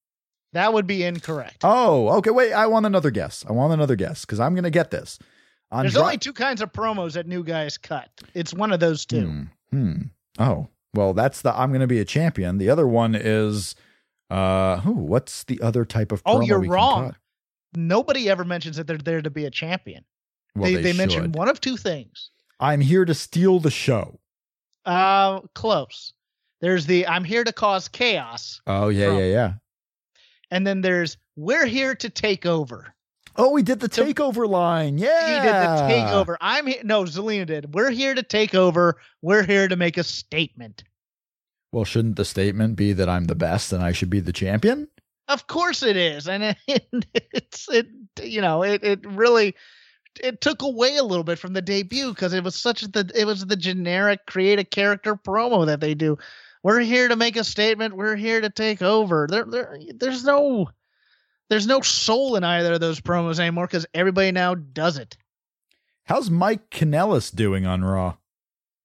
That 0.54 0.72
would 0.74 0.88
be 0.88 1.04
incorrect. 1.04 1.58
Oh, 1.64 2.10
okay. 2.20 2.30
Wait, 2.30 2.54
I 2.54 2.68
want 2.68 2.86
another 2.86 3.12
guess. 3.12 3.44
I 3.48 3.52
want 3.52 3.74
another 3.74 3.96
guess 3.98 4.22
because 4.26 4.40
I'm 4.40 4.54
going 4.54 4.64
to 4.64 4.70
get 4.70 4.92
this. 4.92 5.20
There's 5.72 5.96
only 5.98 6.18
two 6.18 6.34
kinds 6.34 6.62
of 6.62 6.74
promos 6.74 7.14
that 7.14 7.28
new 7.28 7.44
guys 7.44 7.78
cut. 7.78 8.10
It's 8.34 8.54
one 8.54 8.72
of 8.72 8.80
those 8.80 9.06
two. 9.06 9.28
Hmm. 9.28 9.44
hmm. 9.72 10.02
Oh, 10.40 10.68
well, 10.94 11.14
that's 11.14 11.42
the 11.42 11.58
I'm 11.58 11.70
going 11.70 11.82
to 11.82 11.88
be 11.88 12.00
a 12.00 12.06
champion. 12.06 12.58
The 12.58 12.70
other 12.70 12.88
one 12.88 13.16
is, 13.16 13.76
uh, 14.30 14.78
who? 14.82 14.92
What's 14.94 15.44
the 15.46 15.62
other 15.62 15.86
type 15.86 16.12
of? 16.12 16.22
Oh, 16.26 16.42
you're 16.42 16.62
wrong. 16.62 17.16
Nobody 17.74 18.30
ever 18.30 18.44
mentions 18.44 18.76
that 18.76 18.88
they're 18.88 18.98
there 18.98 19.22
to 19.22 19.30
be 19.30 19.46
a 19.46 19.52
champion. 19.52 20.04
Well, 20.56 20.66
they 20.66 20.76
they, 20.76 20.92
they 20.92 20.94
mention 20.94 21.32
one 21.32 21.48
of 21.48 21.62
two 21.62 21.78
things. 21.78 22.32
I'm 22.60 22.82
here 22.82 23.06
to 23.06 23.14
steal 23.14 23.60
the 23.60 23.72
show. 23.72 24.20
Uh, 24.86 25.42
close. 25.56 26.14
There's 26.60 26.86
the 26.86 27.08
I'm 27.08 27.24
here 27.24 27.44
to 27.44 27.54
cause 27.54 27.88
chaos, 27.88 28.62
Oh 28.68 28.90
yeah, 28.90 29.18
yeah, 29.18 29.26
yeah. 29.26 29.54
and 30.52 30.66
then 30.66 30.82
there's 30.82 31.18
we're 31.36 31.66
here 31.66 31.96
to 31.96 32.10
take 32.10 32.46
over. 32.46 32.94
Oh, 33.36 33.52
we 33.52 33.64
did 33.64 33.80
the 33.80 33.90
takeover 33.90 34.48
line. 34.48 34.98
Yeah, 34.98 35.26
He 35.26 35.48
did 35.48 35.54
the 35.54 35.94
takeover. 35.94 36.36
I'm 36.42 36.68
here. 36.68 36.82
No, 36.84 37.04
Zelina 37.04 37.46
did. 37.46 37.74
We're 37.74 37.92
here 37.92 38.14
to 38.14 38.24
take 38.24 38.54
over. 38.54 38.98
We're 39.22 39.44
here 39.44 39.68
to 39.68 39.76
make 39.76 39.98
a 39.98 40.04
statement. 40.04 40.84
Well, 41.72 41.86
shouldn't 41.86 42.18
the 42.18 42.26
statement 42.26 42.76
be 42.76 42.92
that 42.94 43.08
I'm 43.08 43.26
the 43.26 43.36
best 43.36 43.72
and 43.72 43.82
I 43.82 43.94
should 43.94 44.10
be 44.10 44.20
the 44.20 44.34
champion? 44.34 44.90
Of 45.30 45.48
course 45.48 45.82
it 45.82 45.96
is, 45.96 46.28
and 46.28 46.44
it, 46.68 46.88
it's 47.14 47.70
it. 47.70 47.88
You 48.22 48.42
know, 48.42 48.64
it 48.64 48.84
it 48.84 49.06
really 49.06 49.56
it 50.22 50.42
took 50.42 50.62
away 50.62 50.98
a 50.98 51.04
little 51.04 51.24
bit 51.24 51.40
from 51.40 51.54
the 51.54 51.62
debut 51.62 52.10
because 52.10 52.34
it 52.34 52.44
was 52.44 52.56
such 52.56 52.82
the 52.82 53.10
it 53.16 53.26
was 53.26 53.46
the 53.46 53.56
generic 53.56 54.26
create 54.28 54.60
a 54.60 54.66
character 54.66 55.16
promo 55.16 55.66
that 55.66 55.80
they 55.80 55.94
do. 55.94 56.18
We're 56.64 56.82
here 56.82 57.08
to 57.08 57.16
make 57.16 57.38
a 57.38 57.44
statement. 57.46 57.96
We're 57.96 58.18
here 58.18 58.42
to 58.42 58.50
take 58.50 58.82
over. 58.82 59.26
There, 59.30 59.46
there 59.46 59.80
there's 59.96 60.26
no 60.26 60.68
there's 61.52 61.68
no 61.68 61.82
soul 61.82 62.38
in 62.38 62.46
either 62.46 62.74
of 62.74 62.80
those 62.80 63.02
promos 63.02 63.38
anymore 63.38 63.68
because 63.68 63.86
everybody 63.94 64.32
now 64.32 64.56
does 64.56 64.98
it. 64.98 65.18
How's 66.06 66.30
Mike 66.30 66.70
Kanellis 66.70 67.36
doing 67.36 67.66
on 67.66 67.84
Raw? 67.84 68.16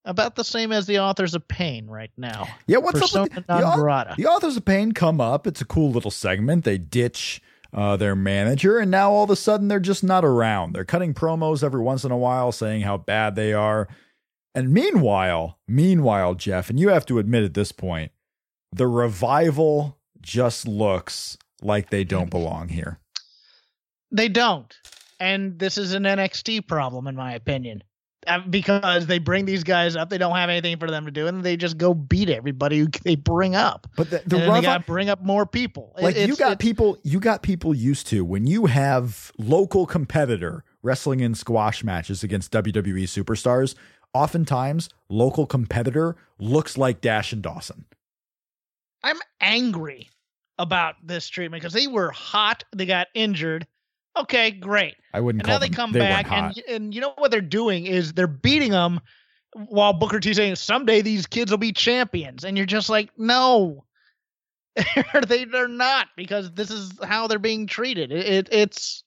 About 0.05 0.35
the 0.35 0.43
same 0.43 0.73
as 0.73 0.85
the 0.85 0.99
authors 0.99 1.37
of 1.37 1.47
pain 1.47 1.87
right 1.87 2.11
now. 2.17 2.49
Yeah, 2.67 2.79
what's 2.79 2.99
Persona 2.99 3.27
up 3.27 3.35
with 3.37 3.47
the, 3.47 3.55
the, 3.55 4.15
the 4.19 4.29
authors 4.29 4.57
of 4.57 4.65
pain 4.65 4.91
come 4.91 5.21
up. 5.21 5.47
It's 5.47 5.61
a 5.61 5.65
cool 5.65 5.93
little 5.93 6.11
segment. 6.11 6.65
They 6.65 6.77
ditch 6.77 7.41
uh, 7.73 7.97
their 7.97 8.17
manager, 8.17 8.81
and 8.81 8.91
now 8.91 9.13
all 9.13 9.23
of 9.23 9.31
a 9.31 9.37
sudden 9.37 9.69
they're 9.69 9.79
just 9.79 10.03
not 10.03 10.25
around. 10.25 10.73
They're 10.73 10.85
cutting 10.85 11.15
promos 11.15 11.63
every 11.63 11.81
once 11.81 12.03
in 12.03 12.11
a 12.11 12.17
while, 12.17 12.51
saying 12.51 12.83
how 12.83 12.97
bad 12.97 13.37
they 13.37 13.53
are. 13.53 13.87
And 14.57 14.73
meanwhile, 14.73 15.61
meanwhile, 15.69 16.35
Jeff, 16.35 16.69
and 16.69 16.81
you 16.81 16.89
have 16.89 17.07
to 17.07 17.21
admit 17.21 17.45
at 17.45 17.55
this 17.55 17.71
point, 17.71 18.11
the 18.73 18.89
revival 18.89 19.99
just 20.21 20.67
looks 20.67 21.39
like 21.63 21.91
they 21.91 22.05
don't 22.05 22.31
belong 22.31 22.69
here. 22.69 22.99
They 24.11 24.29
don't. 24.29 24.73
And 25.19 25.59
this 25.59 25.79
is 25.79 25.95
an 25.95 26.05
NXT 26.05 26.67
problem, 26.69 27.07
in 27.07 27.17
my 27.17 27.35
opinion. 27.35 27.83
Uh, 28.27 28.41
Because 28.41 29.07
they 29.07 29.19
bring 29.19 29.45
these 29.45 29.63
guys 29.63 29.95
up, 29.95 30.11
they 30.11 30.19
don't 30.19 30.35
have 30.35 30.51
anything 30.51 30.79
for 30.79 30.91
them 30.91 31.05
to 31.05 31.11
do, 31.13 31.29
and 31.29 31.45
they 31.45 31.57
just 31.57 31.79
go 31.79 31.95
beat 31.95 32.29
everybody 32.29 32.81
who 32.81 32.89
they 33.05 33.15
bring 33.15 33.55
up. 33.55 33.87
But 33.97 34.11
the, 34.11 34.23
the 34.27 34.39
they 34.39 34.61
got 34.61 34.79
to 34.79 34.85
bring 34.85 35.09
up 35.09 35.23
more 35.23 35.47
people. 35.47 35.95
Like 36.01 36.17
you 36.17 36.35
got 36.37 36.59
people 36.59 36.99
you 37.05 37.21
got 37.21 37.43
people 37.43 37.75
used 37.75 38.09
to 38.09 38.25
when 38.25 38.47
you 38.47 38.67
have 38.67 39.31
local 39.39 39.87
competitor 39.87 40.65
wrestling 40.83 41.21
in 41.21 41.35
squash 41.35 41.85
matches 41.85 42.25
against 42.25 42.53
WWE 42.53 43.05
superstars 43.05 43.75
oftentimes 44.13 44.89
local 45.09 45.47
competitor 45.47 46.17
looks 46.39 46.79
like 46.79 47.01
Dash 47.01 47.33
and 47.33 47.43
Dawson 47.43 47.85
I'm 49.03 49.19
angry 49.41 50.09
about 50.59 50.95
this 51.03 51.29
treatment 51.29 51.63
because 51.63 51.75
they 51.75 51.87
were 51.87 52.11
hot. 52.11 52.65
They 52.75 52.87
got 52.87 53.09
injured. 53.15 53.67
Okay, 54.17 54.51
great. 54.51 54.97
I 55.13 55.21
wouldn't 55.21 55.43
And 55.43 55.49
now 55.49 55.59
they 55.59 55.69
come 55.69 55.93
they 55.93 55.99
back, 55.99 56.31
and 56.31 56.57
and 56.69 56.95
you 56.95 57.01
know 57.01 57.13
what 57.19 57.31
they're 57.31 57.41
doing 57.41 57.87
is 57.87 58.13
they're 58.15 58.27
beating 58.27 58.71
them 58.71 59.01
while 59.53 59.93
Booker 59.93 60.21
T 60.21 60.33
saying 60.35 60.57
someday 60.57 61.03
these 61.03 61.27
kids 61.27 61.51
will 61.51 61.59
be 61.59 61.73
champions, 61.73 62.45
and 62.45 62.57
you're 62.57 62.67
just 62.67 62.89
like, 62.89 63.11
no, 63.19 63.85
they 65.27 65.45
they're 65.45 65.69
not 65.69 66.09
because 66.17 66.53
this 66.53 66.71
is 66.71 66.93
how 67.03 67.27
they're 67.27 67.39
being 67.39 67.67
treated. 67.67 68.11
It, 68.11 68.27
it 68.27 68.49
it's 68.53 69.05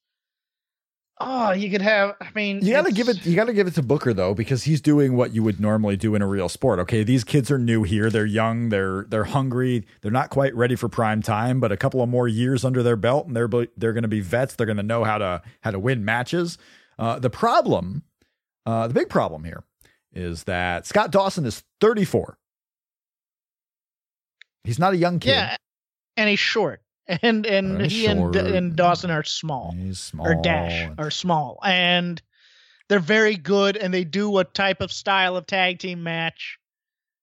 oh, 1.20 1.52
you 1.52 1.70
could 1.70 1.82
have. 1.82 2.16
I 2.22 2.30
mean, 2.36 2.66
you 2.66 2.74
got 2.74 2.86
to 2.86 2.92
give 2.92 3.10
it 3.10 3.26
you 3.26 3.36
got 3.36 3.46
to 3.46 3.54
give 3.54 3.68
it 3.68 3.76
to 3.76 3.84
Booker 3.84 4.14
though 4.14 4.34
because 4.34 4.64
he's 4.64 4.82
doing 4.82 5.16
what 5.16 5.34
you 5.34 5.44
would 5.44 5.60
normally 5.60 5.98
do 5.98 6.16
in 6.16 6.22
a 6.22 6.28
real 6.28 6.50
sport. 6.50 6.80
Okay, 6.80 7.04
these 7.04 7.24
kids 7.24 7.52
are 7.52 7.60
new 7.60 7.84
here. 7.84 8.10
They're 8.10 8.26
young, 8.26 8.70
they're 8.70 9.06
they're 9.10 9.26
hungry. 9.26 9.86
They're 10.02 10.12
not 10.12 10.30
quite 10.30 10.56
ready 10.56 10.76
for 10.76 10.90
prime 10.90 11.22
time, 11.22 11.60
but 11.60 11.72
a 11.72 11.78
couple 11.78 12.02
of 12.02 12.10
more 12.10 12.28
years 12.28 12.64
under 12.64 12.84
their 12.84 12.96
belt 12.96 13.28
and 13.28 13.36
they're 13.36 13.50
they're 13.78 13.94
going 13.94 14.04
to 14.04 14.08
be 14.08 14.22
vets. 14.22 14.56
They're 14.56 14.66
going 14.66 14.78
to 14.78 14.84
know 14.84 15.04
how 15.04 15.18
to 15.18 15.42
how 15.62 15.72
to 15.72 15.80
win 15.80 16.06
matches. 16.06 16.58
Uh, 16.98 17.18
the 17.18 17.30
problem, 17.30 18.04
uh, 18.66 18.88
the 18.88 18.94
big 18.94 19.10
problem 19.10 19.44
here 19.44 19.64
is 20.14 20.44
that 20.44 20.86
Scott 20.86 21.12
Dawson 21.12 21.46
is 21.46 21.64
34. 21.80 22.38
He's 24.66 24.80
not 24.80 24.94
a 24.94 24.98
young 24.98 25.20
kid. 25.20 25.32
Yeah, 25.32 25.56
and 26.18 26.30
he's 26.30 26.40
short, 26.40 26.82
and 27.22 27.46
and 27.46 27.82
he 27.82 28.06
and 28.06 28.20
short. 28.20 28.36
and 28.36 28.76
Dawson 28.76 29.12
are 29.12 29.24
small. 29.24 29.74
He's 29.76 30.00
small. 30.00 30.28
or 30.28 30.36
Dash 30.42 30.90
are 30.98 31.12
small, 31.12 31.60
and 31.66 32.22
they're 32.88 33.00
very 33.00 33.36
good, 33.36 33.78
and 33.78 33.94
they 33.94 34.04
do 34.04 34.38
a 34.38 34.44
type 34.44 34.82
of 34.82 34.92
style 34.92 35.36
of 35.38 35.46
tag 35.48 35.80
team 35.80 36.04
match. 36.04 36.58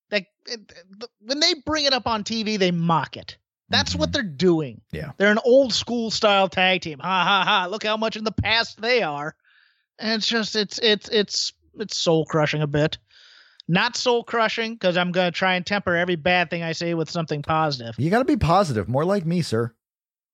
That 0.09 0.25
it- 0.45 0.73
when 1.19 1.39
they 1.39 1.53
bring 1.65 1.85
it 1.85 1.93
up 1.93 2.07
on 2.07 2.23
TV, 2.23 2.57
they 2.57 2.71
mock 2.71 3.17
it. 3.17 3.37
That's 3.69 3.93
what 3.95 4.09
Mhm. 4.09 4.13
they're 4.13 4.23
doing. 4.23 4.81
Yeah. 4.93 5.11
they're 5.17 5.31
an 5.31 5.39
old 5.43 5.73
school 5.73 6.09
style 6.11 6.47
tag 6.47 6.81
team. 6.81 6.99
Ha 6.99 7.23
ha 7.23 7.43
ha! 7.45 7.67
Look 7.69 7.83
how 7.83 7.97
much 7.97 8.15
in 8.15 8.23
the 8.23 8.31
past 8.31 8.81
they 8.81 9.03
are, 9.03 9.35
and 9.99 10.13
it's 10.13 10.27
just 10.27 10.55
it's 10.55 10.79
it's 10.79 11.09
it's 11.09 11.53
it's 11.79 11.97
soul 11.97 12.25
crushing 12.25 12.61
a 12.61 12.67
bit. 12.67 12.97
Not 13.67 13.97
soul 13.97 14.23
crushing 14.23 14.75
because 14.75 14.95
I'm 14.95 15.11
gonna 15.11 15.31
try 15.31 15.55
and 15.55 15.65
temper 15.65 15.93
every 15.97 16.15
bad 16.15 16.49
thing 16.49 16.63
I 16.63 16.71
say 16.71 16.93
with 16.93 17.09
something 17.09 17.41
positive. 17.41 17.95
You 17.97 18.09
got 18.09 18.19
to 18.19 18.25
be 18.25 18.37
positive, 18.37 18.87
more 18.87 19.03
like 19.03 19.25
me, 19.25 19.41
sir. 19.41 19.73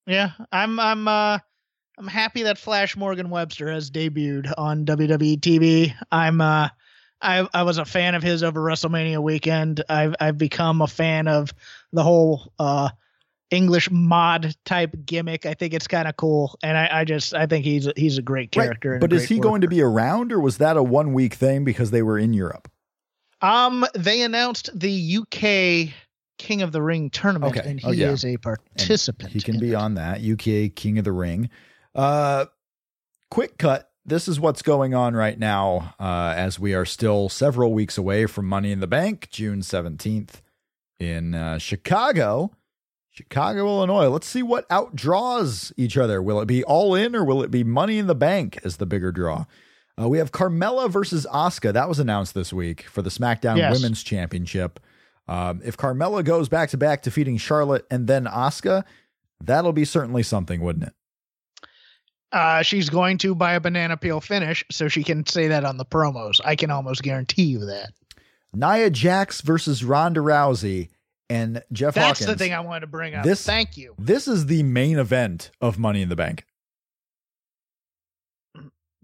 Yeah, 0.05 0.31
I'm 0.51 0.79
I'm 0.79 1.07
uh 1.07 1.39
I'm 1.97 2.07
happy 2.07 2.43
that 2.43 2.57
Flash 2.57 2.97
Morgan 2.97 3.29
Webster 3.29 3.71
has 3.71 3.91
debuted 3.91 4.51
on 4.57 4.85
WWE 4.85 5.39
TV. 5.39 5.93
I'm 6.11 6.41
uh 6.41 6.69
I 7.21 7.47
I 7.53 7.63
was 7.63 7.77
a 7.77 7.85
fan 7.85 8.15
of 8.15 8.23
his 8.23 8.43
over 8.43 8.59
WrestleMania 8.59 9.19
weekend. 9.19 9.83
I've 9.89 10.15
I've 10.19 10.37
become 10.37 10.81
a 10.81 10.87
fan 10.87 11.27
of 11.27 11.53
the 11.91 12.03
whole 12.03 12.51
uh 12.59 12.89
English 13.51 13.89
mod 13.91 14.55
type 14.65 14.95
gimmick. 15.05 15.45
I 15.45 15.53
think 15.53 15.73
it's 15.73 15.87
kind 15.87 16.07
of 16.07 16.17
cool, 16.17 16.57
and 16.63 16.75
I, 16.75 16.89
I 16.91 17.05
just 17.05 17.33
I 17.33 17.45
think 17.45 17.63
he's 17.63 17.85
a, 17.85 17.93
he's 17.95 18.17
a 18.17 18.21
great 18.21 18.51
character. 18.51 18.95
a 18.95 18.99
But 18.99 19.13
is 19.13 19.25
he 19.25 19.39
going 19.39 19.61
to 19.61 19.67
be 19.67 19.81
around, 19.81 20.33
or 20.33 20.39
was 20.39 20.57
that 20.57 20.75
a 20.75 20.83
one 20.83 21.13
week 21.13 21.35
thing 21.35 21.63
because 21.63 21.91
they 21.91 22.01
were 22.01 22.17
in 22.17 22.33
Europe? 22.33 22.69
Um, 23.41 23.85
they 23.93 24.21
announced 24.21 24.69
the 24.73 25.17
UK 25.17 25.93
King 26.37 26.61
of 26.61 26.71
the 26.71 26.81
Ring 26.81 27.09
tournament, 27.09 27.57
Okay. 27.57 27.69
and 27.69 27.79
he 27.79 27.87
Oh, 27.87 27.91
yeah. 27.91 28.11
is 28.11 28.23
a 28.23 28.29
And 28.29 28.41
participant. 28.41 29.31
He 29.31 29.39
can 29.41 29.59
be 29.59 29.71
it. 29.71 29.75
on 29.75 29.93
that 29.95 30.21
UK 30.21 30.69
King 30.75 30.97
of 30.97 31.03
the 31.05 31.11
Ring. 31.11 31.49
Uh, 31.95 32.45
quick 33.29 33.57
cut. 33.57 33.89
This 34.05 34.27
is 34.27 34.39
what's 34.39 34.61
going 34.61 34.93
on 34.93 35.15
right 35.15 35.39
now, 35.39 35.95
uh, 35.99 36.33
as 36.35 36.59
we 36.59 36.73
are 36.73 36.85
still 36.85 37.29
several 37.29 37.73
weeks 37.73 37.97
away 37.97 38.25
from 38.25 38.47
Money 38.47 38.71
in 38.71 38.79
the 38.81 38.87
Bank, 38.87 39.29
June 39.31 39.61
seventeenth 39.61 40.41
in 40.99 41.33
uh, 41.33 41.57
Chicago. 41.57 42.51
Chicago, 43.11 43.59
Illinois. 43.67 44.07
Let's 44.07 44.27
see 44.27 44.41
what 44.41 44.67
outdraws 44.69 45.71
each 45.77 45.97
other. 45.97 46.21
Will 46.21 46.41
it 46.41 46.47
be 46.47 46.63
all 46.63 46.95
in 46.95 47.15
or 47.15 47.23
will 47.23 47.43
it 47.43 47.51
be 47.51 47.63
money 47.63 47.99
in 47.99 48.07
the 48.07 48.15
bank 48.15 48.59
as 48.65 48.77
the 48.77 48.87
bigger 48.87 49.11
draw? 49.11 49.45
Uh, 50.01 50.09
we 50.09 50.17
have 50.17 50.31
Carmella 50.31 50.89
versus 50.89 51.27
Asuka. 51.31 51.71
That 51.71 51.87
was 51.87 51.99
announced 51.99 52.33
this 52.33 52.51
week 52.51 52.87
for 52.87 53.03
the 53.03 53.11
SmackDown 53.11 53.57
Yes. 53.57 53.71
Women's 53.75 54.01
Championship. 54.01 54.79
Um, 55.27 55.61
if 55.63 55.77
Carmella 55.77 56.23
goes 56.23 56.49
back 56.49 56.69
to 56.71 56.77
back 56.77 57.01
defeating 57.01 57.37
Charlotte 57.37 57.85
and 57.89 58.07
then 58.07 58.25
Asuka, 58.25 58.83
that'll 59.41 59.73
be 59.73 59.85
certainly 59.85 60.23
something, 60.23 60.61
wouldn't 60.61 60.85
it? 60.87 60.93
Uh, 62.31 62.63
she's 62.63 62.89
going 62.89 63.17
to 63.19 63.35
buy 63.35 63.53
a 63.53 63.59
banana 63.59 63.95
peel 63.95 64.19
finish, 64.19 64.63
so 64.71 64.87
she 64.87 65.03
can 65.03 65.25
say 65.25 65.47
that 65.49 65.63
on 65.63 65.77
the 65.77 65.85
promos. 65.85 66.41
I 66.43 66.55
can 66.55 66.71
almost 66.71 67.03
guarantee 67.03 67.43
you 67.43 67.65
that. 67.67 67.91
Nia 68.53 68.89
Jax 68.89 69.41
versus 69.41 69.83
Ronda 69.83 70.19
Rousey 70.19 70.89
and 71.29 71.61
Jeff 71.71 71.93
That's 71.93 72.19
Hawkins. 72.19 72.27
the 72.27 72.35
thing 72.43 72.53
I 72.53 72.59
wanted 72.59 72.81
to 72.81 72.87
bring 72.87 73.13
up. 73.13 73.23
This- 73.23 73.45
Thank 73.45 73.77
you. 73.77 73.93
This 73.99 74.27
is 74.27 74.47
the 74.47 74.63
main 74.63 74.97
event 74.97 75.51
of 75.61 75.77
Money 75.77 76.01
in 76.01 76.09
the 76.09 76.15
Bank. 76.15 76.45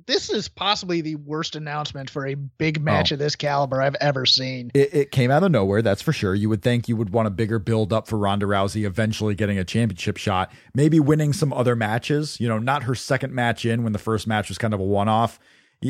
This 0.09 0.31
is 0.31 0.49
possibly 0.49 1.01
the 1.01 1.13
worst 1.15 1.55
announcement 1.55 2.09
for 2.09 2.25
a 2.25 2.33
big 2.33 2.81
match 2.81 3.11
Oh. 3.11 3.13
of 3.15 3.19
this 3.19 3.35
caliber 3.35 3.79
I've 3.79 3.93
ever 4.01 4.25
seen. 4.25 4.71
It, 4.73 4.91
it 4.91 5.11
came 5.11 5.29
out 5.29 5.43
of 5.43 5.51
nowhere, 5.51 5.83
that's 5.83 6.01
for 6.01 6.11
sure. 6.11 6.33
You 6.33 6.49
would 6.49 6.63
think 6.63 6.89
you 6.89 6.95
would 6.95 7.11
want 7.11 7.27
a 7.27 7.31
bigger 7.31 7.59
build 7.59 7.93
up 7.93 8.07
for 8.07 8.17
Ronda 8.17 8.47
Rousey 8.47 8.85
eventually 8.87 9.35
getting 9.35 9.59
a 9.59 9.63
championship 9.63 10.17
shot, 10.17 10.51
maybe 10.73 10.99
winning 10.99 11.31
some 11.31 11.53
other 11.53 11.75
matches. 11.75 12.39
You 12.39 12.47
know, 12.47 12.57
not 12.57 12.83
her 12.83 12.95
second 12.95 13.33
match 13.35 13.65
in 13.65 13.83
when 13.83 13.93
the 13.93 13.99
first 13.99 14.25
match 14.25 14.49
was 14.49 14.57
kind 14.57 14.73
of 14.73 14.79
a 14.79 14.83
one 14.83 15.07
off. 15.07 15.39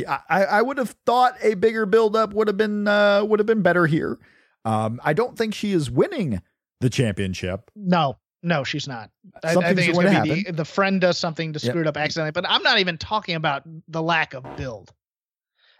I, 0.08 0.20
I 0.30 0.62
would 0.62 0.78
have 0.80 0.96
thought 1.06 1.36
a 1.42 1.54
bigger 1.54 1.86
build 1.86 2.18
up 2.18 2.34
would 2.34 2.48
have 2.50 2.58
been 2.58 2.90
uh, 2.90 3.24
would 3.24 3.40
have 3.40 3.48
been 3.48 3.62
better 3.62 3.86
here. 3.88 4.20
Um, 4.66 5.00
I 5.04 5.14
don't 5.14 5.38
think 5.38 5.56
she 5.56 5.72
is 5.72 5.90
winning 5.90 6.42
the 6.82 6.90
championship. 6.90 7.72
No, 7.74 8.18
no, 8.42 8.64
she's 8.64 8.88
not. 8.88 9.12
I, 9.44 9.52
I 9.52 9.74
think 9.74 9.90
it's 9.90 9.98
going 9.98 10.14
to 10.14 10.22
be 10.22 10.44
the, 10.44 10.52
the 10.52 10.66
friend 10.66 11.02
does 11.02 11.18
something 11.18 11.54
to 11.54 11.60
Yep. 11.60 11.72
screw 11.72 11.82
it 11.82 11.88
up 11.88 11.98
accidentally. 11.98 12.32
But 12.32 12.46
I'm 12.48 12.64
not 12.64 12.80
even 12.80 12.98
talking 12.98 13.36
about 13.36 13.64
the 13.88 14.02
lack 14.02 14.34
of 14.34 14.56
build. 14.56 14.94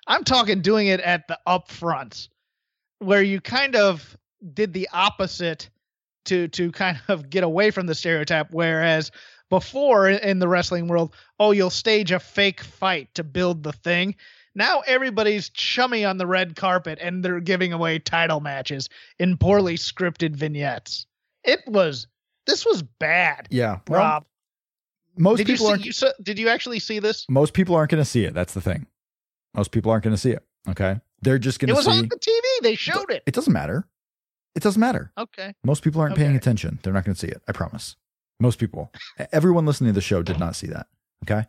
I'm 0.08 0.24
talking 0.24 0.62
doing 0.62 0.88
it 0.88 1.00
at 1.02 1.28
the 1.28 1.40
upfronts, 1.48 2.30
where 3.00 3.22
you 3.22 3.40
kind 3.40 3.76
of 3.76 4.18
did 4.54 4.74
the 4.74 4.90
opposite 4.92 5.70
to 6.26 6.48
to 6.50 6.72
kind 6.72 7.00
of 7.08 7.30
get 7.30 7.44
away 7.44 7.72
from 7.72 7.86
the 7.86 7.96
stereotype. 7.96 8.48
Whereas 8.52 9.12
before 9.50 10.10
in 10.10 10.40
the 10.40 10.48
wrestling 10.48 10.88
world, 10.88 11.16
oh, 11.40 11.52
you'll 11.52 11.70
stage 11.70 12.12
a 12.12 12.20
fake 12.20 12.62
fight 12.62 13.14
to 13.16 13.24
build 13.24 13.64
the 13.64 13.74
thing. 13.74 14.16
Now 14.54 14.82
everybody's 14.82 15.50
chummy 15.50 16.06
on 16.06 16.18
the 16.18 16.28
red 16.28 16.56
carpet 16.56 17.00
and 17.02 17.24
they're 17.24 17.40
giving 17.40 17.72
away 17.74 18.00
title 18.00 18.42
matches 18.42 18.90
in 19.18 19.38
poorly 19.38 19.76
scripted 19.76 20.36
vignettes. 20.36 21.06
It 21.44 21.62
was 21.66 22.08
this 22.50 22.66
was 22.66 22.82
bad. 22.84 23.48
Yeah, 23.50 23.80
well, 23.88 24.00
Rob, 24.02 24.26
most 25.18 25.38
did 25.38 25.48
you 25.48 25.54
people 25.54 25.68
see? 25.68 25.72
aren't. 25.72 25.86
You 25.86 25.92
saw, 25.92 26.10
did 26.22 26.40
you 26.40 26.50
actually 26.50 26.80
see 26.80 27.00
this? 27.00 27.26
most 27.30 27.54
people 27.54 27.76
aren't 27.76 27.92
going 27.92 28.02
to 28.04 28.10
see 28.10 28.26
it. 28.26 28.34
That's 28.34 28.54
the 28.54 28.62
thing. 28.62 28.88
Most 29.54 29.72
people 29.72 29.92
aren't 29.92 30.04
going 30.04 30.16
to 30.16 30.22
see 30.22 30.32
it. 30.32 30.44
Okay, 30.68 31.00
they're 31.22 31.40
just 31.40 31.60
going 31.60 31.70
to. 31.70 31.76
See 31.76 31.80
it 31.82 31.86
was 31.88 31.96
see. 31.96 32.00
on 32.04 32.10
the 32.10 32.18
TV. 32.18 32.64
They 32.64 32.76
showed 32.76 33.10
it. 33.12 33.24
It 33.26 33.34
doesn't 33.34 33.54
matter. 33.54 33.88
It 34.56 34.64
doesn't 34.64 34.80
matter. 34.80 35.12
Okay. 35.18 35.54
Most 35.64 35.84
people 35.84 36.02
aren't 36.02 36.16
paying 36.18 36.36
attention. 36.36 36.80
They're 36.82 36.92
not 36.92 37.06
going 37.06 37.14
to 37.14 37.20
see 37.20 37.28
it. 37.28 37.42
I 37.48 37.52
promise. 37.52 37.96
Most 38.40 38.58
people, 38.60 38.92
everyone 39.32 39.66
listening 39.66 39.90
to 39.90 39.94
the 39.94 40.02
show 40.02 40.24
did 40.24 40.40
not 40.40 40.56
see 40.56 40.68
that. 40.68 40.88
Okay. 41.24 41.46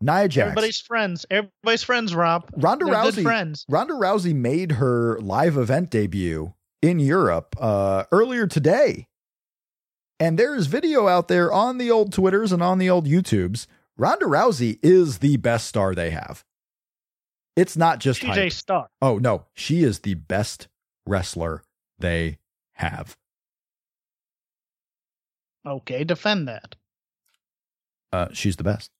Nia 0.00 0.28
Jax. 0.28 0.48
Everybody's 0.48 0.80
friends. 0.80 1.24
Everybody's 1.30 1.82
friends. 1.82 2.14
Rob. 2.14 2.50
Ronda 2.56 2.84
They're 2.84 2.94
Rousey. 2.94 3.22
friends. 3.22 3.64
Ronda 3.68 3.94
Rousey 3.94 4.34
made 4.34 4.72
her 4.72 5.18
live 5.20 5.56
event 5.56 5.90
debut 5.90 6.52
in 6.82 6.98
Europe 6.98 7.56
uh, 7.58 8.04
earlier 8.12 8.46
today. 8.46 9.08
And 10.20 10.38
there 10.38 10.54
is 10.54 10.66
video 10.68 11.08
out 11.08 11.28
there 11.28 11.52
on 11.52 11.78
the 11.78 11.90
old 11.90 12.12
Twitters 12.12 12.52
and 12.52 12.62
on 12.62 12.78
the 12.78 12.88
old 12.88 13.06
YouTubes. 13.06 13.66
Ronda 13.96 14.26
Rousey 14.26 14.78
is 14.82 15.18
the 15.18 15.36
best 15.36 15.66
star 15.66 15.94
they 15.94 16.10
have. 16.10 16.44
It's 17.56 17.76
not 17.76 18.00
just 18.00 18.20
She's 18.20 18.30
hype. 18.30 18.38
a 18.38 18.50
star. 18.50 18.88
Oh 19.00 19.18
no, 19.18 19.46
she 19.54 19.82
is 19.84 20.00
the 20.00 20.14
best 20.14 20.68
wrestler 21.06 21.62
they 21.98 22.38
have. 22.74 23.16
Okay, 25.66 26.04
defend 26.04 26.48
that. 26.48 26.74
Uh, 28.12 28.28
she's 28.32 28.56
the 28.56 28.64
best. 28.64 28.90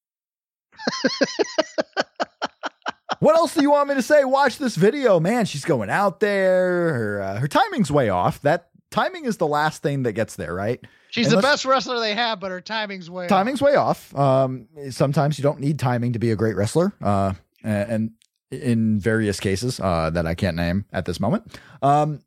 what 3.20 3.36
else 3.36 3.54
do 3.54 3.62
you 3.62 3.70
want 3.70 3.88
me 3.88 3.94
to 3.94 4.02
say? 4.02 4.24
Watch 4.24 4.58
this 4.58 4.76
video, 4.76 5.20
man. 5.20 5.44
She's 5.46 5.64
going 5.64 5.90
out 5.90 6.20
there. 6.20 6.92
Her 6.94 7.22
uh, 7.22 7.36
her 7.40 7.48
timing's 7.48 7.90
way 7.90 8.08
off. 8.08 8.40
That 8.42 8.70
timing 8.94 9.24
is 9.24 9.36
the 9.38 9.46
last 9.46 9.82
thing 9.82 10.04
that 10.04 10.12
gets 10.12 10.36
there, 10.36 10.54
right? 10.54 10.80
She's 11.10 11.26
Unless- 11.26 11.42
the 11.42 11.46
best 11.48 11.64
wrestler 11.64 11.98
they 12.00 12.14
have, 12.14 12.38
but 12.40 12.50
her 12.50 12.60
timing's 12.60 13.10
way. 13.10 13.24
off. 13.24 13.28
Timing's 13.28 13.60
way 13.60 13.74
off. 13.74 14.14
Um, 14.16 14.68
sometimes 14.90 15.38
you 15.38 15.42
don't 15.42 15.60
need 15.60 15.78
timing 15.78 16.12
to 16.14 16.18
be 16.18 16.30
a 16.30 16.36
great 16.36 16.56
wrestler. 16.56 16.92
Uh, 17.02 17.34
and 17.62 18.12
in 18.50 19.00
various 19.00 19.40
cases 19.40 19.80
uh, 19.80 20.10
that 20.10 20.26
I 20.26 20.34
can't 20.34 20.56
name 20.56 20.84
at 20.92 21.06
this 21.06 21.18
moment. 21.18 21.58
Um, 21.82 22.20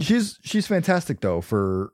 she's 0.00 0.38
she's 0.42 0.66
fantastic 0.66 1.20
though. 1.20 1.40
For 1.40 1.92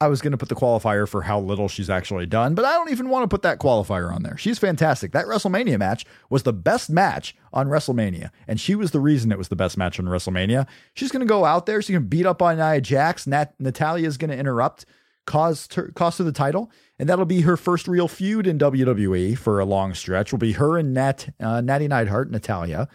I 0.00 0.06
was 0.06 0.20
going 0.20 0.30
to 0.30 0.38
put 0.38 0.48
the 0.48 0.54
qualifier 0.54 1.08
for 1.08 1.22
how 1.22 1.40
little 1.40 1.66
she's 1.66 1.90
actually 1.90 2.26
done, 2.26 2.54
but 2.54 2.64
I 2.64 2.72
don't 2.74 2.90
even 2.90 3.08
want 3.08 3.24
to 3.24 3.28
put 3.28 3.42
that 3.42 3.58
qualifier 3.58 4.14
on 4.14 4.22
there. 4.22 4.36
She's 4.36 4.58
fantastic. 4.58 5.10
That 5.10 5.26
WrestleMania 5.26 5.76
match 5.76 6.06
was 6.30 6.44
the 6.44 6.52
best 6.52 6.88
match 6.88 7.34
on 7.52 7.66
WrestleMania, 7.66 8.30
and 8.46 8.60
she 8.60 8.76
was 8.76 8.92
the 8.92 9.00
reason 9.00 9.32
it 9.32 9.38
was 9.38 9.48
the 9.48 9.56
best 9.56 9.76
match 9.76 9.98
on 9.98 10.06
WrestleMania. 10.06 10.68
She's 10.94 11.10
going 11.10 11.20
to 11.20 11.26
go 11.26 11.44
out 11.44 11.66
there. 11.66 11.82
She's 11.82 11.94
going 11.94 12.04
to 12.04 12.08
beat 12.08 12.26
up 12.26 12.40
on 12.40 12.58
Nia 12.58 12.80
Jax. 12.80 13.26
Nat- 13.26 13.54
Natalya 13.58 14.06
is 14.06 14.16
going 14.18 14.30
to 14.30 14.38
interrupt, 14.38 14.86
cause 15.26 15.66
cost 15.96 16.18
her 16.18 16.24
the 16.24 16.30
title, 16.30 16.70
and 17.00 17.08
that'll 17.08 17.24
be 17.24 17.40
her 17.40 17.56
first 17.56 17.88
real 17.88 18.06
feud 18.06 18.46
in 18.46 18.56
WWE 18.56 19.36
for 19.36 19.58
a 19.58 19.64
long 19.64 19.94
stretch. 19.94 20.30
Will 20.30 20.38
be 20.38 20.52
her 20.52 20.78
and 20.78 20.94
Nat 20.94 21.28
uh, 21.40 21.60
Natty 21.60 21.88
Neidhart, 21.88 22.30
Natalya. 22.30 22.88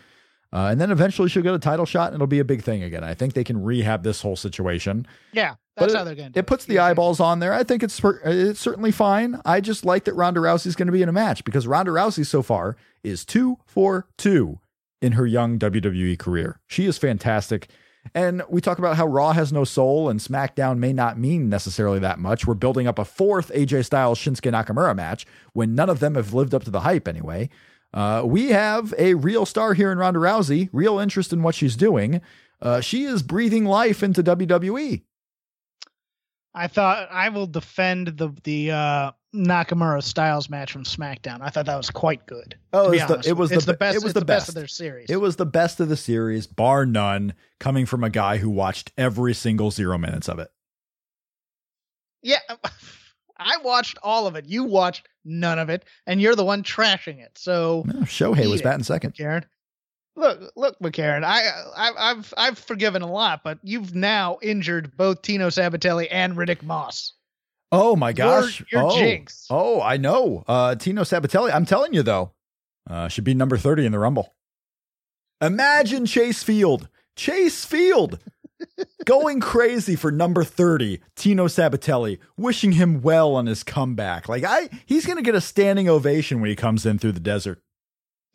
Uh, 0.54 0.68
and 0.68 0.80
then 0.80 0.92
eventually 0.92 1.28
she'll 1.28 1.44
get 1.44 1.56
a 1.56 1.60
title 1.60 1.86
shot 1.86 2.08
and 2.08 2.16
it'll 2.16 2.28
be 2.28 2.40
a 2.40 2.46
big 2.46 2.62
thing 2.62 2.84
again. 2.84 3.04
I 3.04 3.16
think 3.16 3.34
they 3.34 3.44
can 3.44 3.64
rehab 3.64 4.04
this 4.04 4.22
whole 4.22 4.36
situation. 4.36 5.08
Yeah, 5.32 5.56
that's 5.76 5.94
it- 5.94 5.98
how 5.98 6.04
they're 6.04 6.16
going 6.16 6.32
to. 6.34 6.40
It 6.40 6.48
puts 6.48 6.66
the 6.66 6.80
eyeballs 6.80 7.20
on 7.20 7.40
there. 7.40 7.54
I 7.54 7.64
think 7.64 7.84
it's 7.84 8.00
it's 8.26 8.60
certainly 8.60 8.92
fine. 8.92 9.40
I 9.46 9.62
just 9.62 9.86
like 9.86 10.06
that 10.06 10.14
Ronda 10.14 10.40
Rousey's 10.40 10.76
going 10.76 10.88
to 10.88 10.92
be 10.94 11.02
in 11.02 11.10
a 11.10 11.14
match 11.14 11.44
because 11.44 11.68
Ronda 11.68 11.92
Rousey 11.92 12.26
so 12.26 12.42
far 12.42 12.76
is 13.04 13.26
two 13.26 13.58
for 13.66 14.08
two 14.18 14.60
in 15.02 15.14
her 15.14 15.26
young 15.28 15.60
WWE 15.60 16.18
career. 16.18 16.60
She 16.68 16.86
is 16.86 16.98
fantastic. 16.98 17.70
And 18.14 18.44
we 18.50 18.60
talk 18.60 18.80
about 18.80 18.98
how 18.98 19.08
Raw 19.08 19.32
has 19.32 19.54
no 19.54 19.64
soul 19.64 20.10
and 20.10 20.20
SmackDown 20.20 20.78
may 20.78 20.92
not 20.92 21.18
mean 21.18 21.48
necessarily 21.50 22.00
that 22.00 22.20
much. 22.20 22.46
We're 22.46 22.54
building 22.54 22.86
up 22.86 23.00
a 23.00 23.06
fourth 23.06 23.50
AJ 23.54 23.86
Styles 23.86 24.20
Shinsuke 24.20 24.52
Nakamura 24.52 24.94
match 24.96 25.26
when 25.54 25.74
none 25.74 25.90
of 25.90 26.00
them 26.02 26.16
have 26.16 26.34
lived 26.34 26.54
up 26.54 26.66
to 26.66 26.72
the 26.72 26.82
hype 26.82 27.08
anyway. 27.08 27.50
Uh, 27.94 28.24
we 28.26 28.50
have 28.50 28.94
a 28.98 29.14
real 29.14 29.46
star 29.46 29.74
here 29.74 29.92
in 29.92 29.98
Ronda 29.98 30.20
Rousey, 30.20 30.68
real 30.74 31.00
interest 31.00 31.32
in 31.32 31.44
what 31.44 31.56
she's 31.56 31.76
doing. 31.78 32.20
Uh, 32.62 32.82
she 32.82 33.04
is 33.04 33.24
breathing 33.24 33.66
life 33.66 34.04
into. 34.04 34.22
WWE. 34.24 35.04
I 36.56 36.68
thought 36.68 37.08
I 37.12 37.30
will 37.30 37.48
defend 37.48 38.08
the 38.18 38.30
the 38.44 38.72
uh, 38.72 39.12
Nakamura 39.36 40.04
Styles 40.04 40.50
match 40.50 40.72
from 40.72 40.84
SmackDown. 40.84 41.40
I 41.42 41.50
thought 41.50 41.66
that 41.66 41.76
was 41.78 41.90
quite 41.90 42.26
good. 42.28 42.56
Oh, 42.74 42.92
it 42.92 43.02
was 43.10 43.24
the- 43.24 43.30
it 43.30 43.34
was 43.34 43.50
with 43.50 43.52
you. 43.52 43.58
it's 43.58 43.66
the 43.66 43.72
the 43.72 43.78
best. 43.78 43.96
it 43.98 44.04
was 44.04 44.14
the 44.14 44.20
best 44.26 44.28
best. 44.42 44.50
of 44.50 44.56
their 44.56 44.68
series. 44.68 45.10
It 45.10 45.16
was 45.18 45.36
the 45.38 45.46
best 45.48 45.80
of 45.80 45.90
the 45.90 45.98
series, 45.98 46.46
bar 46.46 46.86
none, 46.86 47.34
coming 47.60 47.86
from 47.88 48.04
a 48.04 48.10
guy 48.12 48.38
who 48.38 48.50
watched 48.52 48.92
every 48.98 49.34
single 49.34 49.72
zero 49.72 49.98
minutes 49.98 50.30
of 50.30 50.38
it. 50.40 50.50
yeah, 52.22 52.38
I 53.38 53.58
watched 53.64 53.98
all 54.04 54.28
of 54.28 54.36
it. 54.36 54.46
You 54.48 54.64
watched 54.64 55.08
none 55.26 55.58
of 55.60 55.70
it, 55.70 55.86
and 56.06 56.22
you're 56.22 56.36
the 56.36 56.46
one 56.46 56.62
trashing 56.64 57.20
it. 57.20 57.32
So 57.38 57.84
Well, 57.88 58.04
Shohei 58.04 58.50
was 58.50 58.62
batting 58.62 58.84
second. 58.84 59.14
Karen. 59.18 59.46
Look, 60.16 60.52
look, 60.56 60.80
McCarran. 60.80 61.24
I, 61.24 61.42
I, 61.76 62.12
I've, 62.12 62.34
I've 62.38 62.60
forgiven 62.60 63.02
a 63.02 63.12
lot, 63.12 63.42
but 63.44 63.58
you've 63.64 63.96
now 63.96 64.38
injured 64.42 64.96
both 64.96 65.22
Tino 65.24 65.50
Sabbatelli 65.50 66.08
and 66.12 66.36
Riddick 66.36 66.62
Moss. 66.62 67.14
Oh 67.72 67.96
my 67.96 68.14
gosh! 68.14 68.60
You're, 68.72 68.84
you're 68.84 68.92
oh, 68.92 68.96
jinxed. 68.96 69.48
oh, 69.50 69.82
I 69.82 69.98
know. 69.98 70.44
Uh, 70.48 70.76
Tino 70.76 71.02
Sabbatelli. 71.02 71.52
I'm 71.52 71.66
telling 71.66 71.92
you 71.96 72.04
though, 72.04 72.32
uh, 72.88 73.08
should 73.08 73.24
be 73.24 73.34
number 73.34 73.58
thirty 73.58 73.84
in 73.84 73.92
the 73.92 73.98
Rumble. 73.98 74.36
Imagine 75.42 76.06
Chase 76.06 76.44
Field. 76.44 76.88
Chase 77.16 77.66
Field. 77.66 78.20
Going 79.06 79.40
crazy 79.42 79.98
for 79.98 80.10
number 80.10 80.46
30, 80.46 81.02
Tino 81.18 81.48
Sabbatelli, 81.48 82.20
wishing 82.38 82.74
him 82.74 83.02
well 83.02 83.36
on 83.36 83.46
his 83.46 83.64
comeback. 83.64 84.30
Like 84.30 84.44
I 84.46 84.70
he's 84.86 85.06
gonna 85.06 85.22
get 85.22 85.36
a 85.36 85.42
standing 85.42 85.90
ovation 85.90 86.40
when 86.40 86.50
he 86.50 86.56
comes 86.56 86.86
in 86.86 87.00
through 87.00 87.12
the 87.14 87.20
desert. 87.20 87.60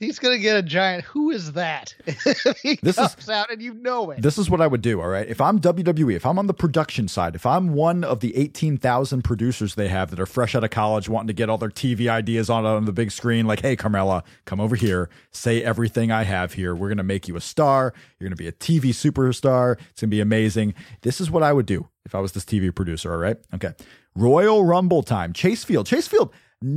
He's 0.00 0.18
gonna 0.20 0.38
get 0.38 0.56
a 0.56 0.62
giant. 0.62 1.04
Who 1.06 1.30
is 1.30 1.52
that? 1.52 1.94
he 2.62 2.78
This 2.82 2.98
is- 2.98 3.28
out 3.28 3.50
and 3.50 3.60
you 3.60 3.74
know 3.74 4.10
it. 4.12 4.22
This 4.22 4.38
is 4.38 4.48
what 4.48 4.60
I 4.60 4.66
would 4.66 4.80
do, 4.80 5.00
all 5.00 5.08
right? 5.08 5.26
If 5.26 5.40
I'm 5.40 5.60
WWE, 5.60 6.14
if 6.14 6.24
I'm 6.24 6.38
on 6.38 6.46
the 6.46 6.54
production 6.54 7.08
side, 7.08 7.34
if 7.34 7.44
I'm 7.44 7.72
one 7.74 8.04
of 8.04 8.20
the 8.20 8.36
18,000 8.36 9.22
producers 9.22 9.74
they 9.74 9.88
have 9.88 10.10
that 10.10 10.20
are 10.20 10.26
fresh 10.26 10.54
out 10.54 10.62
of 10.64 10.70
college 10.70 11.08
wanting 11.08 11.26
to 11.26 11.32
get 11.32 11.50
all 11.50 11.58
their 11.58 11.68
TV 11.68 12.08
ideas 12.08 12.48
on 12.48 12.64
on 12.64 12.84
the 12.84 12.92
big 12.92 13.10
screen, 13.10 13.46
like, 13.46 13.60
hey, 13.60 13.74
Carmella, 13.76 14.22
come 14.44 14.60
over 14.60 14.76
here, 14.76 15.10
say 15.32 15.62
everything 15.64 16.12
I 16.12 16.22
have 16.22 16.52
here. 16.52 16.74
We're 16.74 16.88
going 16.88 16.98
to 16.98 17.02
make 17.02 17.26
you 17.26 17.36
a 17.36 17.40
star. 17.40 17.92
You're 18.18 18.28
going 18.28 18.36
to 18.36 18.42
be 18.42 18.48
a 18.48 18.52
TV 18.52 18.90
superstar. 18.90 19.72
It's 19.90 20.00
going 20.00 20.08
to 20.10 20.16
be 20.16 20.20
amazing. 20.20 20.74
This 21.02 21.20
is 21.20 21.30
what 21.30 21.42
I 21.42 21.52
would 21.52 21.66
do 21.66 21.88
if 22.04 22.14
I 22.14 22.20
was 22.20 22.32
this 22.32 22.44
TV 22.44 22.74
producer, 22.74 23.12
all 23.12 23.18
right? 23.18 23.36
Okay. 23.54 23.72
Royal 24.14 24.64
Rumble 24.64 25.02
time. 25.02 25.32
Chase 25.32 25.64
Field. 25.64 25.86
Chase 25.86 26.06
Field 26.08 26.32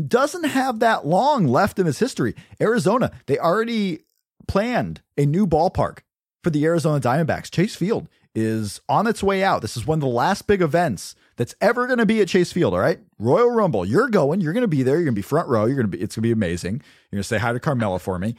doesn't 0.07 0.43
have 0.43 0.79
that 0.79 1.05
long 1.05 1.47
left 1.47 1.79
in 1.79 1.87
its 1.87 1.99
history. 1.99 2.35
Arizona, 2.59 3.11
they 3.25 3.37
already 3.37 3.99
planned 4.47 5.01
a 5.17 5.25
new 5.25 5.47
ballpark 5.47 5.99
for 6.43 6.49
the 6.49 6.65
Arizona 6.65 6.99
Diamondbacks. 6.99 7.51
Chase 7.51 7.75
Field 7.75 8.07
is 8.33 8.79
on 8.87 9.07
its 9.07 9.21
way 9.23 9.43
out. 9.43 9.61
This 9.61 9.75
is 9.75 9.85
one 9.85 9.97
of 9.97 10.01
the 10.01 10.07
last 10.07 10.47
big 10.47 10.61
events 10.61 11.15
that's 11.35 11.55
ever 11.61 11.87
going 11.87 11.99
to 11.99 12.05
be 12.05 12.21
at 12.21 12.27
Chase 12.27 12.51
Field. 12.51 12.73
All 12.73 12.79
right, 12.79 12.99
Royal 13.19 13.51
Rumble. 13.51 13.85
You're 13.85 14.09
going. 14.09 14.41
You're 14.41 14.53
going 14.53 14.61
to 14.61 14.67
be 14.67 14.83
there. 14.83 14.95
You're 14.95 15.05
going 15.05 15.15
to 15.15 15.19
be 15.19 15.23
front 15.23 15.47
row. 15.49 15.65
You're 15.65 15.75
going 15.75 15.89
to 15.91 15.97
be. 15.97 16.01
It's 16.01 16.15
going 16.15 16.21
to 16.23 16.27
be 16.27 16.31
amazing. 16.31 16.73
You're 16.73 17.17
going 17.17 17.23
to 17.23 17.27
say 17.27 17.37
hi 17.37 17.53
to 17.53 17.59
Carmella 17.59 17.99
for 17.99 18.19
me. 18.19 18.35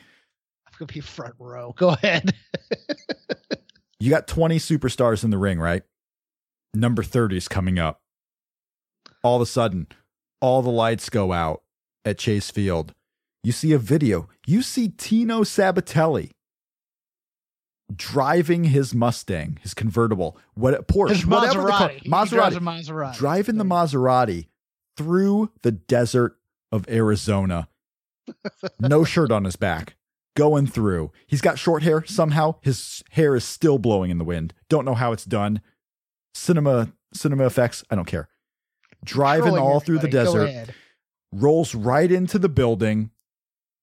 I'm 0.66 0.72
going 0.78 0.88
to 0.88 0.94
be 0.94 1.00
front 1.00 1.34
row. 1.38 1.74
Go 1.76 1.90
ahead. 1.90 2.34
you 4.00 4.10
got 4.10 4.26
20 4.26 4.58
superstars 4.58 5.24
in 5.24 5.30
the 5.30 5.38
ring, 5.38 5.58
right? 5.58 5.82
Number 6.74 7.02
30 7.02 7.36
is 7.36 7.48
coming 7.48 7.78
up. 7.78 8.00
All 9.22 9.36
of 9.36 9.42
a 9.42 9.46
sudden, 9.46 9.88
all 10.42 10.60
the 10.60 10.70
lights 10.70 11.08
go 11.08 11.32
out 11.32 11.62
at 12.04 12.18
Chase 12.18 12.50
Field. 12.50 12.92
You 13.42 13.52
see 13.52 13.72
a 13.72 13.78
video. 13.78 14.28
You 14.46 14.60
see 14.60 14.88
Tino 14.88 15.42
Sabatelli 15.42 16.32
driving 17.94 18.64
his 18.64 18.94
Mustang, 18.94 19.58
his 19.62 19.74
convertible, 19.74 20.36
what 20.54 20.86
Porsche, 20.88 21.10
his 21.10 21.26
whatever 21.26 21.60
Maserati. 21.60 22.02
the 22.02 22.10
car, 22.10 22.26
Maserati, 22.26 22.58
Maserati, 22.58 23.16
driving 23.16 23.56
the 23.58 23.64
Maserati 23.64 24.46
through 24.96 25.50
the 25.62 25.72
desert 25.72 26.36
of 26.70 26.88
Arizona. 26.88 27.68
no 28.80 29.04
shirt 29.04 29.30
on 29.30 29.44
his 29.44 29.56
back, 29.56 29.96
going 30.36 30.66
through. 30.66 31.12
He's 31.26 31.40
got 31.40 31.58
short 31.58 31.82
hair. 31.82 32.04
Somehow 32.04 32.56
his 32.62 33.02
hair 33.10 33.34
is 33.36 33.44
still 33.44 33.78
blowing 33.78 34.10
in 34.10 34.18
the 34.18 34.24
wind. 34.24 34.54
Don't 34.68 34.84
know 34.84 34.94
how 34.94 35.12
it's 35.12 35.24
done. 35.24 35.60
Cinema, 36.34 36.92
cinema 37.12 37.44
effects. 37.46 37.84
I 37.90 37.94
don't 37.94 38.06
care. 38.06 38.28
Driving 39.04 39.58
all 39.58 39.80
through 39.80 39.98
the 39.98 40.08
desert, 40.08 40.70
rolls 41.32 41.74
right 41.74 42.10
into 42.10 42.38
the 42.38 42.48
building, 42.48 43.10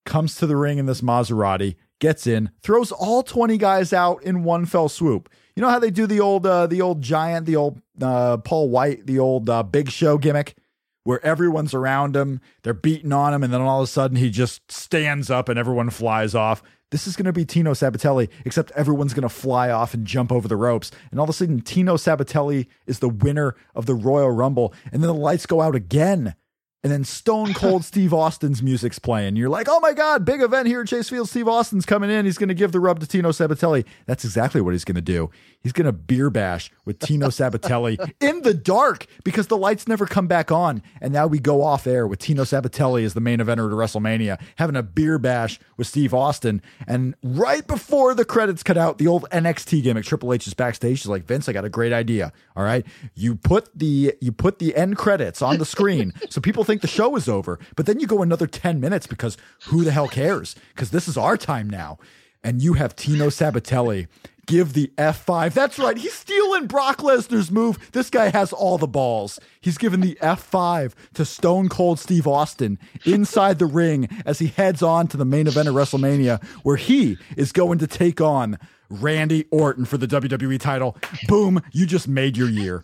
comes 0.06 0.36
to 0.36 0.46
the 0.46 0.56
ring 0.56 0.78
in 0.78 0.86
this 0.86 1.02
Maserati, 1.02 1.76
gets 1.98 2.26
in, 2.26 2.50
throws 2.62 2.90
all 2.90 3.22
20 3.22 3.58
guys 3.58 3.92
out 3.92 4.22
in 4.22 4.44
one 4.44 4.64
fell 4.64 4.88
swoop. 4.88 5.28
You 5.54 5.62
know 5.62 5.68
how 5.68 5.78
they 5.78 5.90
do 5.90 6.06
the 6.06 6.20
old 6.20 6.46
uh, 6.46 6.66
the 6.66 6.80
old 6.80 7.02
giant, 7.02 7.44
the 7.44 7.56
old 7.56 7.82
uh, 8.00 8.38
Paul 8.38 8.70
Wight, 8.70 9.06
the 9.06 9.18
old 9.18 9.50
uh, 9.50 9.62
Big 9.62 9.90
Show 9.90 10.16
gimmick, 10.16 10.56
where 11.04 11.24
everyone's 11.24 11.74
around 11.74 12.16
him, 12.16 12.40
they're 12.62 12.74
beating 12.74 13.12
on 13.12 13.32
him, 13.32 13.42
and 13.42 13.52
then 13.52 13.60
all 13.60 13.80
of 13.80 13.84
a 13.84 13.86
sudden 13.86 14.16
he 14.16 14.30
just 14.30 14.70
stands 14.70 15.30
up 15.30 15.48
and 15.48 15.58
everyone 15.58 15.90
flies 15.90 16.34
off. 16.34 16.62
This 16.90 17.06
is 17.06 17.14
going 17.14 17.26
to 17.26 17.32
be 17.32 17.44
Tino 17.44 17.72
Sabbatelli, 17.72 18.28
except 18.44 18.72
everyone's 18.72 19.14
going 19.14 19.22
to 19.22 19.28
fly 19.28 19.70
off 19.70 19.94
and 19.94 20.04
jump 20.04 20.32
over 20.32 20.48
the 20.48 20.56
ropes. 20.56 20.90
And 21.10 21.20
all 21.20 21.24
of 21.24 21.30
a 21.30 21.32
sudden, 21.32 21.60
Tino 21.60 21.96
Sabbatelli 21.96 22.66
is 22.86 22.98
the 22.98 23.08
winner 23.08 23.54
of 23.76 23.86
the 23.86 23.94
Royal 23.94 24.30
Rumble. 24.30 24.74
And 24.92 25.00
then 25.00 25.08
the 25.08 25.14
lights 25.14 25.46
go 25.46 25.60
out 25.60 25.76
again 25.76 26.34
and 26.82 26.92
then 26.92 27.04
Stone 27.04 27.54
Cold 27.54 27.84
Steve 27.90 28.14
Austin's 28.14 28.62
music's 28.62 28.98
playing. 28.98 29.36
You're 29.36 29.48
like, 29.48 29.66
oh 29.68 29.80
my 29.80 29.92
God, 29.92 30.24
big 30.24 30.40
event 30.40 30.66
here 30.66 30.80
at 30.80 30.88
Chase 30.88 31.08
Field. 31.08 31.28
Steve 31.28 31.48
Austin's 31.48 31.84
coming 31.84 32.10
in. 32.10 32.24
He's 32.24 32.38
going 32.38 32.48
to 32.48 32.54
give 32.54 32.72
the 32.72 32.80
rub 32.80 33.00
to 33.00 33.06
Tino 33.06 33.30
Sabbatelli. 33.30 33.84
That's 34.06 34.24
exactly 34.24 34.60
what 34.60 34.72
he's 34.72 34.84
going 34.84 34.96
to 34.96 35.00
do. 35.00 35.30
He's 35.62 35.72
going 35.72 35.86
to 35.86 35.92
beer 35.92 36.30
bash 36.30 36.70
with 36.84 36.98
Tino 36.98 37.28
Sabbatelli 37.28 38.12
in 38.20 38.42
the 38.42 38.54
dark 38.54 39.06
because 39.24 39.48
the 39.48 39.56
lights 39.56 39.86
never 39.86 40.06
come 40.06 40.26
back 40.26 40.50
on. 40.50 40.82
And 41.00 41.12
now 41.12 41.26
we 41.26 41.38
go 41.38 41.62
off 41.62 41.86
air 41.86 42.06
with 42.06 42.18
Tino 42.18 42.44
Sabbatelli 42.44 43.04
as 43.04 43.14
the 43.14 43.20
main 43.20 43.40
eventer 43.40 43.68
to 43.68 43.76
WrestleMania, 43.76 44.40
having 44.56 44.76
a 44.76 44.82
beer 44.82 45.18
bash 45.18 45.60
with 45.76 45.86
Steve 45.86 46.14
Austin. 46.14 46.62
And 46.86 47.14
right 47.22 47.66
before 47.66 48.14
the 48.14 48.24
credits 48.24 48.62
cut 48.62 48.78
out, 48.78 48.98
the 48.98 49.06
old 49.06 49.28
NXT 49.30 49.82
gimmick, 49.82 50.04
Triple 50.04 50.32
H 50.32 50.46
is 50.46 50.54
backstage. 50.54 51.00
She's 51.00 51.08
like, 51.08 51.24
Vince, 51.24 51.48
I 51.48 51.52
got 51.52 51.64
a 51.64 51.68
great 51.68 51.92
idea. 51.92 52.32
All 52.56 52.64
right. 52.64 52.86
You 53.14 53.36
put 53.36 53.68
the 53.78 54.14
you 54.20 54.32
put 54.32 54.58
the 54.58 54.74
end 54.74 54.96
credits 54.96 55.42
on 55.42 55.58
the 55.58 55.64
screen 55.64 56.12
so 56.30 56.40
people 56.40 56.64
think 56.70 56.82
the 56.82 56.88
show 56.88 57.16
is 57.16 57.28
over. 57.28 57.58
But 57.74 57.86
then 57.86 57.98
you 57.98 58.06
go 58.06 58.22
another 58.22 58.46
10 58.46 58.80
minutes 58.80 59.06
because 59.06 59.36
who 59.66 59.82
the 59.82 59.90
hell 59.90 60.08
cares? 60.08 60.54
Because 60.74 60.90
this 60.90 61.08
is 61.08 61.16
our 61.16 61.36
time 61.36 61.68
now. 61.68 61.98
And 62.44 62.62
you 62.62 62.74
have 62.74 62.96
Tino 62.96 63.26
Sabbatelli 63.26 64.06
give 64.46 64.72
the 64.72 64.90
F5. 64.96 65.52
That's 65.52 65.78
right. 65.78 65.96
He's 65.96 66.14
stealing 66.14 66.66
Brock 66.66 66.98
Lesnar's 66.98 67.50
move. 67.50 67.90
This 67.92 68.08
guy 68.08 68.30
has 68.30 68.52
all 68.52 68.78
the 68.78 68.86
balls. 68.86 69.38
He's 69.60 69.78
given 69.78 70.00
the 70.00 70.16
F5 70.22 70.92
to 71.14 71.24
Stone 71.24 71.68
Cold 71.68 71.98
Steve 71.98 72.26
Austin 72.26 72.78
inside 73.04 73.58
the 73.58 73.66
ring 73.66 74.08
as 74.24 74.38
he 74.38 74.46
heads 74.46 74.82
on 74.82 75.08
to 75.08 75.16
the 75.16 75.24
main 75.24 75.46
event 75.46 75.68
of 75.68 75.74
WrestleMania, 75.74 76.42
where 76.62 76.76
he 76.76 77.18
is 77.36 77.52
going 77.52 77.78
to 77.78 77.86
take 77.86 78.20
on 78.20 78.58
Randy 78.88 79.44
Orton 79.50 79.84
for 79.84 79.98
the 79.98 80.08
WWE 80.08 80.58
title. 80.58 80.96
Boom. 81.28 81.62
You 81.72 81.86
just 81.86 82.08
made 82.08 82.36
your 82.36 82.48
year. 82.48 82.82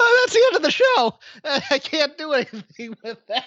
Oh, 0.00 0.22
that's 0.24 0.34
the 0.34 0.44
end 0.46 0.56
of 0.56 0.62
the 0.62 0.70
show. 0.70 1.18
I 1.70 1.78
can't 1.78 2.16
do 2.18 2.32
anything 2.32 2.96
with 3.02 3.18
that. 3.26 3.44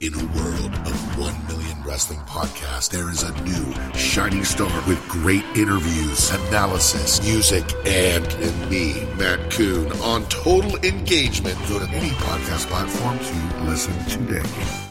In 0.00 0.14
a 0.14 0.24
world 0.34 0.72
of 0.72 1.18
1 1.18 1.46
million 1.48 1.82
wrestling 1.82 2.20
podcasts, 2.20 2.88
there 2.88 3.10
is 3.10 3.22
a 3.22 3.42
new 3.42 3.74
shining 3.92 4.44
star 4.44 4.72
with 4.88 4.98
great 5.08 5.44
interviews, 5.54 6.30
analysis, 6.48 7.22
music, 7.22 7.64
and, 7.84 8.26
and 8.26 8.70
me, 8.70 9.04
Matt 9.18 9.50
Coon, 9.50 9.92
on 10.00 10.24
total 10.30 10.76
engagement. 10.76 11.58
Go 11.68 11.78
to 11.78 11.88
any 11.90 12.08
podcast 12.10 12.66
platform 12.68 13.18
to 13.18 13.64
listen 13.64 13.92
today. 14.06 14.90